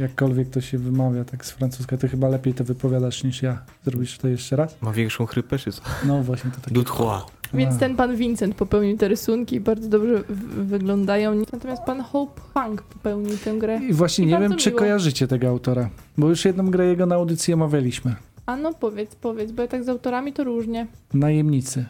Jakkolwiek 0.00 0.50
to 0.50 0.60
się 0.60 0.78
wymawia 0.78 1.24
tak 1.24 1.44
z 1.44 1.50
francuska, 1.50 1.96
ty 1.96 2.08
chyba 2.08 2.28
lepiej 2.28 2.54
to 2.54 2.64
wypowiadasz 2.64 3.24
niż 3.24 3.42
ja. 3.42 3.58
Zrobisz 3.84 4.18
to 4.18 4.28
jeszcze 4.28 4.56
raz? 4.56 4.76
Ma 4.82 4.92
większą 4.92 5.26
chrypę, 5.26 5.58
czy 5.58 5.72
co? 5.72 5.82
No 6.06 6.22
właśnie, 6.22 6.50
to 6.50 6.60
takie... 6.60 6.74
Tutchła. 6.74 7.26
Więc 7.54 7.78
ten 7.78 7.96
pan 7.96 8.16
Vincent 8.16 8.54
popełnił 8.54 8.96
te 8.96 9.08
rysunki 9.08 9.56
i 9.56 9.60
bardzo 9.60 9.88
dobrze 9.88 10.22
wyglądają. 10.56 11.34
Natomiast 11.52 11.82
pan 11.82 12.00
Hope 12.00 12.40
Hank 12.54 12.82
popełnił 12.82 13.38
tę 13.38 13.58
grę. 13.58 13.80
I 13.88 13.92
właśnie 13.92 14.24
I 14.24 14.28
nie 14.28 14.38
wiem, 14.38 14.56
czy 14.56 14.68
miło. 14.70 14.78
kojarzycie 14.78 15.28
tego 15.28 15.48
autora, 15.48 15.90
bo 16.18 16.28
już 16.28 16.44
jedną 16.44 16.70
grę 16.70 16.86
jego 16.86 17.06
na 17.06 17.14
audycji 17.14 17.54
omawialiśmy. 17.54 18.14
A 18.46 18.56
no 18.56 18.74
powiedz, 18.74 19.14
powiedz, 19.14 19.52
bo 19.52 19.62
ja 19.62 19.68
tak 19.68 19.84
z 19.84 19.88
autorami 19.88 20.32
to 20.32 20.44
różnie. 20.44 20.86
Najemnicy. 21.14 21.84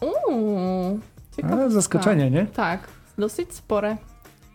Uuu, 0.00 1.00
ciekawe. 1.36 1.54
Ale 1.54 1.70
zaskoczenie, 1.70 2.30
nie? 2.30 2.46
Tak, 2.46 2.88
dosyć 3.18 3.54
spore. 3.54 3.96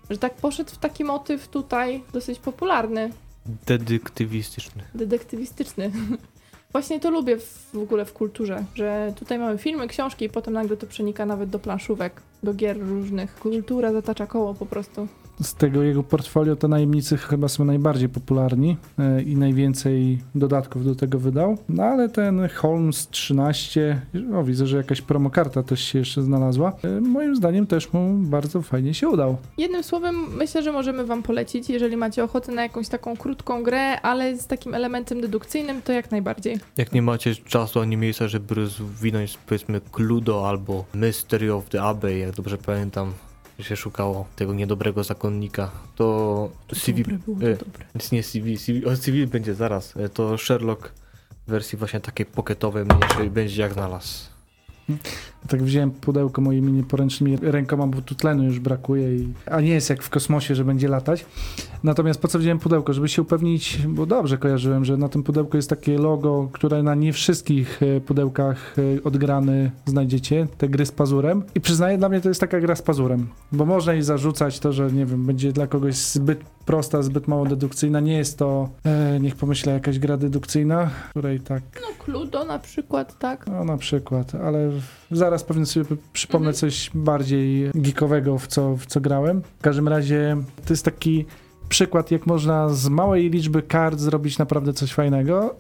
Że 0.10 0.18
tak 0.18 0.34
poszedł 0.34 0.70
w 0.72 0.78
taki 0.78 1.04
motyw 1.04 1.48
tutaj 1.48 2.04
dosyć 2.14 2.40
popularny, 2.40 3.10
Detektywistyczny. 3.46 4.84
detektywistyczny. 4.96 5.92
Właśnie 6.72 7.00
to 7.00 7.10
lubię 7.12 7.38
w, 7.38 7.70
w 7.74 7.78
ogóle 7.78 8.06
w 8.06 8.14
kulturze, 8.14 8.66
że 8.76 9.14
tutaj 9.16 9.40
mamy 9.40 9.58
filmy, 9.58 9.88
książki 9.88 10.26
i 10.26 10.30
potem 10.30 10.54
nagle 10.54 10.78
to 10.78 10.88
przenika 10.88 11.26
nawet 11.26 11.50
do 11.50 11.60
planszówek, 11.60 12.22
do 12.44 12.54
gier 12.54 12.80
różnych. 12.80 13.36
Kultura 13.36 13.94
zatacza 13.94 14.28
koło 14.28 14.54
po 14.54 14.66
prostu. 14.66 15.08
Z 15.42 15.54
tego 15.54 15.84
jego 15.84 16.04
portfolio 16.04 16.56
to 16.56 16.68
najemnicy 16.68 17.18
chyba 17.18 17.48
są 17.48 17.66
najbardziej 17.66 18.10
popularni 18.10 18.78
e, 19.00 19.22
i 19.22 19.36
najwięcej 19.36 20.20
dodatków 20.36 20.86
do 20.86 20.96
tego 20.96 21.20
wydał. 21.20 21.58
No 21.70 21.84
ale 21.84 22.10
ten 22.10 22.50
Holmes 22.50 23.08
13, 23.08 24.02
o 24.36 24.44
widzę, 24.44 24.68
że 24.68 24.78
jakaś 24.78 25.02
promokarta 25.02 25.64
też 25.64 25.84
się 25.84 26.00
jeszcze 26.00 26.22
znalazła. 26.22 26.74
E, 26.84 27.02
Moim 27.02 27.36
zdaniem 27.36 27.68
też 27.68 27.94
mu 27.94 28.14
bardzo 28.14 28.62
fajnie 28.62 28.94
się 28.94 29.10
udał. 29.10 29.38
Jednym 29.58 29.84
słowem, 29.84 30.16
myślę, 30.38 30.64
że 30.64 30.72
możemy 30.72 31.06
Wam 31.06 31.24
polecić, 31.24 31.70
jeżeli 31.70 31.98
macie 31.98 32.24
ochotę 32.24 32.52
na 32.52 32.64
jakąś 32.64 32.88
taką 32.88 33.18
krótką 33.18 33.64
grę, 33.64 34.02
ale 34.02 34.38
z 34.38 34.48
takim 34.48 34.74
elementem 34.74 35.22
dedukcyjnym, 35.22 35.82
to 35.82 35.92
jak 35.92 36.12
najbardziej. 36.12 36.58
Jak 36.78 36.92
nie 36.92 37.02
macie 37.02 37.36
czasu 37.36 37.80
ani 37.80 37.98
miejsca, 37.98 38.28
żeby 38.28 38.56
rozwinąć 38.56 39.38
powiedzmy 39.38 39.82
Cludo 39.92 40.50
albo 40.50 40.86
Mystery 40.94 41.54
of 41.54 41.70
the 41.70 41.82
Abbey, 41.82 42.20
jak 42.20 42.32
dobrze 42.32 42.58
pamiętam, 42.58 43.14
się 43.64 43.76
szukało 43.76 44.26
tego 44.36 44.54
niedobrego 44.54 45.04
zakonnika, 45.04 45.72
to 45.96 46.50
CV, 46.74 47.04
Dobre 47.04 47.18
było, 47.18 47.52
e, 47.52 47.58
to 47.58 47.66
dobre. 47.66 47.86
Więc 47.96 48.12
nie 48.12 48.24
CV, 48.24 48.58
CV, 48.58 48.86
o 48.86 48.96
CV 48.96 49.28
będzie 49.28 49.56
zaraz. 49.56 49.98
E, 49.98 50.10
To 50.10 50.38
Sherlock 50.38 50.92
w 51.48 51.52
wersji 51.52 51.78
właśnie 51.78 52.00
takiej 52.00 52.26
pocketowej 52.26 52.86
mniejszej 52.86 53.30
będzie 53.30 53.62
jak 53.62 53.74
znalazł. 53.74 54.39
Tak 55.48 55.64
wziąłem 55.64 55.92
pudełko 55.92 56.42
moimi 56.42 56.72
nieporęcznymi 56.72 57.38
rękoma, 57.42 57.88
bo 57.88 58.02
tu 58.02 58.16
tlenu 58.16 58.44
już 58.44 58.60
brakuje, 58.60 59.16
i, 59.16 59.34
a 59.46 59.62
nie 59.62 59.70
jest 59.70 59.90
jak 59.90 60.04
w 60.04 60.10
kosmosie, 60.10 60.56
że 60.56 60.66
będzie 60.66 60.88
latać. 60.88 61.26
Natomiast 61.84 62.22
po 62.22 62.28
co 62.28 62.40
wziąłem 62.40 62.60
pudełko? 62.60 62.94
Żeby 62.94 63.10
się 63.10 63.22
upewnić, 63.22 63.80
bo 63.88 64.06
dobrze 64.06 64.38
kojarzyłem, 64.38 64.86
że 64.86 64.98
na 64.98 65.10
tym 65.10 65.24
pudełku 65.24 65.58
jest 65.58 65.70
takie 65.70 65.98
logo, 65.98 66.50
które 66.52 66.84
na 66.84 66.96
nie 66.96 67.14
wszystkich 67.14 67.80
e, 67.84 68.02
pudełkach 68.02 68.76
e, 68.98 69.04
odgrany 69.04 69.72
znajdziecie, 69.86 70.48
te 70.58 70.70
gry 70.70 70.86
z 70.86 70.92
pazurem. 70.92 71.44
I 71.56 71.62
przyznaję, 71.62 71.98
dla 71.98 72.10
mnie 72.10 72.22
to 72.22 72.30
jest 72.30 72.42
taka 72.42 72.60
gra 72.60 72.76
z 72.76 72.82
pazurem, 72.82 73.28
bo 73.52 73.66
można 73.66 73.94
jej 73.94 74.04
zarzucać 74.04 74.60
to, 74.60 74.74
że 74.74 74.92
nie 74.92 75.06
wiem, 75.06 75.26
będzie 75.26 75.52
dla 75.54 75.68
kogoś 75.68 75.96
zbyt 75.96 76.40
prosta, 76.66 77.02
zbyt 77.02 77.28
mało 77.28 77.46
dedukcyjna. 77.46 78.00
Nie 78.00 78.18
jest 78.18 78.38
to, 78.38 78.70
e, 78.86 79.20
niech 79.20 79.36
pomyślę, 79.36 79.74
jakaś 79.74 80.00
gra 80.00 80.18
dedukcyjna, 80.18 80.90
której 81.10 81.40
tak 81.40 81.64
No, 81.82 82.04
Cludo 82.06 82.46
na 82.46 82.60
przykład, 82.60 83.20
tak? 83.20 83.48
no 83.48 83.64
na 83.66 83.78
przykład, 83.78 84.36
ale 84.36 84.72
zaraz 85.12 85.44
pewnie 85.44 85.66
sobie 85.66 85.86
przypomnę 86.14 86.50
Mhm. 86.50 86.56
coś 86.56 86.92
bardziej 86.94 87.72
geekowego, 87.76 88.38
w 88.38 88.48
co, 88.48 88.76
w 88.76 88.86
co 88.86 89.02
grałem. 89.02 89.42
W 89.60 89.62
każdym 89.62 89.88
razie 89.88 90.38
to 90.66 90.74
jest 90.74 90.86
taki 90.86 91.26
przykład, 91.70 92.12
jak 92.12 92.28
można 92.28 92.70
z 92.70 92.88
małej 92.90 93.30
liczby 93.30 93.62
kart 93.62 94.00
zrobić 94.00 94.38
naprawdę 94.38 94.74
coś 94.74 94.94
fajnego. 94.94 95.56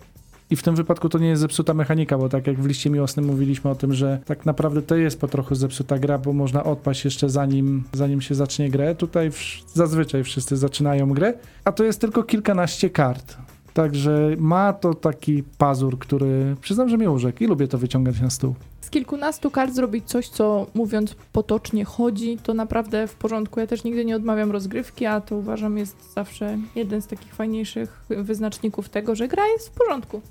I 0.51 0.55
w 0.55 0.63
tym 0.63 0.75
wypadku 0.75 1.09
to 1.09 1.17
nie 1.19 1.27
jest 1.27 1.41
zepsuta 1.41 1.73
mechanika, 1.73 2.17
bo 2.17 2.29
tak 2.29 2.47
jak 2.47 2.59
w 2.59 2.65
liście 2.65 2.89
miłosnym 2.89 3.25
mówiliśmy 3.25 3.69
o 3.71 3.75
tym, 3.75 3.93
że 3.93 4.19
tak 4.25 4.45
naprawdę 4.45 4.81
to 4.81 4.95
jest 4.95 5.19
po 5.21 5.27
trochu 5.27 5.55
zepsuta 5.55 5.99
gra, 5.99 6.17
bo 6.17 6.33
można 6.33 6.63
odpaść 6.63 7.05
jeszcze 7.05 7.29
zanim, 7.29 7.83
zanim 7.93 8.21
się 8.21 8.35
zacznie 8.35 8.69
grę. 8.69 8.95
Tutaj 8.95 9.29
wsz- 9.31 9.63
zazwyczaj 9.73 10.23
wszyscy 10.23 10.57
zaczynają 10.57 11.09
grę, 11.13 11.33
a 11.63 11.71
to 11.71 11.83
jest 11.83 12.01
tylko 12.01 12.23
kilkanaście 12.23 12.89
kart. 12.89 13.37
Także 13.73 14.29
ma 14.37 14.73
to 14.73 14.93
taki 14.93 15.43
pazur, 15.57 15.99
który 15.99 16.55
przyznam, 16.61 16.89
że 16.89 16.97
mnie 16.97 17.11
urzekł 17.11 17.43
i 17.43 17.47
lubię 17.47 17.67
to 17.67 17.77
wyciągać 17.77 18.21
na 18.21 18.29
stół. 18.29 18.55
Z 18.89 18.91
kilkunastu 18.91 19.51
kart 19.51 19.73
zrobić 19.73 20.05
coś, 20.05 20.29
co 20.29 20.67
mówiąc 20.73 21.15
potocznie 21.31 21.85
chodzi, 21.85 22.37
to 22.43 22.53
naprawdę 22.53 23.07
w 23.07 23.15
porządku. 23.15 23.59
Ja 23.59 23.67
też 23.67 23.83
nigdy 23.83 24.05
nie 24.05 24.15
odmawiam 24.15 24.51
rozgrywki, 24.51 25.05
a 25.05 25.21
to 25.21 25.35
uważam 25.35 25.77
jest 25.77 26.13
zawsze 26.13 26.57
jeden 26.75 27.01
z 27.01 27.07
takich 27.07 27.33
fajniejszych 27.33 28.05
wyznaczników 28.09 28.89
tego, 28.89 29.15
że 29.15 29.27
gra 29.27 29.47
jest 29.47 29.69
w 29.69 29.71
porządku. 29.71 30.21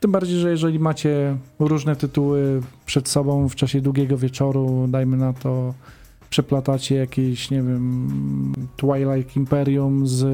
Tym 0.00 0.12
bardziej, 0.12 0.38
że 0.38 0.50
jeżeli 0.50 0.78
macie 0.78 1.36
różne 1.58 1.96
tytuły 1.96 2.62
przed 2.86 3.08
sobą 3.08 3.48
w 3.48 3.54
czasie 3.54 3.80
długiego 3.80 4.18
wieczoru, 4.18 4.86
dajmy 4.88 5.16
na 5.16 5.32
to, 5.32 5.74
przeplatacie 6.30 6.94
jakieś, 6.94 7.50
nie 7.50 7.62
wiem, 7.62 8.52
Twilight 8.76 9.36
Imperium 9.36 10.06
z 10.06 10.24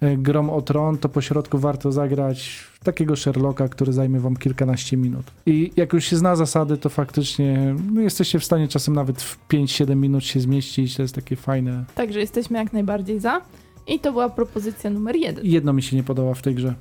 Grom 0.00 0.50
o 0.50 0.62
Tron, 0.62 0.98
to 0.98 1.08
po 1.08 1.20
środku 1.20 1.58
warto 1.58 1.92
zagrać 1.92 2.48
w 2.48 2.84
takiego 2.84 3.16
Sherlocka, 3.16 3.68
który 3.68 3.92
zajmie 3.92 4.20
wam 4.20 4.36
kilkanaście 4.36 4.96
minut. 4.96 5.30
I 5.46 5.72
jak 5.76 5.92
już 5.92 6.04
się 6.04 6.16
zna 6.16 6.36
zasady, 6.36 6.76
to 6.76 6.88
faktycznie 6.88 7.74
no, 7.92 8.00
jesteście 8.00 8.38
w 8.38 8.44
stanie 8.44 8.68
czasem 8.68 8.94
nawet 8.94 9.22
w 9.22 9.48
5-7 9.48 9.96
minut 9.96 10.24
się 10.24 10.40
zmieścić. 10.40 10.96
To 10.96 11.02
jest 11.02 11.14
takie 11.14 11.36
fajne. 11.36 11.84
Także 11.94 12.20
jesteśmy 12.20 12.58
jak 12.58 12.72
najbardziej 12.72 13.20
za. 13.20 13.40
I 13.86 14.00
to 14.00 14.12
była 14.12 14.28
propozycja 14.28 14.90
numer 14.90 15.16
jeden. 15.16 15.44
Jedno 15.46 15.72
mi 15.72 15.82
się 15.82 15.96
nie 15.96 16.02
podoba 16.02 16.34
w 16.34 16.42
tej 16.42 16.54
grze. 16.54 16.74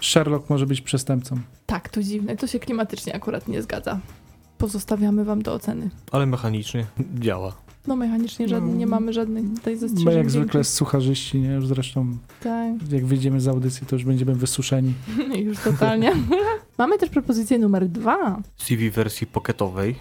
Sherlock 0.00 0.50
może 0.50 0.66
być 0.66 0.80
przestępcą. 0.80 1.38
Tak, 1.66 1.88
to 1.88 2.02
dziwne. 2.02 2.36
To 2.36 2.46
się 2.46 2.58
klimatycznie 2.58 3.14
akurat 3.14 3.48
nie 3.48 3.62
zgadza. 3.62 4.00
Pozostawiamy 4.58 5.24
wam 5.24 5.42
do 5.42 5.54
oceny. 5.54 5.90
Ale 6.12 6.26
mechanicznie 6.26 6.86
działa. 7.14 7.56
No 7.90 7.96
mechanicznie 7.96 8.48
żadne, 8.48 8.72
nie 8.72 8.86
mamy 8.86 9.12
żadnych 9.12 9.44
tutaj 9.54 9.74
My 9.74 9.80
zastrzeżeń. 9.80 10.16
jak 10.16 10.30
zwykle 10.30 10.64
sucharzyści, 10.64 11.40
nie? 11.40 11.48
Już 11.48 11.66
zresztą 11.66 12.16
Tak, 12.42 12.92
jak 12.92 13.06
wyjdziemy 13.06 13.40
z 13.40 13.48
audycji, 13.48 13.86
to 13.86 13.96
już 13.96 14.04
będziemy 14.04 14.34
wysuszeni. 14.34 14.94
już 15.46 15.58
totalnie. 15.58 16.12
mamy 16.78 16.98
też 16.98 17.10
propozycję 17.10 17.58
numer 17.58 17.88
dwa. 17.88 18.42
CV 18.56 18.90
wersji 18.90 19.26
pocketowej, 19.26 19.96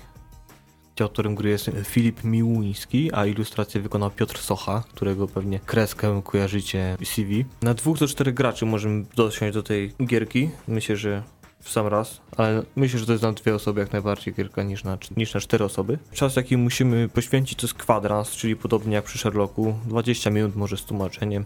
autorem 1.02 1.36
gry 1.36 1.49
jest 1.49 1.71
Filip 1.84 2.23
Miłuński, 2.23 3.13
a 3.13 3.25
ilustrację 3.25 3.82
wykonał 3.82 4.12
Piotr 4.12 4.38
Socha, 4.38 4.84
którego 4.95 5.28
pewnie 5.28 5.60
kreskę 5.60 6.21
kojarzycie 6.25 6.97
w 7.02 7.08
CV. 7.08 7.45
Na 7.62 7.73
dwóch 7.73 7.97
do 7.97 8.08
czterech 8.08 8.34
graczy 8.34 8.65
możemy 8.65 9.06
dosiąść 9.15 9.54
do 9.54 9.63
tej 9.63 9.93
gierki. 10.06 10.49
Myślę, 10.67 10.97
że 10.97 11.23
w 11.62 11.69
sam 11.69 11.88
raz, 11.88 12.22
ale 12.38 12.63
myślę, 12.76 13.00
że 13.00 13.06
to 13.06 13.12
jest 13.12 13.24
na 13.24 13.32
dwie 13.32 13.56
osoby 13.56 13.80
jak 13.80 13.91
najbardziej 13.91 14.34
gierka 14.34 14.63
niż 14.63 14.84
na, 14.84 14.98
niż 15.17 15.34
na 15.34 15.39
cztery 15.39 15.65
osoby. 15.65 15.98
Czas 16.12 16.36
jaki 16.36 16.58
musimy 16.58 17.10
poświęcić 17.10 17.60
to 17.60 17.67
jest 17.67 17.74
kwadrans, 17.74 18.30
czyli 18.30 18.56
podobnie 18.56 18.95
jak 18.95 19.06
przy 19.06 19.17
Sherlocku, 19.17 19.76
20 19.86 20.30
minut 20.30 20.56
może 20.56 20.78
z 20.78 20.84
tłumaczeniem. 20.84 21.45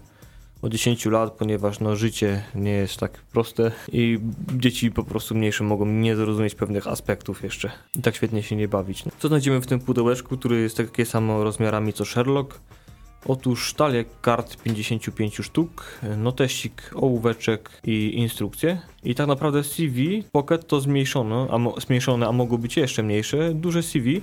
Od 0.62 0.72
10 0.72 1.06
lat, 1.06 1.34
ponieważ 1.34 1.80
no, 1.80 1.96
życie 1.96 2.44
nie 2.56 2.72
jest 2.72 2.98
tak 2.98 3.12
proste 3.12 3.72
i 3.92 4.20
dzieci 4.56 4.92
po 4.92 5.04
prostu 5.04 5.36
mniejsze 5.36 5.64
mogą 5.64 5.86
nie 5.86 6.16
zrozumieć 6.16 6.56
pewnych 6.56 6.88
aspektów 6.88 7.44
jeszcze 7.44 7.72
i 7.96 8.02
tak 8.02 8.16
świetnie 8.16 8.44
się 8.44 8.56
nie 8.56 8.68
bawić. 8.68 9.04
Co 9.20 9.28
znajdziemy 9.28 9.62
w 9.62 9.68
tym 9.68 9.80
pudełeczku, 9.80 10.38
który 10.38 10.62
jest 10.62 10.78
takie 10.78 11.06
samo 11.06 11.44
rozmiarami 11.44 11.94
co 11.94 12.06
Sherlock? 12.06 12.60
Otóż 13.26 13.74
talię 13.74 14.06
kart 14.22 14.58
55 14.64 15.36
sztuk, 15.36 16.00
notesik, 16.18 16.92
ołóweczek 16.96 17.70
i 17.84 18.14
instrukcje. 18.16 18.82
I 19.04 19.16
tak 19.16 19.28
naprawdę 19.28 19.64
CV 19.64 20.24
Pocket 20.32 20.68
to 20.68 20.82
zmniejszone, 20.82 21.48
a, 21.52 21.58
mo- 21.58 21.80
zmniejszone, 21.80 22.28
a 22.28 22.32
mogło 22.32 22.58
być 22.58 22.78
jeszcze 22.78 23.04
mniejsze, 23.04 23.54
duże 23.54 23.84
CV, 23.84 24.22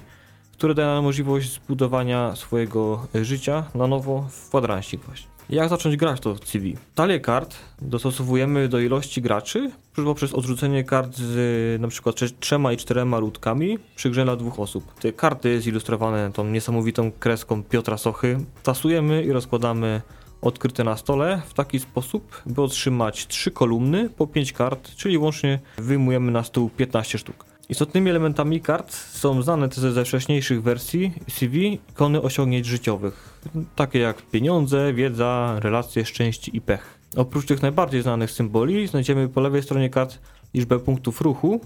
które 0.53 0.75
daje 0.75 0.89
nam 0.89 1.05
możliwość 1.05 1.53
zbudowania 1.53 2.37
swojego 2.37 3.07
życia 3.23 3.65
na 3.75 3.87
nowo 3.87 4.29
w 4.31 4.49
kwadransik 4.49 5.01
właśnie. 5.01 5.40
Jak 5.51 5.69
zacząć 5.69 5.97
grać 5.97 6.21
to 6.21 6.37
CV? 6.45 6.77
Talię 6.95 7.21
kart 7.21 7.57
dostosowujemy 7.83 8.69
do 8.69 8.81
ilości 8.81 9.23
graczy 9.23 9.71
poprzez 10.05 10.33
odrzucenie 10.33 10.85
kart 10.85 11.17
z 11.17 11.81
na 11.81 11.89
przykład 11.89 12.17
trze- 12.17 12.35
trzema 12.41 12.73
i 12.73 12.77
czterema 12.77 13.19
ludkami 13.19 13.79
przy 13.97 14.11
grze 14.11 14.25
dla 14.25 14.37
dwóch 14.37 14.61
osób. 14.61 14.95
Te 14.95 15.13
karty 15.13 15.61
zilustrowane 15.61 16.33
tą 16.33 16.45
niesamowitą 16.45 17.13
kreską 17.13 17.63
Piotra 17.63 17.99
Sochy 17.99 18.39
tasujemy 18.63 19.25
i 19.25 19.33
rozkładamy 19.33 20.01
odkryte 20.43 20.85
na 20.85 20.97
stole 20.97 21.43
w 21.47 21.55
taki 21.55 21.79
sposób, 21.79 22.43
by 22.47 22.63
otrzymać 22.63 23.27
trzy 23.27 23.51
kolumny 23.51 24.11
po 24.11 24.27
5 24.27 24.53
kart, 24.53 24.91
czyli 24.97 25.19
łącznie 25.19 25.59
wyjmujemy 25.79 26.33
na 26.33 26.45
stół 26.45 26.71
15 26.71 27.19
sztuk. 27.19 27.50
Istotnymi 27.71 28.11
elementami 28.11 28.61
kart 28.61 28.93
są 28.95 29.43
znane 29.43 29.69
te 29.69 29.81
ze 29.81 30.05
wcześniejszych 30.05 30.63
wersji 30.63 31.13
CV 31.29 31.81
ikony 31.91 32.23
osiągnięć 32.23 32.67
życiowych, 32.67 33.41
takie 33.77 33.99
jak 33.99 34.23
pieniądze, 34.23 34.93
wiedza, 34.93 35.57
relacje, 35.61 36.05
szczęście 36.05 36.53
i 36.53 36.61
pech. 36.61 36.99
Oprócz 37.17 37.47
tych 37.47 37.63
najbardziej 37.63 38.03
znanych 38.03 38.31
symboli 38.31 38.87
znajdziemy 38.87 39.29
po 39.29 39.41
lewej 39.41 39.63
stronie 39.63 39.91
kart 39.91 40.19
liczbę 40.55 40.79
punktów 40.79 41.21
ruchu 41.21 41.61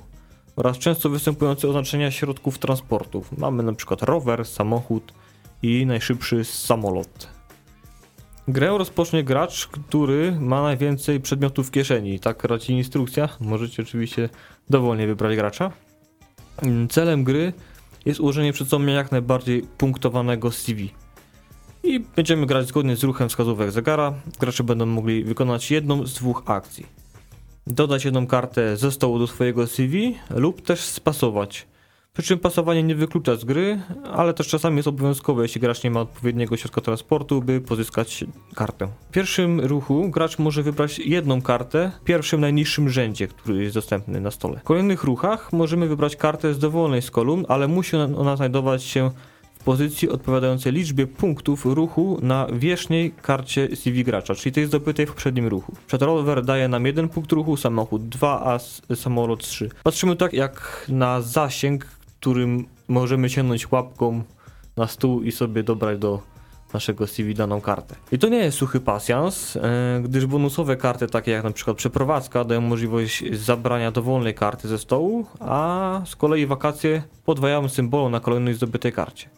oraz 0.57 0.79
często 0.79 1.09
występujące 1.11 1.69
oznaczenia 1.69 2.11
środków 2.11 2.59
transportu. 2.59 3.25
Mamy 3.39 3.75
przykład 3.75 4.03
rower, 4.03 4.47
samochód 4.47 5.13
i 5.63 5.87
najszybszy 5.87 6.45
samolot. 6.45 7.29
Grę 8.49 8.79
rozpocznie 8.79 9.25
gracz, 9.25 9.67
który 9.67 10.33
ma 10.41 10.63
najwięcej 10.63 11.21
przedmiotów 11.21 11.69
w 11.69 11.71
kieszeni. 11.71 12.21
Tak 12.21 12.45
raci 12.45 12.73
instrukcja. 12.73 13.29
Możecie 13.41 13.83
oczywiście 13.83 14.29
dowolnie 14.71 15.07
wybrać 15.07 15.37
gracza. 15.37 15.73
Celem 16.91 17.25
gry 17.25 17.53
jest 18.07 18.21
ułożenie 18.21 18.53
przed 18.53 18.69
sobą 18.69 18.87
jak 18.87 19.13
najbardziej 19.13 19.63
punktowanego 19.79 20.51
CV. 20.51 20.91
I 21.83 22.01
będziemy 22.01 22.47
grać 22.47 22.67
zgodnie 22.67 22.97
z 22.97 23.03
ruchem 23.03 23.29
wskazówek 23.29 23.71
zegara. 23.71 24.15
Gracze 24.41 24.65
będą 24.65 24.87
mogli 24.87 25.25
wykonać 25.25 25.71
jedną 25.71 26.07
z 26.07 26.15
dwóch 26.15 26.43
akcji. 26.47 26.87
Dodać 27.67 28.05
jedną 28.05 28.27
kartę 28.27 28.77
ze 28.77 28.93
stołu 28.93 29.19
do 29.19 29.27
swojego 29.27 29.67
CV 29.67 30.19
lub 30.31 30.63
też 30.63 30.81
spasować. 30.81 31.67
Przy 32.15 32.23
czym 32.23 32.39
pasowanie 32.39 32.83
nie 32.83 32.95
wyklucza 32.95 33.37
z 33.37 33.45
gry, 33.45 33.81
ale 34.13 34.35
też 34.35 34.49
czasami 34.49 34.77
jest 34.77 34.89
obowiązkowe, 34.89 35.43
jeśli 35.43 35.61
gracz 35.61 35.85
nie 35.85 35.91
ma 35.91 36.01
odpowiedniego 36.01 36.57
środka 36.57 36.81
transportu, 36.81 37.43
by 37.43 37.61
pozyskać 37.61 38.25
kartę. 38.55 38.89
W 39.09 39.13
pierwszym 39.13 39.61
ruchu 39.61 40.11
gracz 40.11 40.39
może 40.39 40.63
wybrać 40.63 40.99
jedną 40.99 41.43
kartę 41.43 41.93
w 42.01 42.05
pierwszym 42.05 42.41
najniższym 42.41 42.89
rzędzie, 42.89 43.27
który 43.27 43.63
jest 43.63 43.75
dostępny 43.75 44.21
na 44.21 44.31
stole. 44.31 44.61
W 44.61 44.63
kolejnych 44.63 45.05
ruchach 45.05 45.53
możemy 45.53 45.89
wybrać 45.89 46.17
kartę 46.17 46.55
z 46.55 46.59
dowolnej 46.59 47.03
z 47.03 47.11
kolumn, 47.11 47.45
ale 47.49 47.69
musi 47.69 47.97
ona- 47.97 48.37
znajdować 48.37 48.83
się 48.83 49.11
pozycji 49.65 50.11
odpowiadającej 50.11 50.73
liczbie 50.73 51.07
punktów 51.07 51.67
ruchu 51.67 52.19
na 52.23 52.47
wierzchniej 52.53 53.13
karcie 53.23 53.77
CV 53.77 54.05
gracza, 54.05 54.35
czyli 54.35 54.53
tej 54.53 54.67
zdobytej 54.67 55.07
w 55.07 55.09
poprzednim 55.09 55.47
ruchu. 55.47 55.73
Przed 55.87 56.03
rower 56.03 56.45
daje 56.45 56.69
nam 56.69 56.87
jeden 56.87 57.09
punkt 57.09 57.33
ruchu, 57.33 57.57
samochód 57.57 58.09
2, 58.09 58.41
a 58.45 58.59
samolot 58.95 59.41
3. 59.43 59.71
Patrzymy 59.83 60.17
tak 60.17 60.33
jak 60.33 60.87
na 60.89 61.21
zasięg, 61.21 61.87
którym 62.25 62.67
możemy 62.89 63.31
sięgnąć 63.31 63.73
łapką 63.73 64.23
na 64.77 64.87
stół 64.87 65.23
i 65.23 65.33
sobie 65.33 65.63
dobrać 65.63 65.99
do 65.99 66.21
naszego 66.75 67.07
CV 67.07 67.35
daną 67.35 67.61
kartę. 67.61 67.95
I 68.13 68.19
to 68.19 68.29
nie 68.29 68.37
jest 68.37 68.59
suchy 68.59 68.81
pasjans, 68.81 69.57
e, 69.57 70.01
gdyż 70.05 70.27
bonusowe 70.27 70.77
karty 70.77 71.07
takie 71.07 71.31
jak 71.31 71.45
na 71.45 71.51
przykład 71.51 71.77
przeprowadzka 71.77 72.45
dają 72.45 72.61
możliwość 72.61 73.25
zabrania 73.33 73.91
dowolnej 73.91 74.35
karty 74.35 74.69
ze 74.69 74.79
stołu, 74.79 75.27
a 75.41 76.01
z 76.07 76.17
kolei 76.17 76.47
wakacje 76.47 77.03
podwajają 77.25 77.69
symbolu 77.69 78.09
na 78.09 78.21
kolejnej 78.21 78.55
zdobytej 78.55 78.93
karcie. 78.93 79.29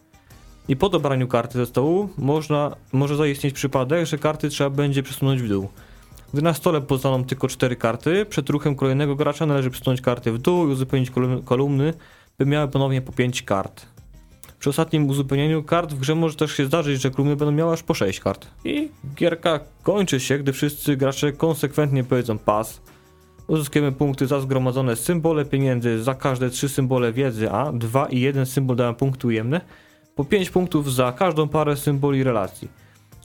I 0.69 0.77
po 0.77 0.89
dobraniu 0.89 1.29
karty 1.29 1.59
ze 1.59 1.67
stołu 1.67 2.09
można, 2.19 2.77
może 2.93 3.17
zaistnieć 3.17 3.55
przypadek, 3.55 4.07
że 4.07 4.19
karty 4.19 4.49
trzeba 4.49 4.71
będzie 4.71 5.03
przesunąć 5.03 5.43
w 5.43 5.49
dół. 5.49 5.69
Gdy 6.35 6.43
na 6.43 6.55
stole 6.55 6.81
pozostaną 6.81 7.25
tylko 7.25 7.49
cztery 7.49 7.77
karty, 7.77 8.27
przed 8.27 8.51
ruchem 8.51 8.77
kolejnego 8.77 9.17
gracza 9.17 9.47
należy 9.47 9.71
przesunąć 9.71 10.01
karty 10.01 10.33
w 10.33 10.39
dół 10.39 10.69
i 10.69 10.73
uzupełnić 10.73 11.11
kolumny- 11.11 11.45
kolumny, 11.45 11.95
by 12.39 12.47
miały 12.47 12.69
ponownie 12.69 13.03
po 13.03 13.13
5 13.13 13.43
kart. 13.43 13.87
Przy 14.59 14.71
ostatnim 14.71 15.09
uzupełnieniu 15.09 15.63
kart 15.63 15.93
w 15.93 15.99
grze 15.99 16.15
może 16.15 16.37
też 16.37 16.53
się 16.57 16.67
zdarzyć, 16.67 17.03
że 17.03 17.11
kolumny 17.11 17.37
będą 17.37 17.53
miały 17.53 17.73
aż 17.73 17.83
po 17.83 17.95
6 17.95 18.21
kart. 18.21 18.47
I 18.65 18.89
gierka 19.15 19.61
kończy 19.83 20.21
się, 20.21 20.39
gdy 20.39 20.53
wszyscy 20.53 20.97
gracze 20.97 21.33
konsekwentnie 21.33 22.05
powiedzą 22.05 22.39
pas. 22.39 22.81
Uzyskujemy 23.47 23.93
punkty 23.93 24.27
za 24.27 24.41
zgromadzone 24.41 24.97
symbole 24.97 25.45
pieniędzy, 25.45 26.03
za 26.03 26.15
każde 26.15 26.51
3 26.51 26.69
symbole 26.69 27.13
wiedzy, 27.13 27.51
a 27.51 27.73
2 27.73 28.07
i 28.07 28.21
1 28.21 28.47
symbol 28.47 28.77
dają 28.77 28.95
punkty 28.95 29.27
ujemne, 29.27 29.61
po 30.15 30.25
5 30.25 30.51
punktów 30.51 30.95
za 30.95 31.13
każdą 31.13 31.49
parę 31.49 31.77
symboli 31.77 32.25
relacji. 32.25 32.69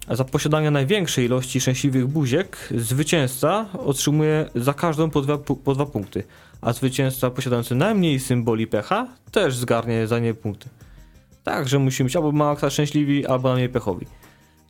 Za 0.10 0.24
posiadanie 0.24 0.72
największej 0.72 1.26
ilości 1.26 1.62
szczęśliwych 1.62 2.08
buziek, 2.08 2.70
zwycięzca 2.78 3.66
otrzymuje 3.86 4.50
za 4.56 4.74
każdą 4.74 5.10
po 5.10 5.22
dwa, 5.22 5.38
po 5.38 5.74
dwa 5.76 5.86
punkty, 5.86 6.24
a 6.62 6.74
zwycięzca 6.74 7.30
posiadający 7.30 7.76
najmniej 7.76 8.20
symboli 8.20 8.68
pecha 8.68 9.08
też 9.32 9.56
zgarnie 9.56 10.08
za 10.08 10.20
nie 10.20 10.34
punkty. 10.34 10.70
Także 11.44 11.80
musimy 11.80 12.08
być 12.08 12.16
albo 12.16 12.32
maksa 12.32 12.70
szczęśliwi, 12.70 13.26
albo 13.26 13.50
najmniej 13.50 13.70
pechowi. 13.70 14.06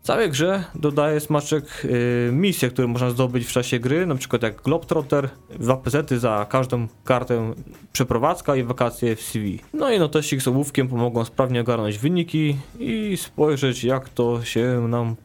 Całej 0.03 0.29
grze 0.29 0.63
dodaje 0.75 1.19
smaczek 1.19 1.65
yy, 1.83 2.31
misje, 2.31 2.69
które 2.69 2.87
można 2.87 3.09
zdobyć 3.09 3.45
w 3.45 3.51
czasie 3.51 3.79
gry, 3.79 4.05
na 4.05 4.15
przykład 4.15 4.43
jak 4.43 4.61
Globetrotter, 4.61 5.29
dwa 5.59 5.77
pezety 5.77 6.19
za 6.19 6.45
każdą 6.49 6.87
kartę 7.03 7.53
przeprowadzka 7.93 8.55
i 8.55 8.63
wakacje 8.63 9.15
w 9.15 9.21
CV. 9.21 9.59
No 9.73 9.91
i 9.91 9.99
notesik 9.99 10.41
z 10.41 10.47
ołówkiem 10.47 10.87
pomogą 10.87 11.25
sprawnie 11.25 11.61
ogarnąć 11.61 11.97
wyniki 11.97 12.57
i 12.79 13.17
spojrzeć 13.17 13.83
jak 13.83 14.09
to 14.09 14.43
się 14.43 14.87
nam 14.87 15.15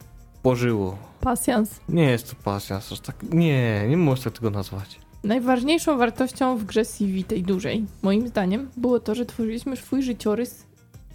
pożyło. 0.43 0.99
Pasjans. 1.21 1.81
Nie 1.89 2.05
jest 2.05 2.31
to 2.31 2.37
pasja, 2.45 2.77
aż 2.77 3.01
tak. 3.01 3.17
Nie, 3.23 3.89
nie 3.89 3.97
można 3.97 4.31
tego 4.31 4.51
nazwać. 4.51 4.99
Najważniejszą 5.25 5.99
wartością 5.99 6.59
w 6.59 6.65
grze 6.65 6.85
CV 6.85 7.25
tej 7.25 7.43
dużej, 7.43 7.85
moim 8.03 8.29
zdaniem, 8.29 8.71
było 8.77 9.01
to, 9.01 9.15
że 9.15 9.27
tworzyliśmy 9.27 9.77
swój 9.77 10.03
życiorys 10.03 10.67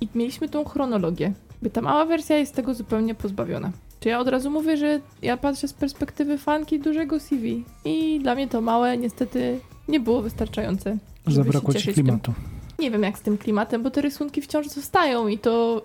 i 0.01 0.07
mieliśmy 0.15 0.49
tą 0.49 0.65
chronologię. 0.65 1.33
By 1.61 1.69
ta 1.69 1.81
mała 1.81 2.05
wersja 2.05 2.37
jest 2.37 2.55
tego 2.55 2.73
zupełnie 2.73 3.15
pozbawiona. 3.15 3.71
Czy 3.99 4.09
ja 4.09 4.19
od 4.19 4.27
razu 4.27 4.51
mówię, 4.51 4.77
że 4.77 4.99
ja 5.21 5.37
patrzę 5.37 5.67
z 5.67 5.73
perspektywy 5.73 6.37
fanki 6.37 6.79
dużego 6.79 7.19
CV 7.19 7.63
i 7.85 8.19
dla 8.19 8.35
mnie 8.35 8.47
to 8.47 8.61
małe 8.61 8.97
niestety 8.97 9.59
nie 9.87 9.99
było 9.99 10.21
wystarczające. 10.21 10.97
żeby 11.27 11.43
Zabrakło 11.51 11.73
się 11.73 11.79
ci 11.79 11.93
klimatu. 11.93 12.33
Nie 12.79 12.91
wiem 12.91 13.03
jak 13.03 13.17
z 13.17 13.21
tym 13.21 13.37
klimatem, 13.37 13.83
bo 13.83 13.91
te 13.91 14.01
rysunki 14.01 14.41
wciąż 14.41 14.67
zostają 14.67 15.27
i 15.27 15.37
to 15.37 15.81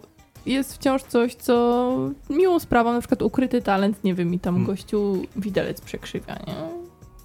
jest 0.47 0.75
wciąż 0.75 1.03
coś, 1.03 1.35
co 1.35 1.97
miłą 2.31 2.59
sprawą, 2.59 2.93
na 2.93 2.99
przykład 3.01 3.23
ukryty 3.23 3.63
talent, 3.63 4.05
nie 4.05 4.15
wiem, 4.15 4.35
i 4.35 4.39
tam 4.39 4.55
Mm. 4.55 4.67
gościu 4.67 5.23
widelec 5.37 5.81
przekrzywia, 5.81 6.35
nie? 6.47 6.55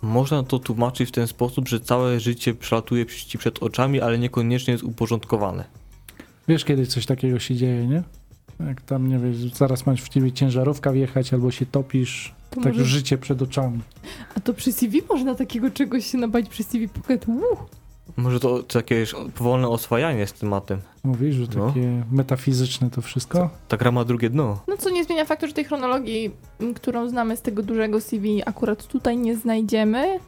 Można 0.02 0.44
to 0.44 0.60
tłumaczyć 0.60 1.10
w 1.10 1.12
ten 1.12 1.28
sposób, 1.28 1.68
że 1.68 1.80
całe 1.80 2.20
życie 2.20 2.54
przelatuje 2.54 3.06
ci 3.06 3.38
przed 3.38 3.64
oczami, 3.64 4.02
ale 4.02 4.20
niekoniecznie 4.20 4.72
jest 4.72 4.84
uporządkowane. 4.84 5.64
Wiesz, 6.48 6.66
kiedy 6.66 6.86
coś 6.86 7.06
takiego 7.06 7.40
się 7.40 7.56
dzieje, 7.56 7.88
nie? 7.88 8.04
Jak 8.68 8.82
tam, 8.82 9.08
nie 9.10 9.20
wiesz, 9.20 9.38
zaraz 9.54 9.86
masz 9.86 10.02
w 10.02 10.10
ciebie 10.10 10.32
ciężarówka 10.32 10.92
wjechać 10.92 11.34
albo 11.34 11.52
się 11.52 11.66
topisz, 11.66 12.34
To 12.50 12.62
tak 12.62 12.74
może- 12.74 12.86
życie 12.86 13.18
przed 13.18 13.42
oczami. 13.42 13.80
A 14.36 14.40
to 14.40 14.54
przy 14.54 14.72
CV 14.72 15.02
można 15.10 15.36
takiego 15.36 15.72
czegoś 15.72 16.06
się 16.06 16.18
nabawić 16.18 16.50
przy 16.50 16.64
CV 16.64 16.90
Pocket. 16.90 17.28
Uh. 17.28 17.60
Może 18.18 18.40
to, 18.40 18.64
to 18.64 18.80
jakieś 18.80 19.14
powolne 19.36 19.68
oswajanie 19.68 20.28
z 20.28 20.34
tematem. 20.34 20.80
Mówisz, 21.04 21.36
że 21.36 21.46
No. 21.58 21.68
takie 21.68 22.04
metafizyczne 22.12 22.90
to 22.90 23.02
wszystko? 23.02 23.50
Ta 23.68 23.78
gra 23.78 23.92
ma 23.92 24.06
drugie 24.06 24.30
dno. 24.30 24.60
No 24.68 24.78
co 24.78 24.90
nie 24.90 25.04
zmienia 25.04 25.26
faktu, 25.26 25.48
że 25.48 25.54
tej 25.54 25.66
chronologii, 25.66 26.32
którą 26.76 27.10
znamy 27.10 27.38
z 27.38 27.42
tego 27.42 27.64
dużego 27.64 28.02
CV, 28.02 28.44
akurat 28.46 28.88
tutaj 28.88 29.18
nie 29.18 29.38
znajdziemy. 29.38 30.20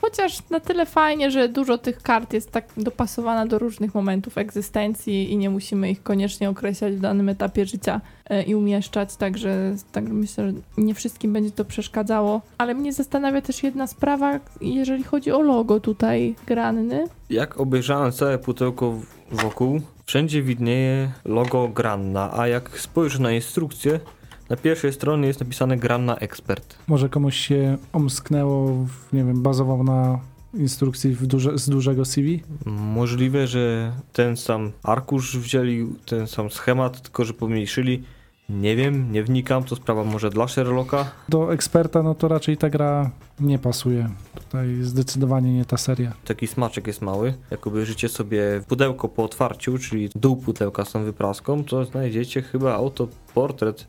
Chociaż 0.00 0.50
na 0.50 0.60
tyle 0.60 0.86
fajnie, 0.86 1.30
że 1.30 1.48
dużo 1.48 1.78
tych 1.78 2.02
kart 2.02 2.32
jest 2.32 2.50
tak 2.50 2.64
dopasowana 2.76 3.46
do 3.46 3.58
różnych 3.58 3.94
momentów 3.94 4.38
egzystencji 4.38 5.32
i 5.32 5.36
nie 5.36 5.50
musimy 5.50 5.90
ich 5.90 6.02
koniecznie 6.02 6.50
określać 6.50 6.94
w 6.94 7.00
danym 7.00 7.28
etapie 7.28 7.66
życia 7.66 8.00
e, 8.30 8.42
i 8.42 8.54
umieszczać, 8.54 9.16
także 9.16 9.74
tak 9.92 10.08
myślę, 10.08 10.46
że 10.46 10.52
nie 10.78 10.94
wszystkim 10.94 11.32
będzie 11.32 11.50
to 11.50 11.64
przeszkadzało. 11.64 12.40
Ale 12.58 12.74
mnie 12.74 12.92
zastanawia 12.92 13.40
też 13.40 13.62
jedna 13.62 13.86
sprawa, 13.86 14.40
jeżeli 14.60 15.04
chodzi 15.04 15.32
o 15.32 15.42
logo 15.42 15.80
tutaj 15.80 16.34
Granny. 16.46 17.04
Jak 17.30 17.60
obejrzałem 17.60 18.12
całe 18.12 18.38
pudełko 18.38 18.94
wokół, 19.30 19.80
wszędzie 20.06 20.42
widnieje 20.42 21.10
logo 21.24 21.68
Granna, 21.68 22.38
a 22.38 22.48
jak 22.48 22.78
spojrzysz 22.78 23.18
na 23.18 23.32
instrukcję, 23.32 24.00
na 24.48 24.56
pierwszej 24.56 24.92
stronie 24.92 25.26
jest 25.26 25.40
napisane 25.40 25.76
Granna 25.76 26.16
Expert. 26.16 26.78
Może 26.86 27.08
komuś 27.08 27.36
się 27.36 27.78
omsknęło, 27.92 28.86
nie 29.12 29.24
wiem, 29.24 29.42
bazował 29.42 29.84
na 29.84 30.20
instrukcji 30.54 31.16
duże, 31.20 31.58
z 31.58 31.68
dużego 31.68 32.04
CV? 32.04 32.42
Możliwe, 32.66 33.46
że 33.46 33.92
ten 34.12 34.36
sam 34.36 34.72
arkusz 34.82 35.38
wzięli, 35.38 35.86
ten 36.06 36.26
sam 36.26 36.50
schemat, 36.50 37.02
tylko 37.02 37.24
że 37.24 37.32
pomniejszyli. 37.32 38.02
Nie 38.48 38.76
wiem, 38.76 39.12
nie 39.12 39.22
wnikam, 39.22 39.64
to 39.64 39.76
sprawa 39.76 40.04
może 40.04 40.30
dla 40.30 40.48
Sherlocka. 40.48 41.10
Do 41.28 41.52
eksperta, 41.52 42.02
no 42.02 42.14
to 42.14 42.28
raczej 42.28 42.56
ta 42.56 42.70
gra 42.70 43.10
nie 43.40 43.58
pasuje. 43.58 44.08
Tutaj 44.34 44.76
zdecydowanie 44.82 45.52
nie 45.52 45.64
ta 45.64 45.76
seria. 45.76 46.12
Taki 46.24 46.46
smaczek 46.46 46.86
jest 46.86 47.02
mały. 47.02 47.34
Jak 47.50 47.66
obejrzycie 47.66 48.08
sobie 48.08 48.60
pudełko 48.68 49.08
po 49.08 49.24
otwarciu, 49.24 49.78
czyli 49.78 50.10
dół 50.14 50.36
pudełka 50.36 50.84
z 50.84 50.92
tą 50.92 51.04
wypraską, 51.04 51.64
to 51.64 51.84
znajdziecie 51.84 52.42
chyba 52.42 52.74
autoportret 52.74 53.86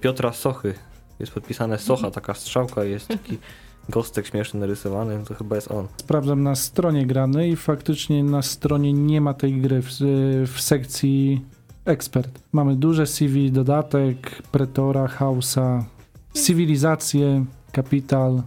Piotra 0.00 0.32
Sochy. 0.32 0.74
Jest 1.20 1.32
podpisane 1.32 1.78
Socha, 1.78 2.10
taka 2.10 2.34
strzałka 2.34 2.84
jest 2.84 3.08
taki 3.08 3.38
gostek 3.88 4.26
śmieszny 4.26 4.60
narysowany, 4.60 5.24
to 5.28 5.34
chyba 5.34 5.56
jest 5.56 5.70
on. 5.70 5.86
Sprawdzam 5.96 6.42
na 6.42 6.54
stronie 6.54 7.06
grany 7.06 7.48
i 7.48 7.56
faktycznie 7.56 8.24
na 8.24 8.42
stronie 8.42 8.92
nie 8.92 9.20
ma 9.20 9.34
tej 9.34 9.60
gry 9.60 9.82
w, 9.82 9.88
w 10.54 10.60
sekcji 10.60 11.44
ekspert. 11.84 12.40
Mamy 12.52 12.76
duże 12.76 13.06
CV, 13.06 13.52
dodatek, 13.52 14.42
Pretora, 14.52 15.08
Hausa, 15.08 15.84
Cywilizację, 16.32 17.44
Capital, 17.72 18.42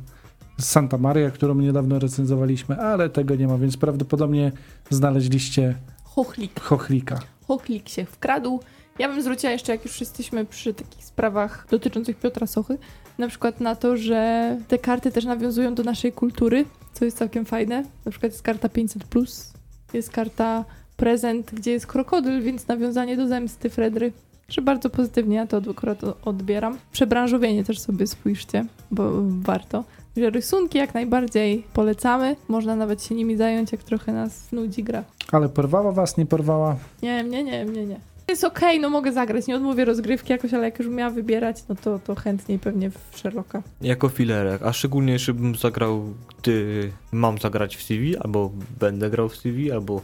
Santa 0.60 0.98
Maria, 0.98 1.32
którą 1.32 1.56
niedawno 1.56 2.00
recenzowaliśmy, 2.00 2.78
ale 2.80 3.10
tego 3.10 3.36
nie 3.36 3.48
ma, 3.48 3.58
więc 3.58 3.78
prawdopodobnie 3.78 4.52
znaleźliście 4.90 5.76
Chochlik. 6.04 6.60
chochlika. 6.60 7.20
Choklik 7.48 7.90
się 7.90 8.06
wkradł. 8.06 8.60
Ja 9.00 9.08
bym 9.08 9.22
zwróciła 9.22 9.52
jeszcze, 9.52 9.72
jak 9.72 9.86
już 9.86 10.00
jesteśmy 10.00 10.46
przy 10.46 10.74
takich 10.74 11.04
sprawach 11.04 11.68
dotyczących 11.70 12.18
Piotra 12.18 12.48
Sochy, 12.48 12.78
na 13.18 13.28
przykład 13.28 13.60
na 13.60 13.76
to, 13.76 13.98
że 13.98 14.58
te 14.68 14.78
karty 14.80 15.12
też 15.12 15.26
nawiązują 15.26 15.76
do 15.76 15.84
naszej 15.84 16.12
kultury, 16.12 16.66
co 16.94 17.06
jest 17.06 17.18
całkiem 17.18 17.46
fajne. 17.46 17.84
Na 18.06 18.12
przykład 18.12 18.32
jest 18.32 18.44
karta 18.44 18.68
500+, 18.68 19.54
jest 19.94 20.12
karta 20.12 20.66
prezent, 20.98 21.52
gdzie 21.54 21.72
jest 21.72 21.88
krokodyl, 21.88 22.42
więc 22.42 22.68
nawiązanie 22.68 23.18
do 23.18 23.28
zemsty 23.28 23.70
Fredry. 23.70 24.12
Że 24.50 24.62
bardzo 24.62 24.90
pozytywnie 24.90 25.36
ja 25.36 25.48
to 25.48 25.62
akurat 25.72 26.00
odbieram. 26.26 26.78
Przebranżowienie 26.92 27.64
też 27.64 27.80
sobie 27.80 28.08
spójrzcie, 28.08 28.66
bo 28.92 29.12
warto. 29.26 29.84
Że 30.18 30.30
rysunki 30.30 30.78
jak 30.78 30.94
najbardziej 30.94 31.64
polecamy. 31.74 32.36
Można 32.48 32.76
nawet 32.76 33.04
się 33.04 33.16
nimi 33.16 33.38
zająć, 33.38 33.72
jak 33.72 33.84
trochę 33.84 34.14
nas 34.14 34.52
nudzi 34.52 34.84
gra. 34.84 35.04
Ale 35.32 35.50
porwała 35.50 35.92
was, 35.92 36.18
nie 36.18 36.26
porwała? 36.26 36.76
Nie, 37.02 37.24
nie, 37.24 37.44
nie, 37.44 37.66
nie, 37.66 37.86
nie. 37.86 38.00
Jest 38.32 38.44
okej, 38.44 38.80
no 38.80 38.90
mogę 38.90 39.14
zagrać, 39.14 39.48
nie 39.48 39.56
odmówię 39.56 39.86
rozgrywki 39.86 40.32
jakoś, 40.32 40.54
ale 40.54 40.64
jak 40.64 40.80
już 40.80 40.88
miała 40.88 41.10
wybierać, 41.10 41.58
no 41.70 41.76
to, 41.76 42.00
to 42.00 42.16
chętniej 42.16 42.60
pewnie 42.60 42.90
w 42.90 43.18
Sherlocka. 43.18 43.64
Jako 43.82 44.10
filerek, 44.10 44.62
a 44.62 44.74
szczególnie 44.74 45.14
jeśli 45.14 45.34
bym 45.34 45.56
zagrał, 45.56 46.14
gdy 46.38 46.92
mam 47.12 47.38
zagrać 47.38 47.78
w 47.78 47.84
CV, 47.84 48.18
albo 48.18 48.52
będę 48.80 49.10
grał 49.10 49.30
w 49.30 49.38
CV, 49.38 49.72
albo 49.72 50.02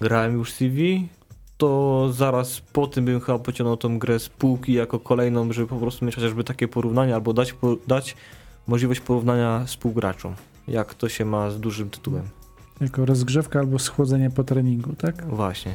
grałem 0.00 0.32
już 0.34 0.52
w 0.52 0.56
CV, 0.56 1.08
to 1.56 2.08
zaraz 2.12 2.60
po 2.60 2.86
tym 2.86 3.04
bym 3.04 3.20
chyba 3.20 3.38
pociągnął 3.38 3.76
tą 3.76 3.98
grę 3.98 4.18
z 4.18 4.28
półki 4.28 4.72
jako 4.72 5.00
kolejną, 5.00 5.52
żeby 5.52 5.68
po 5.68 5.76
prostu 5.76 6.04
mieć 6.04 6.14
chociażby 6.14 6.44
takie 6.44 6.68
porównanie, 6.68 7.14
albo 7.14 7.32
dać, 7.32 7.52
po, 7.52 7.76
dać 7.86 8.16
możliwość 8.66 9.00
porównania 9.00 9.64
współgraczom, 9.66 10.34
jak 10.68 10.94
to 10.94 11.08
się 11.08 11.24
ma 11.24 11.50
z 11.50 11.60
dużym 11.60 11.90
tytułem. 11.90 12.24
Jako 12.80 13.06
rozgrzewka 13.06 13.58
albo 13.58 13.78
schłodzenie 13.78 14.30
po 14.30 14.44
treningu, 14.44 14.92
tak? 14.92 15.26
Właśnie. 15.26 15.74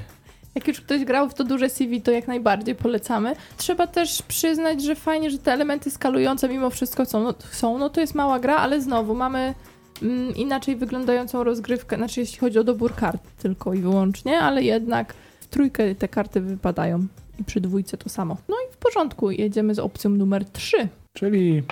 Jak 0.56 0.68
już 0.68 0.82
ktoś 0.82 1.06
grał 1.06 1.30
w 1.30 1.34
to 1.34 1.44
duże 1.44 1.70
CV, 1.70 2.02
to 2.02 2.12
jak 2.12 2.28
najbardziej 2.28 2.76
polecamy. 2.76 3.36
Trzeba 3.58 3.88
też 3.88 4.22
przyznać, 4.22 4.84
że 4.84 4.96
fajnie, 4.96 5.32
że 5.32 5.38
te 5.38 5.54
elementy 5.54 5.92
skalujące 5.92 6.50
mimo 6.50 6.70
wszystko 6.70 7.06
są. 7.06 7.24
No, 7.24 7.34
są, 7.52 7.78
no 7.78 7.90
to 7.90 8.02
jest 8.02 8.16
mała 8.16 8.40
gra, 8.40 8.56
ale 8.56 8.82
znowu 8.82 9.16
mamy 9.16 9.54
mm, 10.02 10.36
inaczej 10.36 10.76
wyglądającą 10.76 11.44
rozgrywkę, 11.44 11.98
znaczy 11.98 12.20
jeśli 12.20 12.40
chodzi 12.40 12.60
o 12.60 12.64
dobór 12.64 12.96
kart 12.96 13.24
tylko 13.42 13.74
i 13.74 13.80
wyłącznie, 13.80 14.40
ale 14.40 14.64
jednak 14.64 15.14
w 15.42 15.48
trójkę 15.48 15.96
te 15.96 16.08
karty 16.08 16.42
wypadają 16.42 17.08
i 17.40 17.44
przy 17.44 17.62
dwójce 17.62 17.98
to 17.98 18.10
samo. 18.10 18.38
No 18.50 18.56
i 18.70 18.74
w 18.74 18.78
porządku, 18.78 19.32
jedziemy 19.32 19.76
z 19.76 19.80
opcją 19.80 20.10
numer 20.10 20.46
3. 20.46 20.88
Czyli 21.14 21.64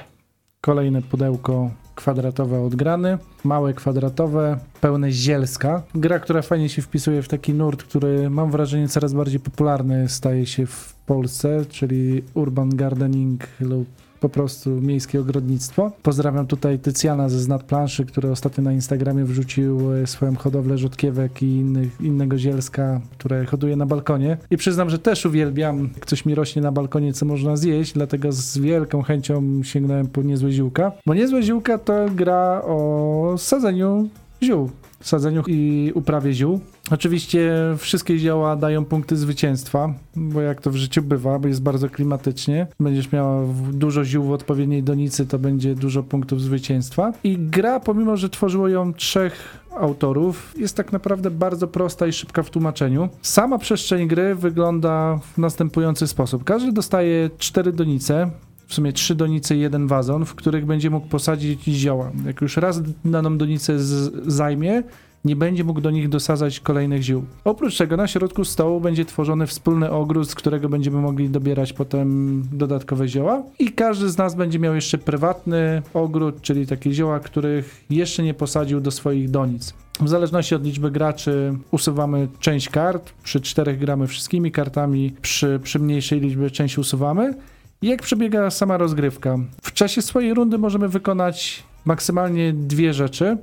kolejne 0.61 1.01
pudełko 1.01 1.71
kwadratowe 1.99 2.61
od 2.61 2.75
grany, 2.75 3.17
małe 3.43 3.73
kwadratowe, 3.73 4.57
pełne 4.81 5.11
zielska. 5.11 5.83
Gra, 5.95 6.19
która 6.19 6.41
fajnie 6.41 6.69
się 6.69 6.81
wpisuje 6.81 7.21
w 7.21 7.27
taki 7.27 7.53
nurt, 7.53 7.83
który 7.83 8.29
mam 8.29 8.51
wrażenie 8.51 8.87
coraz 8.87 9.13
bardziej 9.13 9.39
popularny 9.39 10.09
staje 10.09 10.45
się 10.45 10.65
w 10.65 10.93
Polsce, 11.05 11.65
czyli 11.69 12.23
urban 12.33 12.69
gardening 12.69 13.47
lub 13.59 13.87
po 14.19 14.29
prostu 14.29 14.69
miejskie 14.69 15.19
ogrodnictwo. 15.19 15.91
Pozdrawiam 16.03 16.47
tutaj 16.47 16.79
Tycjana 16.79 17.29
ze 17.29 17.39
Znad 17.39 17.63
Planszy, 17.63 18.05
który 18.05 18.31
ostatnio 18.31 18.63
na 18.63 18.73
Instagramie 18.73 19.23
wrzucił 19.23 19.93
e, 19.93 20.07
swoją 20.07 20.35
hodowlę 20.35 20.77
rzodkiewek 20.77 21.41
i 21.41 21.45
innych, 21.45 22.01
innego 22.01 22.37
zielska, 22.37 23.01
które 23.11 23.45
hoduje 23.45 23.75
na 23.75 23.85
balkonie. 23.85 24.37
I 24.51 24.57
przyznam, 24.57 24.89
że 24.89 24.99
też 24.99 25.25
uwielbiam, 25.25 25.89
jak 25.95 26.05
coś 26.05 26.25
mi 26.25 26.35
rośnie 26.35 26.61
na 26.61 26.71
balkonie, 26.71 27.13
co 27.13 27.25
można 27.25 27.57
zjeść, 27.57 27.93
dlatego 27.93 28.31
z 28.31 28.57
wielką 28.57 29.01
chęcią 29.01 29.63
sięgnąłem 29.63 30.07
po 30.07 30.21
Niezłe 30.21 30.51
Ziółka. 30.51 30.91
Bo 31.05 31.13
Niezłe 31.13 31.43
Ziółka 31.43 31.77
to 31.77 32.05
gra 32.15 32.61
o 32.65 33.35
sadzeniu 33.37 34.09
ziół. 34.43 34.69
Sadzeniu 35.01 35.43
i 35.47 35.91
uprawie 35.95 36.33
ziół. 36.33 36.59
Oczywiście 36.91 37.51
wszystkie 37.77 38.17
zioła 38.17 38.55
dają 38.55 38.85
punkty 38.85 39.17
zwycięstwa, 39.17 39.93
bo 40.15 40.41
jak 40.41 40.61
to 40.61 40.71
w 40.71 40.75
życiu 40.75 41.01
bywa, 41.01 41.39
bo 41.39 41.47
jest 41.47 41.61
bardzo 41.61 41.89
klimatycznie. 41.89 42.67
Będziesz 42.79 43.11
miała 43.11 43.43
dużo 43.71 44.05
ziół 44.05 44.23
w 44.23 44.31
odpowiedniej 44.31 44.83
donicy, 44.83 45.25
to 45.25 45.39
będzie 45.39 45.75
dużo 45.75 46.03
punktów 46.03 46.41
zwycięstwa. 46.41 47.13
I 47.23 47.37
gra, 47.37 47.79
pomimo 47.79 48.17
że 48.17 48.29
tworzyło 48.29 48.67
ją 48.67 48.93
trzech 48.93 49.59
autorów, 49.79 50.53
jest 50.57 50.75
tak 50.75 50.91
naprawdę 50.91 51.31
bardzo 51.31 51.67
prosta 51.67 52.07
i 52.07 52.13
szybka 52.13 52.43
w 52.43 52.49
tłumaczeniu. 52.49 53.09
Sama 53.21 53.57
przestrzeń 53.57 54.07
gry 54.07 54.35
wygląda 54.35 55.19
w 55.33 55.37
następujący 55.37 56.07
sposób. 56.07 56.43
Każdy 56.43 56.71
dostaje 56.71 57.29
cztery 57.37 57.73
donice, 57.73 58.31
w 58.69 58.73
sumie 58.73 58.93
trzy 58.93 59.15
donice 59.15 59.55
i 59.55 59.59
jeden 59.59 59.87
wazon, 59.87 60.25
w 60.25 60.35
których 60.35 60.65
będzie 60.65 60.89
mógł 60.89 61.07
posadzić 61.07 61.63
zioła. 61.63 62.11
Jak 62.25 62.41
już 62.41 62.57
raz 62.57 62.81
daną 63.05 63.37
donicę 63.37 63.79
zajmie 64.27 64.83
nie 65.25 65.35
będzie 65.35 65.63
mógł 65.63 65.81
do 65.81 65.91
nich 65.91 66.09
dosadzać 66.09 66.59
kolejnych 66.59 67.01
ziół. 67.01 67.23
Oprócz 67.43 67.77
tego 67.77 67.97
na 67.97 68.07
środku 68.07 68.45
stołu 68.45 68.81
będzie 68.81 69.05
tworzony 69.05 69.47
wspólny 69.47 69.91
ogród, 69.91 70.29
z 70.29 70.35
którego 70.35 70.69
będziemy 70.69 71.01
mogli 71.01 71.29
dobierać 71.29 71.73
potem 71.73 72.41
dodatkowe 72.51 73.07
zioła 73.07 73.43
i 73.59 73.71
każdy 73.71 74.09
z 74.09 74.17
nas 74.17 74.35
będzie 74.35 74.59
miał 74.59 74.75
jeszcze 74.75 74.97
prywatny 74.97 75.81
ogród, 75.93 76.41
czyli 76.41 76.67
takie 76.67 76.91
zioła, 76.91 77.19
których 77.19 77.85
jeszcze 77.89 78.23
nie 78.23 78.33
posadził 78.33 78.81
do 78.81 78.91
swoich 78.91 79.29
donic. 79.29 79.73
W 80.01 80.09
zależności 80.09 80.55
od 80.55 80.63
liczby 80.63 80.91
graczy 80.91 81.53
usuwamy 81.71 82.27
część 82.39 82.69
kart. 82.69 83.13
Przy 83.23 83.41
czterech 83.41 83.79
gramy 83.79 84.07
wszystkimi 84.07 84.51
kartami, 84.51 85.13
przy, 85.21 85.59
przy 85.63 85.79
mniejszej 85.79 86.19
liczbie 86.19 86.49
część 86.49 86.77
usuwamy. 86.77 87.33
Jak 87.81 88.01
przebiega 88.01 88.49
sama 88.49 88.77
rozgrywka? 88.77 89.37
W 89.61 89.73
czasie 89.73 90.01
swojej 90.01 90.33
rundy 90.33 90.57
możemy 90.57 90.89
wykonać 90.89 91.63
maksymalnie 91.85 92.53
dwie 92.53 92.93
rzeczy 92.93 93.37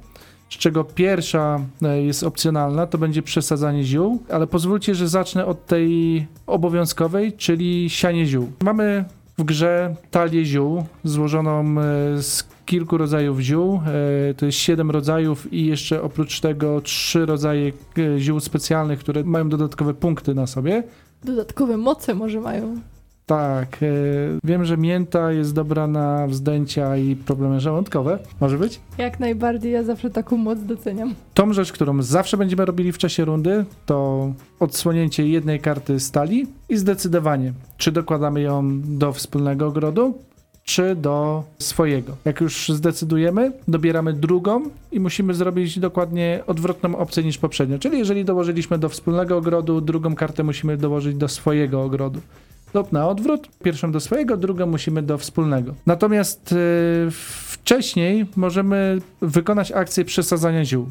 z 0.51 0.57
czego 0.59 0.85
pierwsza 0.85 1.61
e, 1.83 2.03
jest 2.03 2.23
opcjonalna, 2.23 2.87
to 2.87 2.99
będzie 2.99 3.23
przesadzanie 3.23 3.85
ziół, 3.85 4.23
ale 4.31 4.47
pozwólcie, 4.47 4.95
że 4.95 5.09
zacznę 5.09 5.47
od 5.47 5.67
tej 5.67 6.27
obowiązkowej, 6.47 7.33
czyli 7.33 7.91
sianie 7.91 8.27
ziół. 8.27 8.53
Mamy 8.63 9.05
w 9.39 9.45
grze 9.45 9.95
talię 10.11 10.45
ziół 10.45 10.85
złożoną 11.05 11.81
e, 11.81 12.23
z 12.23 12.49
kilku 12.67 12.99
rodzajów 12.99 13.41
ziół. 13.41 13.81
E, 14.31 14.35
to 14.35 14.47
jest 14.47 14.59
siedem 14.59 14.91
rodzajów 14.91 15.53
i 15.53 15.67
jeszcze 15.67 16.03
oprócz 16.03 16.41
tego 16.41 16.81
trzy 16.81 17.27
rodzaje 17.27 17.73
ziół 18.19 18.41
specjalnych, 18.41 18.99
które 18.99 19.25
mają 19.25 19.49
dodatkowe 19.49 19.95
punkty 19.95 20.35
na 20.35 20.47
sobie. 20.47 20.83
Dodatkowe 21.25 21.77
moce 21.77 22.15
może 22.15 22.41
mają. 22.41 22.81
Tak, 23.27 23.83
e, 23.83 23.87
wiem, 24.45 24.65
że 24.65 24.77
mięta 24.77 25.33
jest 25.33 25.55
dobra 25.55 25.87
na 25.87 26.27
wzdęcia 26.27 26.97
i 26.97 27.17
problemy 27.17 27.61
żołądkowe. 27.61 28.19
Może 28.41 28.59
być? 28.59 28.81
Jak 28.99 29.21
najbardziej, 29.21 29.73
ja 29.73 29.83
zawsze 29.83 30.11
taką 30.11 30.37
moc 30.37 30.59
doceniam. 30.63 31.15
Tą 31.35 31.53
rzecz, 31.53 31.73
którą 31.73 32.03
zawsze 32.03 32.37
będziemy 32.37 32.65
robili 32.65 32.93
w 32.93 32.99
czasie 32.99 33.25
rundy, 33.25 33.65
to 33.87 34.33
odsłonięcie 34.61 35.29
jednej 35.29 35.61
karty 35.61 36.01
stali 36.01 36.47
i 36.69 36.77
zdecydowanie, 36.77 37.53
czy 37.77 37.93
dokładamy 37.93 38.41
ją 38.41 38.81
do 38.81 39.13
wspólnego 39.13 39.67
ogrodu, 39.67 40.19
czy 40.65 40.95
do 40.95 41.45
swojego. 41.59 42.17
Jak 42.25 42.41
już 42.41 42.69
zdecydujemy, 42.69 43.53
dobieramy 43.69 44.13
drugą 44.13 44.63
i 44.93 45.01
musimy 45.01 45.35
zrobić 45.35 45.79
dokładnie 45.79 46.41
odwrotną 46.47 46.97
opcję 46.97 47.23
niż 47.23 47.39
poprzednio. 47.39 47.79
Czyli 47.79 47.99
jeżeli 47.99 48.25
dołożyliśmy 48.25 48.79
do 48.79 48.89
wspólnego 48.89 49.37
ogrodu, 49.37 49.81
drugą 49.81 50.15
kartę 50.15 50.45
musimy 50.45 50.77
dołożyć 50.77 51.17
do 51.17 51.29
swojego 51.29 51.83
ogrodu 51.83 52.21
lub 52.77 52.93
na 52.93 53.09
odwrót. 53.09 53.49
Pierwszą 53.63 53.93
do 53.93 54.01
swojego, 54.01 54.37
drugą 54.37 54.67
musimy 54.67 55.03
do 55.03 55.19
wspólnego. 55.19 55.75
Natomiast 55.87 56.53
yy, 56.53 57.11
wcześniej 57.51 58.27
możemy 58.37 58.99
wykonać 59.21 59.73
akcję 59.73 60.05
przesadzania 60.05 60.65
ziół. 60.65 60.87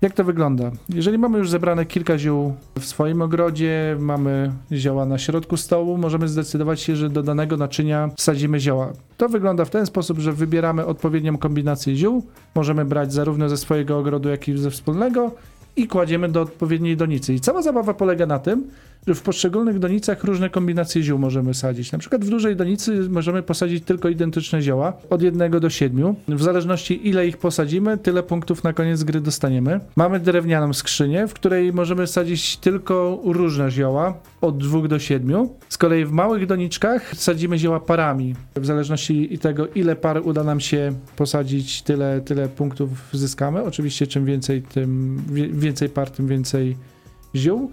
Jak 0.00 0.12
to 0.12 0.24
wygląda? 0.24 0.70
Jeżeli 0.88 1.18
mamy 1.18 1.38
już 1.38 1.50
zebrane 1.50 1.86
kilka 1.86 2.18
ziół 2.18 2.54
w 2.78 2.84
swoim 2.84 3.22
ogrodzie, 3.22 3.96
mamy 4.00 4.52
zioła 4.72 5.06
na 5.06 5.18
środku 5.18 5.56
stołu, 5.56 5.98
możemy 5.98 6.28
zdecydować 6.28 6.80
się, 6.80 6.96
że 6.96 7.10
do 7.10 7.22
danego 7.22 7.56
naczynia 7.56 8.10
wsadzimy 8.16 8.60
zioła. 8.60 8.92
To 9.16 9.28
wygląda 9.28 9.64
w 9.64 9.70
ten 9.70 9.86
sposób, 9.86 10.18
że 10.18 10.32
wybieramy 10.32 10.86
odpowiednią 10.86 11.38
kombinację 11.38 11.96
ziół. 11.96 12.26
Możemy 12.54 12.84
brać 12.84 13.12
zarówno 13.12 13.48
ze 13.48 13.56
swojego 13.56 13.98
ogrodu, 13.98 14.28
jak 14.28 14.48
i 14.48 14.58
ze 14.58 14.70
wspólnego 14.70 15.30
i 15.78 15.86
kładziemy 15.86 16.28
do 16.28 16.42
odpowiedniej 16.42 16.96
donicy. 16.96 17.34
I 17.34 17.40
cała 17.40 17.62
zabawa 17.62 17.94
polega 17.94 18.26
na 18.26 18.38
tym, 18.38 18.64
że 19.06 19.14
w 19.14 19.22
poszczególnych 19.22 19.78
donicach 19.78 20.24
różne 20.24 20.50
kombinacje 20.50 21.02
ziół 21.02 21.18
możemy 21.18 21.54
sadzić. 21.54 21.92
Na 21.92 21.98
przykład 21.98 22.24
w 22.24 22.30
dużej 22.30 22.56
donicy 22.56 23.08
możemy 23.10 23.42
posadzić 23.42 23.84
tylko 23.84 24.08
identyczne 24.08 24.62
zioła, 24.62 24.92
od 25.10 25.22
jednego 25.22 25.60
do 25.60 25.70
siedmiu. 25.70 26.16
W 26.28 26.42
zależności 26.42 27.08
ile 27.08 27.26
ich 27.26 27.36
posadzimy, 27.36 27.98
tyle 27.98 28.22
punktów 28.22 28.64
na 28.64 28.72
koniec 28.72 29.04
gry 29.04 29.20
dostaniemy. 29.20 29.80
Mamy 29.96 30.20
drewnianą 30.20 30.72
skrzynię, 30.72 31.26
w 31.26 31.34
której 31.34 31.72
możemy 31.72 32.06
sadzić 32.06 32.56
tylko 32.56 33.20
różne 33.24 33.70
zioła, 33.70 34.14
od 34.40 34.58
dwóch 34.58 34.88
do 34.88 34.98
siedmiu. 34.98 35.54
Z 35.68 35.78
kolei 35.78 36.04
w 36.04 36.12
małych 36.12 36.46
doniczkach 36.46 37.16
sadzimy 37.16 37.58
zioła 37.58 37.80
parami. 37.80 38.34
W 38.56 38.66
zależności 38.66 39.38
tego, 39.38 39.66
ile 39.74 39.96
par 39.96 40.20
uda 40.24 40.44
nam 40.44 40.60
się 40.60 40.92
posadzić, 41.16 41.82
tyle, 41.82 42.20
tyle 42.20 42.48
punktów 42.48 42.90
zyskamy. 43.12 43.62
Oczywiście 43.62 44.06
czym 44.06 44.24
więcej, 44.24 44.62
tym 44.62 45.22
więcej 45.52 45.67
par, 45.94 46.10
tym 46.10 46.26
więcej 46.26 46.76
ziół. 47.36 47.70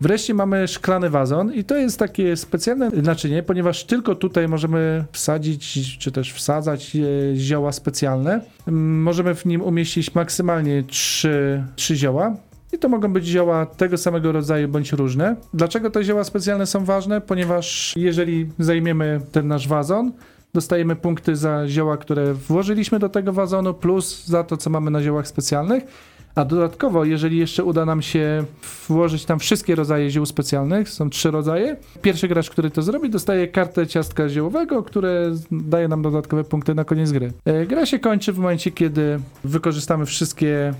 Wreszcie 0.00 0.34
mamy 0.34 0.68
szklany 0.68 1.10
wazon 1.10 1.54
i 1.54 1.64
to 1.64 1.76
jest 1.76 1.98
takie 1.98 2.36
specjalne 2.36 2.90
naczynie, 2.90 3.42
ponieważ 3.42 3.84
tylko 3.84 4.14
tutaj 4.14 4.48
możemy 4.48 5.04
wsadzić, 5.12 5.98
czy 5.98 6.12
też 6.12 6.32
wsadzać 6.32 6.96
e, 6.96 7.36
zioła 7.36 7.72
specjalne. 7.72 8.40
Mm, 8.68 9.02
możemy 9.02 9.34
w 9.34 9.44
nim 9.44 9.62
umieścić 9.62 10.14
maksymalnie 10.14 10.82
trzy, 10.82 11.64
trzy 11.76 11.96
zioła. 11.96 12.36
I 12.72 12.78
to 12.78 12.88
mogą 12.88 13.12
być 13.12 13.26
zioła 13.26 13.66
tego 13.66 13.98
samego 13.98 14.32
rodzaju 14.32 14.68
bądź 14.68 14.92
różne. 14.92 15.36
Dlaczego 15.54 15.90
te 15.90 16.04
zioła 16.04 16.24
specjalne 16.24 16.66
są 16.66 16.84
ważne? 16.84 17.20
Ponieważ 17.20 17.94
jeżeli 17.96 18.50
zajmiemy 18.58 19.20
ten 19.32 19.48
nasz 19.48 19.68
wazon, 19.68 20.12
dostajemy 20.54 20.96
punkty 20.96 21.36
za 21.36 21.68
zioła, 21.68 21.96
które 21.96 22.34
włożyliśmy 22.34 22.98
do 22.98 23.08
tego 23.08 23.32
wazonu, 23.32 23.74
plus 23.74 24.26
za 24.26 24.44
to, 24.44 24.56
co 24.56 24.70
mamy 24.70 24.90
na 24.90 25.02
ziołach 25.02 25.28
specjalnych. 25.28 25.84
A 26.36 26.44
dodatkowo, 26.44 27.04
jeżeli 27.04 27.38
jeszcze 27.38 27.64
uda 27.64 27.84
nam 27.84 28.02
się 28.02 28.44
włożyć 28.88 29.24
tam 29.24 29.38
wszystkie 29.38 29.74
rodzaje 29.74 30.10
ziół 30.10 30.26
specjalnych, 30.26 30.88
są 30.88 31.10
trzy 31.10 31.30
rodzaje, 31.30 31.76
pierwszy 32.02 32.28
gracz, 32.28 32.50
który 32.50 32.70
to 32.70 32.82
zrobi, 32.82 33.10
dostaje 33.10 33.48
kartę 33.48 33.86
ciastka 33.86 34.28
ziołowego, 34.28 34.82
które 34.82 35.34
daje 35.50 35.88
nam 35.88 36.02
dodatkowe 36.02 36.44
punkty 36.44 36.74
na 36.74 36.84
koniec 36.84 37.12
gry. 37.12 37.32
E, 37.44 37.66
gra 37.66 37.86
się 37.86 37.98
kończy 37.98 38.32
w 38.32 38.38
momencie, 38.38 38.70
kiedy 38.70 39.20
wykorzystamy 39.44 40.06
wszystkie 40.06 40.74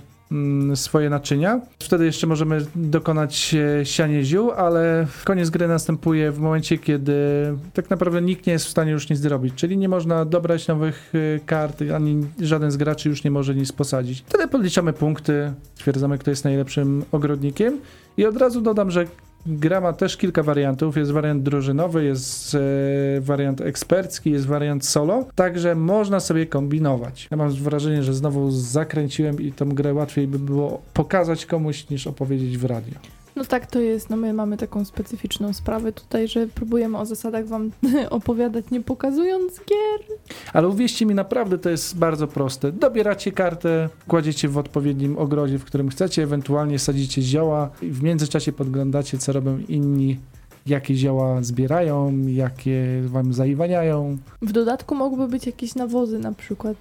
swoje 0.75 1.11
naczynia. 1.11 1.61
Wtedy 1.79 2.05
jeszcze 2.05 2.27
możemy 2.27 2.67
dokonać 2.75 3.57
sianie 3.85 4.25
ziół, 4.25 4.51
ale 4.51 5.07
koniec 5.25 5.51
gry 5.51 5.69
następuje 5.69 6.33
w 6.33 6.39
momencie, 6.39 6.79
kiedy 6.79 7.15
tak 7.73 7.91
naprawdę 7.91 8.23
nikt 8.23 8.47
nie 8.47 8.53
jest 8.53 8.67
w 8.67 8.69
stanie 8.69 8.93
już 8.93 9.11
nic 9.11 9.19
zrobić, 9.19 9.55
czyli 9.55 9.79
nie 9.79 9.89
można 9.89 10.25
dobrać 10.25 10.69
nowych 10.69 11.15
y, 11.15 11.41
kart, 11.47 11.83
ani 11.95 12.27
żaden 12.41 12.71
z 12.71 12.77
graczy 12.77 13.09
już 13.09 13.25
nie 13.25 13.31
może 13.31 13.55
nic 13.55 13.73
posadzić. 13.73 14.25
Wtedy 14.27 14.49
podliczamy 14.49 14.93
punkty, 14.93 15.53
stwierdzamy, 15.75 16.19
kto 16.19 16.31
jest 16.31 16.45
najlepszym 16.45 17.05
ogrodnikiem 17.13 17.79
i 18.17 18.27
od 18.27 18.37
razu 18.37 18.61
dodam, 18.61 18.91
że 18.91 19.07
Gra 19.47 19.81
ma 19.81 19.93
też 19.93 20.17
kilka 20.17 20.43
wariantów. 20.43 20.97
Jest 20.97 21.13
wariant 21.13 21.43
drużynowy, 21.43 22.05
jest 22.05 22.55
e, 22.55 22.59
wariant 23.21 23.61
ekspercki, 23.61 24.31
jest 24.31 24.47
wariant 24.47 24.87
solo. 24.87 25.25
Także 25.35 25.75
można 25.75 26.21
sobie 26.21 26.47
kombinować. 26.47 27.29
Ja 27.31 27.37
mam 27.37 27.51
wrażenie, 27.51 28.03
że 28.03 28.15
znowu 28.15 28.51
zakręciłem 28.51 29.41
i 29.41 29.53
tą 29.53 29.69
grę 29.69 29.95
łatwiej 29.95 30.27
by 30.27 30.39
było 30.39 30.83
pokazać 30.95 31.47
komuś 31.47 31.91
niż 31.91 32.07
opowiedzieć 32.07 32.59
w 32.59 32.65
radio. 32.65 32.95
No 33.37 33.45
tak 33.45 33.67
to 33.67 33.81
jest, 33.81 34.11
no 34.11 34.17
my 34.17 34.33
mamy 34.33 34.57
taką 34.57 34.85
specyficzną 34.85 35.53
sprawę 35.53 35.93
tutaj, 35.93 36.29
że 36.29 36.47
próbujemy 36.47 36.99
o 36.99 37.07
zasadach 37.07 37.47
wam 37.47 37.71
opowiadać, 38.11 38.65
nie 38.71 38.81
pokazując 38.81 39.53
gier. 39.59 40.19
Ale 40.53 40.69
uwierzcie 40.69 41.07
mi, 41.07 41.15
naprawdę 41.15 41.59
to 41.59 41.71
jest 41.71 41.99
bardzo 41.99 42.27
proste. 42.27 42.73
Dobieracie 42.73 43.33
kartę, 43.33 43.89
kładziecie 44.09 44.49
w 44.49 44.59
odpowiednim 44.59 45.19
ogrodzie, 45.19 45.59
w 45.59 45.65
którym 45.65 45.89
chcecie, 45.89 46.23
ewentualnie 46.23 46.79
sadzicie 46.79 47.23
zioła 47.23 47.71
i 47.83 47.91
w 47.91 48.03
międzyczasie 48.03 48.53
podglądacie, 48.53 49.19
co 49.19 49.33
robią 49.33 49.59
inni 49.69 50.19
jakie 50.67 50.95
zioła 50.95 51.43
zbierają, 51.43 52.27
jakie 52.27 53.03
wam 53.05 53.33
zaiwaniają. 53.33 54.19
W 54.43 54.53
dodatku 54.53 54.95
mogłyby 54.95 55.29
być 55.29 55.47
jakieś 55.47 55.75
nawozy 55.75 56.19
na 56.19 56.33
przykład. 56.33 56.77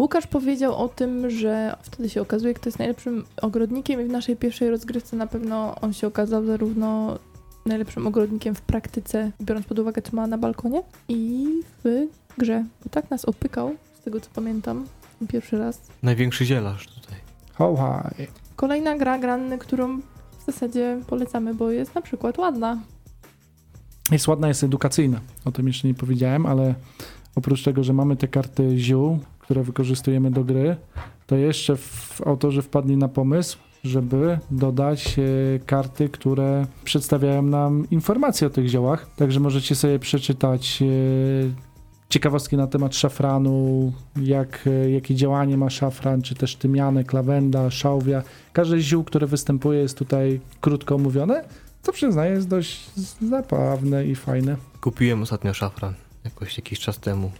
Łukasz 0.00 0.26
powiedział 0.26 0.76
o 0.76 0.88
tym, 0.88 1.30
że 1.30 1.76
wtedy 1.82 2.08
się 2.08 2.22
okazuje, 2.22 2.54
kto 2.54 2.68
jest 2.68 2.78
najlepszym 2.78 3.24
ogrodnikiem 3.42 4.00
i 4.00 4.04
w 4.04 4.08
naszej 4.08 4.36
pierwszej 4.36 4.70
rozgrywce 4.70 5.16
na 5.16 5.26
pewno 5.26 5.74
on 5.80 5.92
się 5.92 6.06
okazał 6.06 6.44
zarówno 6.44 7.18
najlepszym 7.66 8.06
ogrodnikiem 8.06 8.54
w 8.54 8.60
praktyce, 8.60 9.30
biorąc 9.42 9.66
pod 9.66 9.78
uwagę, 9.78 10.02
co 10.02 10.16
ma 10.16 10.26
na 10.26 10.38
balkonie 10.38 10.82
i 11.08 11.46
w 11.84 12.06
grze, 12.38 12.64
bo 12.84 12.90
tak 12.90 13.10
nas 13.10 13.24
opykał, 13.24 13.74
z 14.00 14.04
tego 14.04 14.20
co 14.20 14.30
pamiętam, 14.34 14.86
pierwszy 15.28 15.58
raz. 15.58 15.80
Największy 16.02 16.44
zielarz 16.44 16.86
tutaj. 16.86 17.18
Ho, 17.54 17.76
hi. 18.16 18.26
Kolejna 18.56 18.98
gra 18.98 19.18
granny, 19.18 19.58
którą 19.58 20.00
w 20.38 20.46
zasadzie 20.46 21.00
polecamy, 21.06 21.54
bo 21.54 21.70
jest 21.70 21.94
na 21.94 22.02
przykład 22.02 22.38
ładna. 22.38 22.78
Jest 24.12 24.28
ładna, 24.28 24.48
jest 24.48 24.64
edukacyjna. 24.64 25.20
O 25.44 25.52
tym 25.52 25.66
jeszcze 25.66 25.88
nie 25.88 25.94
powiedziałem, 25.94 26.46
ale 26.46 26.74
oprócz 27.36 27.62
tego, 27.62 27.84
że 27.84 27.92
mamy 27.92 28.16
te 28.16 28.28
karty 28.28 28.78
ziół, 28.78 29.18
które 29.50 29.62
wykorzystujemy 29.62 30.30
do 30.30 30.44
gry, 30.44 30.76
to 31.26 31.36
jeszcze 31.36 31.76
w, 31.76 32.20
autorzy 32.26 32.62
wpadli 32.62 32.96
na 32.96 33.08
pomysł, 33.08 33.58
żeby 33.84 34.38
dodać 34.50 35.16
e, 35.18 35.58
karty, 35.58 36.08
które 36.08 36.66
przedstawiają 36.84 37.42
nam 37.42 37.86
informacje 37.90 38.46
o 38.46 38.50
tych 38.50 38.68
ziołach. 38.68 39.06
Także 39.16 39.40
możecie 39.40 39.74
sobie 39.74 39.98
przeczytać 39.98 40.82
e, 40.82 40.86
ciekawostki 42.08 42.56
na 42.56 42.66
temat 42.66 42.96
szafranu, 42.96 43.92
jak, 44.16 44.66
e, 44.66 44.90
jakie 44.90 45.14
działanie 45.14 45.56
ma 45.56 45.70
szafran, 45.70 46.22
czy 46.22 46.34
też 46.34 46.56
tymianek, 46.56 47.12
lawenda, 47.12 47.70
szałwia. 47.70 48.22
Każde 48.52 48.80
ziół, 48.80 49.04
które 49.04 49.26
występuje 49.26 49.80
jest 49.80 49.98
tutaj 49.98 50.40
krótko 50.60 50.94
omówione, 50.94 51.44
co 51.82 51.92
przyznaję 51.92 52.32
jest 52.32 52.48
dość 52.48 52.90
zabawne 53.20 54.06
i 54.06 54.14
fajne. 54.14 54.56
Kupiłem 54.80 55.22
ostatnio 55.22 55.54
szafran, 55.54 55.94
jakoś 56.24 56.56
jakiś 56.56 56.80
czas 56.80 56.98
temu. 56.98 57.30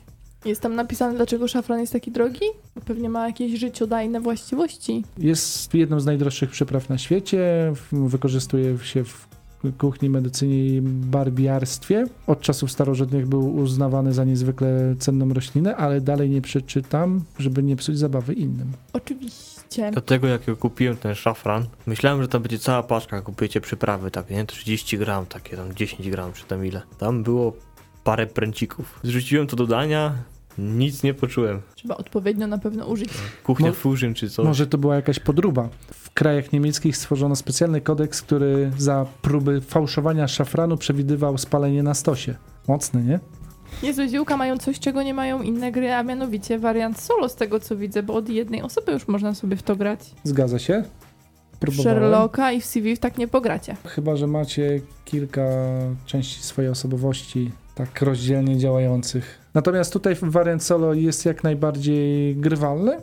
Jest 0.45 0.61
tam 0.61 0.75
napisane, 0.75 1.17
dlaczego 1.17 1.49
szafran 1.49 1.81
jest 1.81 1.93
taki 1.93 2.11
drogi? 2.11 2.45
Bo 2.75 2.81
Pewnie 2.81 3.09
ma 3.09 3.27
jakieś 3.27 3.61
życiodajne 3.61 4.21
właściwości. 4.21 5.05
Jest 5.19 5.75
jedną 5.75 6.01
z 6.01 6.07
najdroższych 6.07 6.51
przypraw 6.51 6.89
na 6.89 6.99
świecie. 6.99 7.73
Wykorzystuje 7.93 8.79
się 8.79 9.05
w 9.05 9.29
kuchni, 9.79 10.11
medycynie 10.11 10.67
i 10.67 10.81
barbiarstwie. 10.83 12.07
Od 12.27 12.41
czasów 12.41 12.73
starożytnych 12.73 13.27
był 13.27 13.57
uznawany 13.57 14.13
za 14.13 14.25
niezwykle 14.25 14.95
cenną 14.99 15.35
roślinę, 15.35 15.77
ale 15.77 16.01
dalej 16.01 16.31
nie 16.31 16.43
przeczytam, 16.43 17.25
żeby 17.39 17.63
nie 17.63 17.77
psuć 17.77 17.99
zabawy 17.99 18.35
innym. 18.35 18.73
Oczywiście. 18.93 19.91
Dlatego 19.93 20.27
jak 20.27 20.49
ja 20.49 20.55
kupiłem 20.55 20.97
ten 20.97 21.15
szafran, 21.15 21.67
myślałem, 21.87 22.23
że 22.23 22.29
tam 22.29 22.43
będzie 22.43 22.59
cała 22.59 22.83
paczka, 22.83 23.17
jak 23.17 23.25
kupujecie 23.25 23.61
przyprawy 23.61 24.11
takie, 24.11 24.35
nie? 24.35 24.47
30 24.47 24.99
gram, 24.99 25.27
takie 25.27 25.57
tam 25.57 25.75
10 25.75 26.11
gram, 26.11 26.33
czy 26.33 26.45
tam 26.45 26.67
ile. 26.67 26.83
Tam 26.99 27.23
było 27.23 27.53
parę 28.05 28.27
pręcików. 28.27 29.01
Zrzuciłem 29.03 29.47
to 29.47 29.57
do 29.57 29.67
dania, 29.67 30.15
nic 30.61 31.03
nie 31.03 31.15
poczułem. 31.15 31.61
Trzeba 31.75 31.97
odpowiednio 31.97 32.47
na 32.47 32.59
pewno 32.59 32.87
użyć. 32.87 33.09
Kuchnia 33.45 33.69
Mo- 33.69 33.75
fusion 33.75 34.15
czy 34.15 34.31
coś. 34.31 34.47
Może 34.47 34.67
to 34.67 34.79
była 34.79 34.97
jakaś 34.97 35.19
podróba. 35.19 35.69
W 35.93 36.11
krajach 36.11 36.53
niemieckich 36.53 36.97
stworzono 36.97 37.37
specjalny 37.37 37.81
kodeks, 37.81 38.23
który 38.23 38.71
za 38.79 39.07
próby 39.23 39.61
fałszowania 39.61 40.29
szafranu 40.29 40.77
przewidywał 40.77 41.39
spalenie 41.39 41.83
na 41.83 41.95
stosie. 41.95 42.35
Mocne, 42.69 43.03
nie? 43.03 43.21
Niezłe 43.83 44.09
ziółka 44.09 44.37
mają 44.37 44.59
coś, 44.59 44.79
czego 44.79 45.03
nie 45.03 45.15
mają 45.15 45.43
inne 45.43 45.73
gry, 45.73 45.93
a 45.93 46.03
mianowicie 46.03 46.59
wariant 46.59 47.01
solo 47.01 47.29
z 47.29 47.35
tego 47.37 47.61
co 47.61 47.77
widzę, 47.77 48.03
bo 48.03 48.15
od 48.15 48.29
jednej 48.29 48.63
osoby 48.63 48.93
już 48.93 49.09
można 49.09 49.35
sobie 49.35 49.57
w 49.57 49.63
to 49.63 49.77
grać. 49.77 50.01
Zgadza 50.25 50.59
się? 50.59 50.85
W 51.53 51.59
Próbowałem. 51.59 51.99
Sherlocka 51.99 52.53
i 52.53 52.61
w 52.61 52.65
CV 52.65 52.99
tak 52.99 53.19
nie 53.19 53.29
pogracie. 53.29 53.77
Chyba, 53.85 54.17
że 54.17 54.27
macie 54.27 54.81
kilka 55.05 55.43
części 56.07 56.43
swojej 56.43 56.71
osobowości 56.71 57.51
tak 57.87 58.03
rozdzielnie 58.03 58.59
działających. 58.59 59.39
Natomiast 59.55 59.93
tutaj 59.93 60.17
wariant 60.23 60.63
solo 60.63 60.95
jest 60.95 61.25
jak 61.25 61.45
najbardziej 61.45 62.37
grywalny 62.37 62.97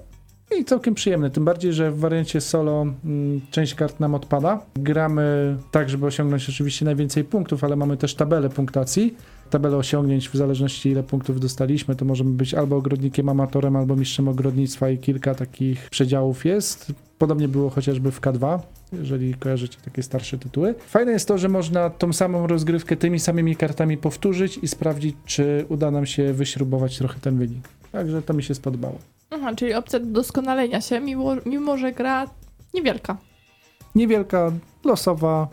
i 0.60 0.66
całkiem 0.66 0.94
przyjemny. 0.94 1.30
Tym 1.30 1.46
bardziej, 1.46 1.74
że 1.74 1.92
w 1.92 2.00
wariancie 2.00 2.42
solo 2.42 2.82
mm, 2.82 3.42
część 3.52 3.74
kart 3.74 4.00
nam 4.00 4.16
odpada. 4.16 4.62
Gramy 4.76 5.58
tak, 5.72 5.90
żeby 5.90 6.06
osiągnąć 6.06 6.50
oczywiście 6.50 6.86
najwięcej 6.86 7.24
punktów, 7.24 7.64
ale 7.64 7.76
mamy 7.76 7.98
też 7.98 8.16
tabelę 8.16 8.50
punktacji. 8.50 9.16
Tabelę 9.50 9.78
osiągnięć 9.78 10.30
w 10.30 10.36
zależności 10.36 10.90
ile 10.90 11.04
punktów 11.04 11.40
dostaliśmy, 11.40 11.96
to 11.96 12.06
możemy 12.06 12.32
być 12.32 12.54
albo 12.54 12.76
ogrodnikiem 12.76 13.30
amatorem, 13.30 13.76
albo 13.76 13.96
mistrzem 13.96 14.28
ogrodnictwa 14.28 14.90
i 14.90 14.98
kilka 14.98 15.36
takich 15.36 15.90
przedziałów 15.90 16.46
jest. 16.46 16.94
Podobnie 17.18 17.48
było 17.48 17.70
chociażby 17.70 18.12
w 18.12 18.22
K2 18.22 18.60
jeżeli 18.94 19.34
kojarzycie 19.34 19.78
takie 19.86 20.04
starsze 20.04 20.38
tytuły. 20.38 20.76
Fajne 20.88 21.12
jest 21.12 21.28
to, 21.28 21.38
że 21.38 21.50
można 21.50 21.90
tą 21.90 22.14
samą 22.14 22.48
rozgrywkę 22.48 22.96
tymi 22.96 23.20
samymi 23.20 23.56
kartami 23.56 23.98
powtórzyć 23.98 24.60
i 24.62 24.68
sprawdzić, 24.68 25.16
czy 25.26 25.66
uda 25.70 25.92
nam 25.92 26.06
się 26.06 26.34
wyśrubować 26.34 26.98
trochę 26.98 27.20
ten 27.20 27.38
wynik. 27.38 27.70
Także 27.92 28.22
to 28.22 28.34
mi 28.34 28.44
się 28.44 28.56
spodobało. 28.56 29.00
Aha, 29.30 29.56
czyli 29.56 29.74
opcja 29.74 30.00
do 30.00 30.06
doskonalenia 30.06 30.82
się, 30.82 31.00
mimo, 31.00 31.36
mimo 31.46 31.78
że 31.78 31.92
gra 31.92 32.30
niewielka. 32.74 33.18
Niewielka, 33.96 34.52
losowa, 34.86 35.48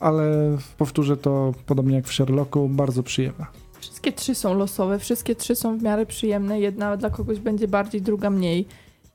ale 0.00 0.56
powtórzę 0.78 1.16
to 1.16 1.54
podobnie 1.66 1.96
jak 1.96 2.06
w 2.06 2.12
Sherlocku, 2.12 2.68
bardzo 2.68 3.02
przyjemna. 3.02 3.46
Wszystkie 3.80 4.12
trzy 4.12 4.34
są 4.34 4.54
losowe, 4.54 4.98
wszystkie 4.98 5.34
trzy 5.34 5.54
są 5.54 5.78
w 5.78 5.82
miarę 5.82 6.06
przyjemne, 6.06 6.60
jedna 6.60 6.96
dla 6.96 7.10
kogoś 7.10 7.38
będzie 7.38 7.68
bardziej, 7.68 8.02
druga 8.02 8.30
mniej. 8.30 8.66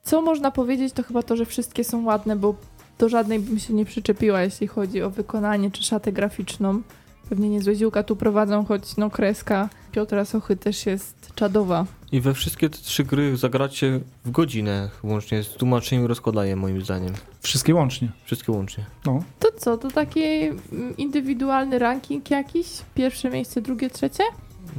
Co 0.03 0.21
można 0.21 0.51
powiedzieć, 0.51 0.93
to 0.93 1.03
chyba 1.03 1.23
to, 1.23 1.35
że 1.35 1.45
wszystkie 1.45 1.83
są 1.83 2.05
ładne, 2.05 2.35
bo 2.35 2.55
do 2.99 3.09
żadnej 3.09 3.39
bym 3.39 3.59
się 3.59 3.73
nie 3.73 3.85
przyczepiła, 3.85 4.41
jeśli 4.41 4.67
chodzi 4.67 5.01
o 5.01 5.09
wykonanie 5.09 5.71
czy 5.71 5.83
szatę 5.83 6.11
graficzną. 6.11 6.81
Pewnie 7.29 7.49
niezłe 7.49 7.75
ziółka 7.75 8.03
tu 8.03 8.15
prowadzą, 8.15 8.65
choć 8.65 8.97
no 8.97 9.09
kreska 9.09 9.69
Piotra 9.91 10.25
Sochy 10.25 10.57
też 10.57 10.85
jest 10.85 11.35
czadowa. 11.35 11.85
I 12.11 12.21
we 12.21 12.33
wszystkie 12.33 12.69
te 12.69 12.77
trzy 12.77 13.03
gry 13.03 13.37
zagracie 13.37 13.99
w 14.25 14.31
godzinę, 14.31 14.89
łącznie 15.03 15.43
z 15.43 15.49
tłumaczeniem 15.49 16.05
i 16.05 16.07
rozkładaniem 16.07 16.59
moim 16.59 16.81
zdaniem. 16.81 17.13
Wszystkie 17.41 17.75
łącznie. 17.75 18.09
Wszystkie 18.25 18.51
łącznie. 18.51 18.85
No. 19.05 19.23
To 19.39 19.47
co, 19.57 19.77
to 19.77 19.91
taki 19.91 20.23
mm, 20.23 20.97
indywidualny 20.97 21.79
ranking 21.79 22.31
jakiś? 22.31 22.67
Pierwsze 22.95 23.29
miejsce, 23.29 23.61
drugie, 23.61 23.89
trzecie? 23.89 24.23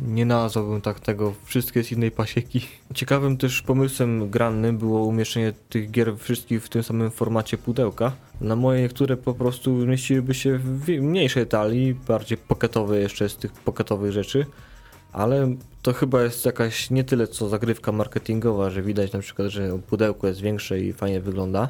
Nie 0.07 0.27
nazwałbym 0.27 0.81
tak 0.81 1.01
tego, 1.01 1.35
wszystkie 1.45 1.85
z 1.85 1.93
innej 1.93 2.11
pasieki. 2.11 2.61
Ciekawym 2.95 3.37
też 3.37 3.63
pomysłem 3.63 4.31
grannym 4.31 4.79
było 4.79 5.05
umieszczenie 5.05 5.53
tych 5.69 5.91
gier 5.91 6.19
wszystkich 6.19 6.65
w 6.65 6.69
tym 6.69 6.83
samym 6.83 7.11
formacie 7.11 7.59
pudełka. 7.59 8.13
Na 8.41 8.57
moje 8.57 8.83
niektóre 8.83 9.17
po 9.17 9.35
prostu 9.35 9.71
mieściłyby 9.71 10.35
się 10.35 10.59
w 10.59 10.89
mniejszej 10.89 11.47
talii, 11.47 11.95
bardziej 12.09 12.39
pocketowe 12.39 12.99
jeszcze 12.99 13.29
z 13.29 13.37
tych 13.37 13.53
pocketowych 13.53 14.13
rzeczy. 14.13 14.47
Ale 15.13 15.55
to 15.83 15.93
chyba 15.93 16.23
jest 16.23 16.47
jakaś 16.47 16.91
nie 16.91 17.05
tyle 17.05 17.27
co 17.27 17.49
zagrywka 17.49 17.93
marketingowa, 17.93 18.71
że 18.71 18.83
widać 18.83 19.13
na 19.13 19.19
przykład, 19.19 19.49
że 19.49 19.79
pudełko 19.79 20.27
jest 20.27 20.41
większe 20.41 20.81
i 20.81 20.93
fajnie 20.93 21.21
wygląda. 21.21 21.69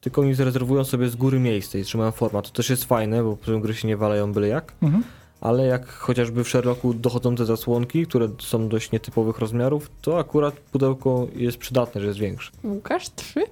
Tylko 0.00 0.20
oni 0.20 0.34
zarezerwują 0.34 0.84
sobie 0.84 1.08
z 1.08 1.16
góry 1.16 1.40
miejsce 1.40 1.80
i 1.80 1.84
trzymają 1.84 2.10
format. 2.10 2.50
To 2.50 2.56
też 2.56 2.70
jest 2.70 2.84
fajne, 2.84 3.22
bo 3.22 3.36
potem 3.36 3.60
gry 3.60 3.74
się 3.74 3.88
nie 3.88 3.96
walają 3.96 4.32
byle 4.32 4.48
jak 4.48 4.72
Mhm. 4.82 5.02
Ale 5.40 5.66
jak 5.66 5.88
chociażby 5.88 6.44
w 6.44 6.48
Sherlocku 6.48 6.94
dochodzą 6.94 7.34
te 7.34 7.46
zasłonki, 7.46 8.06
które 8.06 8.28
są 8.38 8.68
dość 8.68 8.92
nietypowych 8.92 9.38
rozmiarów, 9.38 9.90
to 10.02 10.18
akurat 10.18 10.54
pudełko 10.54 11.26
jest 11.36 11.58
przydatne, 11.58 12.00
że 12.00 12.06
jest 12.06 12.18
większe. 12.18 12.50
Łukasz, 12.64 13.08
trzy? 13.10 13.44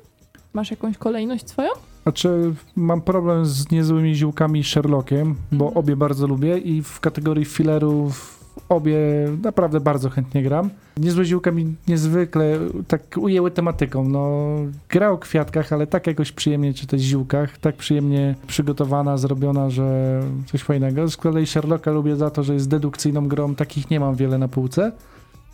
Masz 0.53 0.70
jakąś 0.70 0.99
kolejność 0.99 1.49
swoją? 1.49 1.68
Znaczy, 2.03 2.55
mam 2.76 3.01
problem 3.01 3.47
z 3.47 3.70
niezłymi 3.70 4.14
ziółkami 4.14 4.61
i 4.61 4.64
Sherlockiem, 4.64 5.34
bo 5.53 5.64
Mhm. 5.66 5.76
obie 5.84 5.97
bardzo 5.97 6.26
lubię 6.26 6.59
i 6.59 6.82
w 6.82 7.01
kategorii 7.01 7.45
fillerów 7.45 8.38
obie 8.69 8.99
naprawdę 9.43 9.81
bardzo 9.81 10.11
chętnie 10.11 10.43
gram. 10.43 10.71
Niezłe 10.97 11.25
ziółka 11.25 11.51
mi 11.51 11.75
niezwykle 11.89 12.59
tak 12.89 13.03
ujęły 13.17 13.51
tematyką. 13.51 14.09
No, 14.09 14.57
gra 14.89 15.11
o 15.11 15.19
kwiatkach, 15.19 15.73
ale 15.73 15.87
tak 15.87 16.07
jakoś 16.07 16.33
przyjemnie 16.33 16.75
czytać 16.75 17.01
ziółkach, 17.01 17.59
tak 17.59 17.77
przyjemnie 17.77 18.35
przygotowana, 18.47 19.17
zrobiona, 19.17 19.71
że 19.71 20.21
coś 20.47 20.63
fajnego. 20.63 21.09
Z 21.09 21.17
kolei 21.17 21.47
Sherlocka 21.47 21.91
lubię 21.91 22.17
za 22.17 22.31
to, 22.31 22.43
że 22.43 22.55
jest 22.55 22.69
dedukcyjną 22.69 23.29
grą, 23.29 23.55
takich 23.55 23.91
nie 23.91 24.01
mam 24.01 24.15
wiele 24.15 24.39
na 24.39 24.49
półce. 24.49 24.93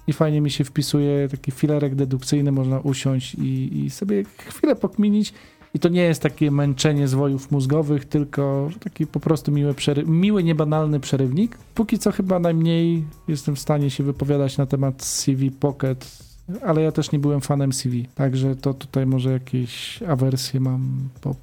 I 0.07 0.13
fajnie 0.13 0.41
mi 0.41 0.51
się 0.51 0.65
wpisuje 0.65 1.29
taki 1.29 1.51
filerek 1.51 1.95
dedukcyjny, 1.95 2.53
można 2.53 2.81
usiąść 2.81 3.35
i, 3.35 3.85
i 3.85 3.91
sobie 3.91 4.23
chwilę 4.39 4.77
pokminić. 4.77 5.35
I 5.75 5.79
to 5.79 5.89
nie 5.89 6.03
jest 6.03 6.23
takie 6.23 6.51
męczenie 6.51 7.09
zwojów 7.09 7.51
mózgowych, 7.51 8.05
tylko 8.05 8.71
taki 8.81 9.07
po 9.07 9.21
prostu 9.21 9.53
miły, 9.53 9.75
przery- 9.75 10.07
miły 10.07 10.45
niebanalny 10.45 11.01
przerywnik. 11.01 11.59
Póki 11.75 11.99
co 11.99 12.13
chyba 12.13 12.39
najmniej 12.39 13.05
jestem 13.29 13.57
w 13.57 13.61
stanie 13.61 13.91
się 13.91 14.05
wypowiadać 14.05 14.59
na 14.59 14.67
temat 14.67 15.03
CV 15.05 15.51
Pocket, 15.51 16.19
ale 16.63 16.83
ja 16.83 16.93
też 16.93 17.13
nie 17.13 17.19
byłem 17.19 17.41
fanem 17.41 17.73
CV, 17.73 18.07
także 18.15 18.57
to 18.57 18.75
tutaj 18.75 19.07
może 19.07 19.33
jakieś 19.33 20.03
awersje 20.03 20.61
mam, 20.61 21.09
bo 21.25 21.35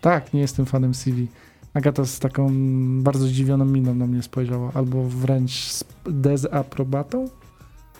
tak, 0.00 0.34
nie 0.34 0.40
jestem 0.40 0.66
fanem 0.66 0.94
CV. 0.94 1.26
Agata 1.74 2.04
z 2.04 2.18
taką 2.18 2.52
bardzo 3.02 3.26
zdziwioną 3.26 3.64
miną 3.64 3.94
na 3.94 4.06
mnie 4.06 4.22
spojrzała, 4.22 4.70
albo 4.74 5.02
wręcz 5.04 5.52
z 5.52 5.84
dezaprobatą. 6.10 7.28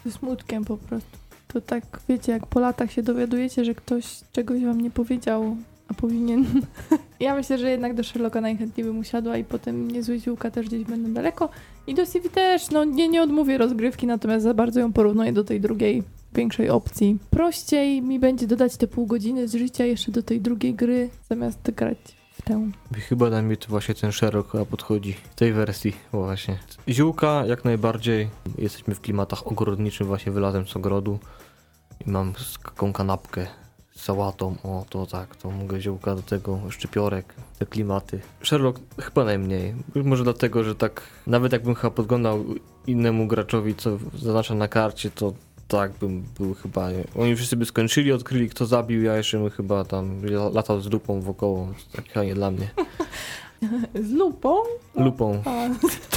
Ze 0.04 0.12
smutkiem 0.12 0.64
po 0.64 0.76
prostu. 0.76 1.25
To 1.56 1.60
tak, 1.60 1.84
wiecie, 2.08 2.32
jak 2.32 2.46
po 2.46 2.60
latach 2.60 2.92
się 2.92 3.02
dowiadujecie, 3.02 3.64
że 3.64 3.74
ktoś 3.74 4.20
czegoś 4.32 4.64
wam 4.64 4.80
nie 4.80 4.90
powiedział, 4.90 5.56
a 5.88 5.94
powinien. 5.94 6.46
ja 7.20 7.34
myślę, 7.34 7.58
że 7.58 7.70
jednak 7.70 7.94
do 7.94 8.04
Sherlocka 8.04 8.40
najchętniej 8.40 8.86
bym 8.86 8.98
usiadła 8.98 9.36
i 9.36 9.44
potem 9.44 9.90
niezłe 9.90 10.18
ziółka 10.18 10.50
też 10.50 10.66
gdzieś 10.66 10.84
będą 10.84 11.12
daleko. 11.12 11.48
I 11.86 11.94
do 11.94 12.06
CV 12.06 12.30
też, 12.30 12.70
no 12.70 12.84
nie, 12.84 13.08
nie 13.08 13.22
odmówię 13.22 13.58
rozgrywki, 13.58 14.06
natomiast 14.06 14.44
za 14.44 14.54
bardzo 14.54 14.80
ją 14.80 14.92
porównuję 14.92 15.32
do 15.32 15.44
tej 15.44 15.60
drugiej, 15.60 16.02
większej 16.34 16.70
opcji. 16.70 17.18
Prościej 17.30 18.02
mi 18.02 18.18
będzie 18.18 18.46
dodać 18.46 18.76
te 18.76 18.86
pół 18.86 19.06
godziny 19.06 19.48
z 19.48 19.54
życia 19.54 19.84
jeszcze 19.84 20.12
do 20.12 20.22
tej 20.22 20.40
drugiej 20.40 20.74
gry, 20.74 21.10
zamiast 21.28 21.70
grać 21.70 21.98
w 22.32 22.42
tę. 22.42 22.70
Chyba 22.94 23.30
na 23.30 23.42
mnie 23.42 23.56
to 23.56 23.68
właśnie 23.68 23.94
ten 23.94 24.12
Sherlock 24.12 24.52
podchodzi 24.70 25.12
w 25.12 25.34
tej 25.34 25.52
wersji, 25.52 25.92
właśnie. 26.12 26.58
Ziółka 26.88 27.46
jak 27.46 27.64
najbardziej, 27.64 28.28
jesteśmy 28.58 28.94
w 28.94 29.00
klimatach 29.00 29.46
ogrodniczym, 29.46 30.06
właśnie 30.06 30.32
wylazłem 30.32 30.66
z 30.66 30.76
ogrodu 30.76 31.18
i 32.06 32.10
mam 32.10 32.32
taką 32.64 32.92
kanapkę 32.92 33.46
z 33.94 34.02
sałatą, 34.02 34.56
o 34.64 34.84
to 34.90 35.06
tak, 35.06 35.36
to 35.36 35.50
mogę 35.50 35.80
ziółka 35.80 36.14
do 36.14 36.22
tego, 36.22 36.60
szczypiorek, 36.70 37.34
te 37.58 37.66
klimaty. 37.66 38.20
Sherlock 38.42 38.80
chyba 39.00 39.24
najmniej, 39.24 39.74
może 39.94 40.24
dlatego, 40.24 40.64
że 40.64 40.74
tak, 40.74 41.02
nawet 41.26 41.52
jakbym 41.52 41.74
chyba 41.74 41.90
podglądał 41.90 42.44
innemu 42.86 43.26
graczowi, 43.26 43.74
co 43.74 43.98
zaznacza 44.14 44.54
na 44.54 44.68
karcie, 44.68 45.10
to 45.10 45.32
tak 45.68 45.92
bym 45.92 46.24
był 46.38 46.54
chyba, 46.54 46.88
oni 47.18 47.36
wszyscy 47.36 47.56
by 47.56 47.64
skończyli, 47.64 48.12
odkryli 48.12 48.48
kto 48.48 48.66
zabił, 48.66 49.02
ja 49.02 49.16
jeszcze 49.16 49.38
bym 49.38 49.50
chyba 49.50 49.84
tam 49.84 50.22
latał 50.52 50.80
z 50.80 50.90
lupą 50.90 51.20
wokoło, 51.20 51.68
tak 51.92 52.08
chyba 52.08 52.24
nie 52.24 52.34
dla 52.34 52.50
mnie. 52.50 52.70
Z 53.94 54.10
lupą? 54.10 54.56
Lupą. 54.94 55.42
A, 55.44 55.68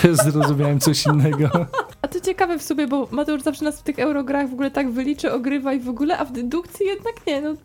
Też 0.01 0.17
zrozumiałem 0.17 0.79
coś 0.79 1.05
innego. 1.05 1.49
To 2.11 2.19
ciekawe 2.19 2.59
w 2.59 2.63
sobie, 2.63 2.87
bo 2.87 3.07
Mateusz 3.11 3.41
zawsze 3.41 3.65
nas 3.65 3.79
w 3.79 3.83
tych 3.83 3.99
eurograch 3.99 4.49
w 4.49 4.53
ogóle 4.53 4.71
tak 4.71 4.91
wyliczy, 4.91 5.31
ogrywa 5.31 5.73
i 5.73 5.79
w 5.79 5.89
ogóle, 5.89 6.17
a 6.17 6.25
w 6.25 6.31
dedukcji 6.31 6.85
jednak 6.85 7.27
nie. 7.27 7.41
No 7.41 7.55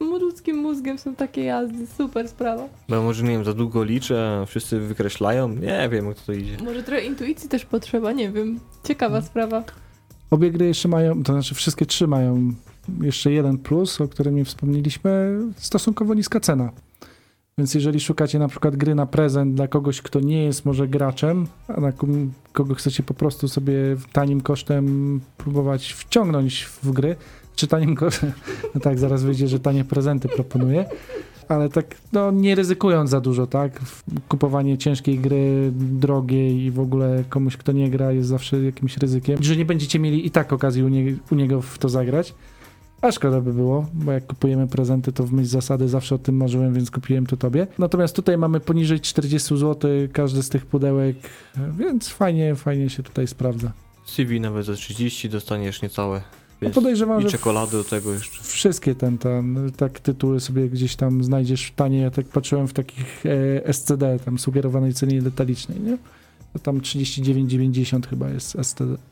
z 0.00 0.20
ludzkim 0.20 0.56
mózgiem 0.56 0.98
są 0.98 1.14
takie 1.14 1.44
jazdy, 1.44 1.86
super 1.86 2.28
sprawa. 2.28 2.68
Bo 2.88 2.94
ja 2.94 3.02
może 3.02 3.22
nie 3.24 3.30
wiem, 3.30 3.44
za 3.44 3.54
długo 3.54 3.84
liczę, 3.84 4.44
wszyscy 4.46 4.80
wykreślają, 4.80 5.48
nie 5.48 5.88
wiem 5.92 6.06
jak 6.06 6.20
to 6.20 6.32
idzie. 6.32 6.56
Może 6.64 6.82
trochę 6.82 7.04
intuicji 7.04 7.48
też 7.48 7.64
potrzeba, 7.64 8.12
nie 8.12 8.30
wiem. 8.32 8.60
Ciekawa 8.84 9.22
sprawa. 9.22 9.64
Obie 10.30 10.50
gry 10.50 10.66
jeszcze 10.66 10.88
mają, 10.88 11.22
to 11.22 11.32
znaczy 11.32 11.54
wszystkie 11.54 11.86
trzy 11.86 12.06
mają 12.06 12.52
jeszcze 13.00 13.32
jeden 13.32 13.58
plus, 13.58 14.00
o 14.00 14.08
którym 14.08 14.36
nie 14.36 14.44
wspomnieliśmy, 14.44 15.38
stosunkowo 15.56 16.14
niska 16.14 16.40
cena. 16.40 16.72
Więc 17.58 17.74
jeżeli 17.74 18.00
szukacie 18.00 18.38
na 18.38 18.48
przykład 18.48 18.76
gry 18.76 18.94
na 18.94 19.06
prezent 19.06 19.54
dla 19.54 19.68
kogoś, 19.68 20.02
kto 20.02 20.20
nie 20.20 20.44
jest 20.44 20.64
może 20.64 20.88
graczem, 20.88 21.46
a 21.68 21.80
na 21.80 21.92
kogo 22.52 22.74
chcecie 22.74 23.02
po 23.02 23.14
prostu 23.14 23.48
sobie 23.48 23.74
tanim 24.12 24.40
kosztem 24.40 25.20
próbować 25.36 25.92
wciągnąć 25.92 26.64
w 26.82 26.90
gry, 26.90 27.16
czy 27.56 27.66
tanim 27.66 27.94
kosztem, 27.94 28.32
no 28.74 28.80
tak, 28.80 28.98
zaraz 28.98 29.22
wyjdzie, 29.22 29.48
że 29.48 29.60
tanie 29.60 29.84
prezenty 29.84 30.28
proponuję, 30.28 30.84
ale 31.48 31.68
tak, 31.68 31.96
no 32.12 32.30
nie 32.30 32.54
ryzykując 32.54 33.10
za 33.10 33.20
dużo, 33.20 33.46
tak? 33.46 33.80
Kupowanie 34.28 34.78
ciężkiej 34.78 35.18
gry, 35.18 35.72
drogiej 35.74 36.60
i 36.60 36.70
w 36.70 36.80
ogóle 36.80 37.24
komuś, 37.28 37.56
kto 37.56 37.72
nie 37.72 37.90
gra, 37.90 38.12
jest 38.12 38.28
zawsze 38.28 38.62
jakimś 38.62 38.96
ryzykiem, 38.96 39.42
że 39.42 39.56
nie 39.56 39.64
będziecie 39.64 39.98
mieli 39.98 40.26
i 40.26 40.30
tak 40.30 40.52
okazji 40.52 40.82
u, 40.82 40.88
nie, 40.88 41.14
u 41.30 41.34
niego 41.34 41.62
w 41.62 41.78
to 41.78 41.88
zagrać. 41.88 42.34
A 43.02 43.12
szkoda 43.12 43.40
by 43.40 43.52
było, 43.52 43.86
bo 43.94 44.12
jak 44.12 44.26
kupujemy 44.26 44.66
prezenty, 44.66 45.12
to 45.12 45.24
w 45.24 45.32
myśl 45.32 45.48
zasady 45.48 45.88
zawsze 45.88 46.14
o 46.14 46.18
tym 46.18 46.36
marzyłem, 46.36 46.74
więc 46.74 46.90
kupiłem 46.90 47.26
to 47.26 47.36
tobie. 47.36 47.66
Natomiast 47.78 48.16
tutaj 48.16 48.38
mamy 48.38 48.60
poniżej 48.60 49.00
40 49.00 49.56
zł 49.58 49.90
każdy 50.12 50.42
z 50.42 50.48
tych 50.48 50.66
pudełek, 50.66 51.16
więc 51.78 52.08
fajnie, 52.08 52.54
fajnie 52.54 52.90
się 52.90 53.02
tutaj 53.02 53.26
sprawdza. 53.26 53.72
CV 54.06 54.40
nawet 54.40 54.66
za 54.66 54.74
30 54.74 55.28
dostaniesz 55.30 55.82
niecałe. 55.82 56.16
No 56.60 56.66
Więc 56.66 56.74
podejrzewam, 56.74 57.22
I 57.22 57.26
czekolady 57.26 57.72
do 57.72 57.84
tego 57.84 58.12
jeszcze. 58.12 58.42
wszystkie 58.42 58.94
ten, 58.94 59.18
ten, 59.18 59.70
tak 59.76 60.00
tytuły 60.00 60.40
sobie 60.40 60.68
gdzieś 60.68 60.96
tam 60.96 61.24
znajdziesz 61.24 61.72
tanie. 61.76 61.98
Ja 61.98 62.10
tak 62.10 62.26
patrzyłem 62.26 62.68
w 62.68 62.72
takich 62.72 63.26
e, 63.66 63.72
SCD, 63.72 64.18
tam 64.24 64.38
sugerowanej 64.38 64.94
cenie 64.94 65.22
detalicznej, 65.22 65.80
nie? 65.80 65.98
To 66.52 66.58
tam 66.58 66.80
39,90 66.80 68.06
chyba 68.06 68.28
jest 68.30 68.56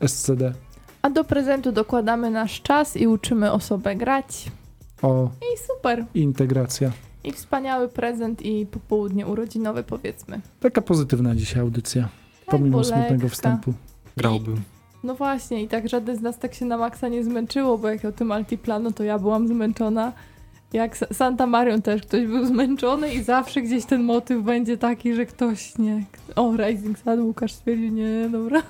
SCD. 0.07 0.53
A 1.01 1.09
do 1.09 1.23
prezentu 1.23 1.71
dokładamy 1.71 2.29
nasz 2.31 2.61
czas 2.61 2.97
i 2.97 3.07
uczymy 3.07 3.51
osobę 3.51 3.95
grać. 3.95 4.51
O, 5.01 5.29
I 5.53 5.57
super. 5.67 6.05
integracja. 6.15 6.91
I 7.23 7.31
wspaniały 7.31 7.87
prezent 7.87 8.41
i 8.45 8.65
popołudnie 8.65 9.27
urodzinowe 9.27 9.83
powiedzmy. 9.83 10.41
Taka 10.59 10.81
pozytywna 10.81 11.35
dzisiaj 11.35 11.61
audycja, 11.61 12.01
Tak, 12.01 12.09
pomimo 12.51 12.77
bo 12.77 12.83
smutnego 12.83 13.13
lekka. 13.13 13.29
wstępu. 13.29 13.73
Grałbym. 14.17 14.61
No 15.03 15.15
właśnie 15.15 15.63
i 15.63 15.67
tak 15.67 15.89
żaden 15.89 16.17
z 16.17 16.21
nas 16.21 16.37
tak 16.39 16.53
się 16.53 16.65
na 16.65 16.77
maksa 16.77 17.07
nie 17.07 17.23
zmęczyło, 17.23 17.77
bo 17.77 17.87
jak 17.89 18.05
o 18.05 18.11
tym 18.11 18.31
Altiplano 18.31 18.91
to 18.91 19.03
ja 19.03 19.19
byłam 19.19 19.47
zmęczona. 19.47 20.13
Jak 20.73 20.97
Sa- 20.97 21.13
Santa 21.13 21.47
Marion 21.47 21.81
też 21.81 22.01
ktoś 22.01 22.25
był 22.27 22.45
zmęczony 22.45 23.13
i 23.13 23.23
zawsze 23.23 23.61
gdzieś 23.61 23.85
ten 23.85 24.03
motyw 24.03 24.43
będzie 24.43 24.77
taki, 24.77 25.13
że 25.13 25.25
ktoś 25.25 25.77
nie. 25.77 26.03
O, 26.35 26.53
Rising 26.57 26.99
Sun, 26.99 27.21
Łukasz 27.21 27.51
stwierdził, 27.51 27.89
nie, 27.93 28.29
dobra. 28.31 28.61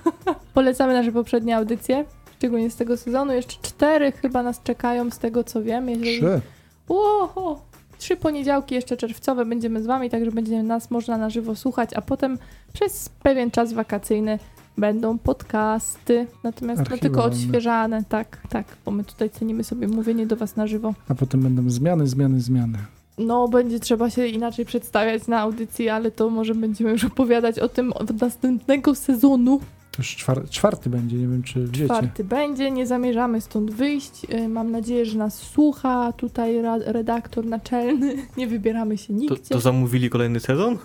Polecamy 0.54 0.94
nasze 0.94 1.12
poprzednie 1.12 1.58
audycje, 1.58 2.06
szczególnie 2.40 2.70
z 2.70 2.76
tego 2.76 2.98
sezonu. 2.98 3.34
Jeszcze 3.34 3.58
cztery 3.62 4.12
chyba 4.12 4.44
nas 4.44 4.64
czekają 4.64 5.10
z 5.10 5.20
tego 5.20 5.44
co 5.44 5.64
wiem. 5.64 5.90
Jeżeli... 5.90 6.18
Trzy. 6.18 6.42
Ło, 6.90 7.62
trzy 7.98 8.16
poniedziałki 8.16 8.76
jeszcze 8.76 8.98
czerwcowe 8.98 9.46
będziemy 9.46 9.84
z 9.84 9.86
wami, 9.86 10.10
także 10.10 10.32
będzie 10.32 10.64
nas 10.64 10.92
można 10.92 11.18
na 11.18 11.30
żywo 11.30 11.56
słuchać, 11.56 11.90
a 11.96 12.02
potem 12.02 12.38
przez 12.74 13.10
pewien 13.10 13.52
czas 13.52 13.74
wakacyjny 13.74 14.40
będą 14.78 15.18
podcasty, 15.18 16.28
natomiast 16.44 16.82
no, 16.92 16.98
tylko 16.98 17.24
odświeżane, 17.24 18.04
tak, 18.10 18.42
tak, 18.50 18.66
bo 18.86 18.92
my 18.92 19.04
tutaj 19.04 19.30
cenimy 19.30 19.64
sobie 19.64 19.88
mówienie 19.88 20.28
do 20.28 20.36
was 20.36 20.56
na 20.56 20.68
żywo. 20.68 20.94
A 21.10 21.16
potem 21.16 21.42
będą 21.42 21.70
zmiany, 21.70 22.08
zmiany, 22.08 22.42
zmiany. 22.42 22.78
No, 23.18 23.48
będzie 23.48 23.80
trzeba 23.80 24.10
się 24.10 24.28
inaczej 24.28 24.66
przedstawiać 24.66 25.28
na 25.28 25.40
audycji, 25.40 25.90
ale 25.90 26.12
to 26.12 26.30
może 26.30 26.56
będziemy 26.56 26.92
już 26.92 27.04
opowiadać 27.04 27.60
o 27.60 27.70
tym 27.70 27.94
od 27.94 28.22
następnego 28.22 28.96
sezonu. 28.96 29.60
To 30.00 30.04
już 30.04 30.16
czwar- 30.16 30.50
czwarty 30.50 30.90
będzie, 30.90 31.18
nie 31.18 31.28
wiem 31.28 31.44
czy 31.44 31.66
wiecie. 31.68 31.86
Czwarty 31.86 32.24
będzie, 32.24 32.72
nie 32.72 32.88
zamierzamy 32.88 33.42
stąd 33.42 33.72
wyjść. 33.72 34.26
Y, 34.34 34.48
Mam 34.50 34.72
nadzieję, 34.72 35.06
że 35.06 35.18
nas 35.18 35.38
słucha 35.38 36.14
tutaj 36.14 36.62
ra- 36.62 36.78
redaktor 36.86 37.46
naczelny. 37.46 38.16
Nie 38.38 38.48
wybieramy 38.48 38.98
się 38.98 39.08
To, 39.08 39.14
nigdzie. 39.14 39.36
to 39.50 39.60
zamówili 39.60 40.10
kolejny 40.10 40.40
sezon? 40.40 40.78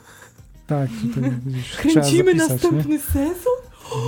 Tak, 0.67 0.89
Kręcimy 1.81 2.03
zapisać, 2.33 2.35
nie? 2.35 2.35
następny 2.71 2.99
sezon? 3.01 3.55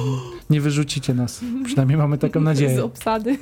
nie 0.50 0.60
wyrzucicie 0.60 1.14
nas. 1.14 1.40
Przynajmniej 1.64 1.98
mamy 1.98 2.18
taką 2.18 2.40
nadzieję. 2.50 2.76
Z 2.76 2.80
obsady. 2.80 3.38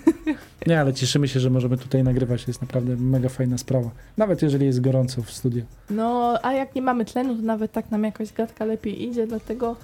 Nie, 0.66 0.80
ale 0.80 0.94
cieszymy 0.94 1.28
się, 1.28 1.40
że 1.40 1.50
możemy 1.50 1.76
tutaj 1.78 2.04
nagrywać. 2.04 2.44
To 2.44 2.50
jest 2.50 2.62
naprawdę 2.62 2.96
mega 2.96 3.28
fajna 3.28 3.58
sprawa. 3.58 3.90
Nawet 4.16 4.42
jeżeli 4.42 4.66
jest 4.66 4.80
gorąco 4.80 5.22
w 5.22 5.30
studiu. 5.30 5.62
No, 5.90 6.38
a 6.42 6.52
jak 6.52 6.74
nie 6.74 6.82
mamy 6.82 7.04
tlenu, 7.04 7.36
to 7.36 7.42
nawet 7.42 7.72
tak 7.72 7.90
nam 7.90 8.04
jakoś 8.04 8.32
gadka 8.32 8.64
lepiej 8.64 9.02
idzie, 9.08 9.26
dlatego 9.26 9.76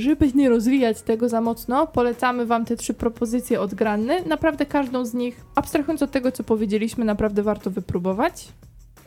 żeby 0.00 0.32
nie 0.34 0.48
rozwijać 0.48 1.02
tego 1.02 1.28
za 1.28 1.40
mocno, 1.40 1.86
polecamy 1.86 2.46
wam 2.46 2.64
te 2.64 2.76
trzy 2.76 2.94
propozycje 2.94 3.60
od 3.60 3.74
Granny. 3.74 4.24
Naprawdę 4.26 4.66
każdą 4.66 5.04
z 5.04 5.14
nich, 5.14 5.44
abstrahując 5.54 6.02
od 6.02 6.10
tego, 6.10 6.32
co 6.32 6.44
powiedzieliśmy, 6.44 7.04
naprawdę 7.04 7.42
warto 7.42 7.70
wypróbować. 7.70 8.48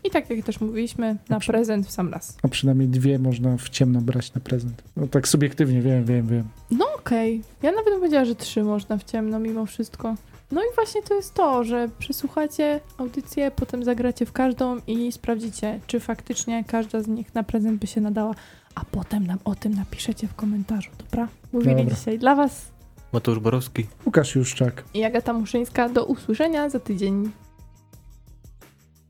I 0.03 0.09
tak 0.09 0.29
jak 0.29 0.45
też 0.45 0.61
mówiliśmy, 0.61 1.07
na 1.07 1.35
Dobrze. 1.35 1.53
prezent 1.53 1.87
w 1.87 1.91
sam 1.91 2.13
raz. 2.13 2.37
A 2.43 2.47
przynajmniej 2.47 2.87
dwie 2.87 3.19
można 3.19 3.57
w 3.57 3.69
ciemno 3.69 4.01
brać 4.01 4.33
na 4.33 4.41
prezent. 4.41 4.83
No 4.97 5.07
tak 5.07 5.27
subiektywnie, 5.27 5.81
wiem, 5.81 6.05
wiem, 6.05 6.27
wiem. 6.27 6.43
No 6.71 6.85
okej. 6.99 7.43
Ja 7.63 7.71
nawet 7.71 7.85
bym 7.85 7.99
powiedziała, 7.99 8.25
że 8.25 8.35
trzy 8.35 8.63
można 8.63 8.97
w 8.97 9.03
ciemno 9.03 9.39
mimo 9.39 9.65
wszystko. 9.65 10.15
No 10.51 10.61
i 10.61 10.75
właśnie 10.75 11.01
to 11.01 11.13
jest 11.15 11.33
to, 11.33 11.63
że 11.63 11.89
przesłuchacie 11.99 12.79
audycję, 12.97 13.51
potem 13.55 13.83
zagracie 13.83 14.25
w 14.25 14.31
każdą 14.31 14.77
i 14.87 15.11
sprawdzicie, 15.11 15.79
czy 15.87 15.99
faktycznie 15.99 16.63
każda 16.63 17.01
z 17.01 17.07
nich 17.07 17.35
na 17.35 17.43
prezent 17.43 17.81
by 17.81 17.87
się 17.87 18.01
nadała, 18.01 18.35
a 18.81 18.85
potem 18.91 19.27
nam 19.27 19.39
o 19.45 19.55
tym 19.55 19.73
napiszecie 19.73 20.27
w 20.27 20.35
komentarzu, 20.35 20.89
dobra? 20.97 21.27
Mówili 21.53 21.75
Dobra. 21.75 21.95
dzisiaj 21.95 22.19
dla 22.19 22.35
was 22.35 22.71
Mateusz 23.13 23.39
Borowski. 23.39 23.87
Łukasz 24.05 24.35
Juszczak. 24.35 24.83
i 24.93 25.03
Agata 25.03 25.33
Muszyńska. 25.33 25.89
Do 25.89 26.05
usłyszenia 26.05 26.69
za 26.69 26.79
tydzień. 26.79 27.31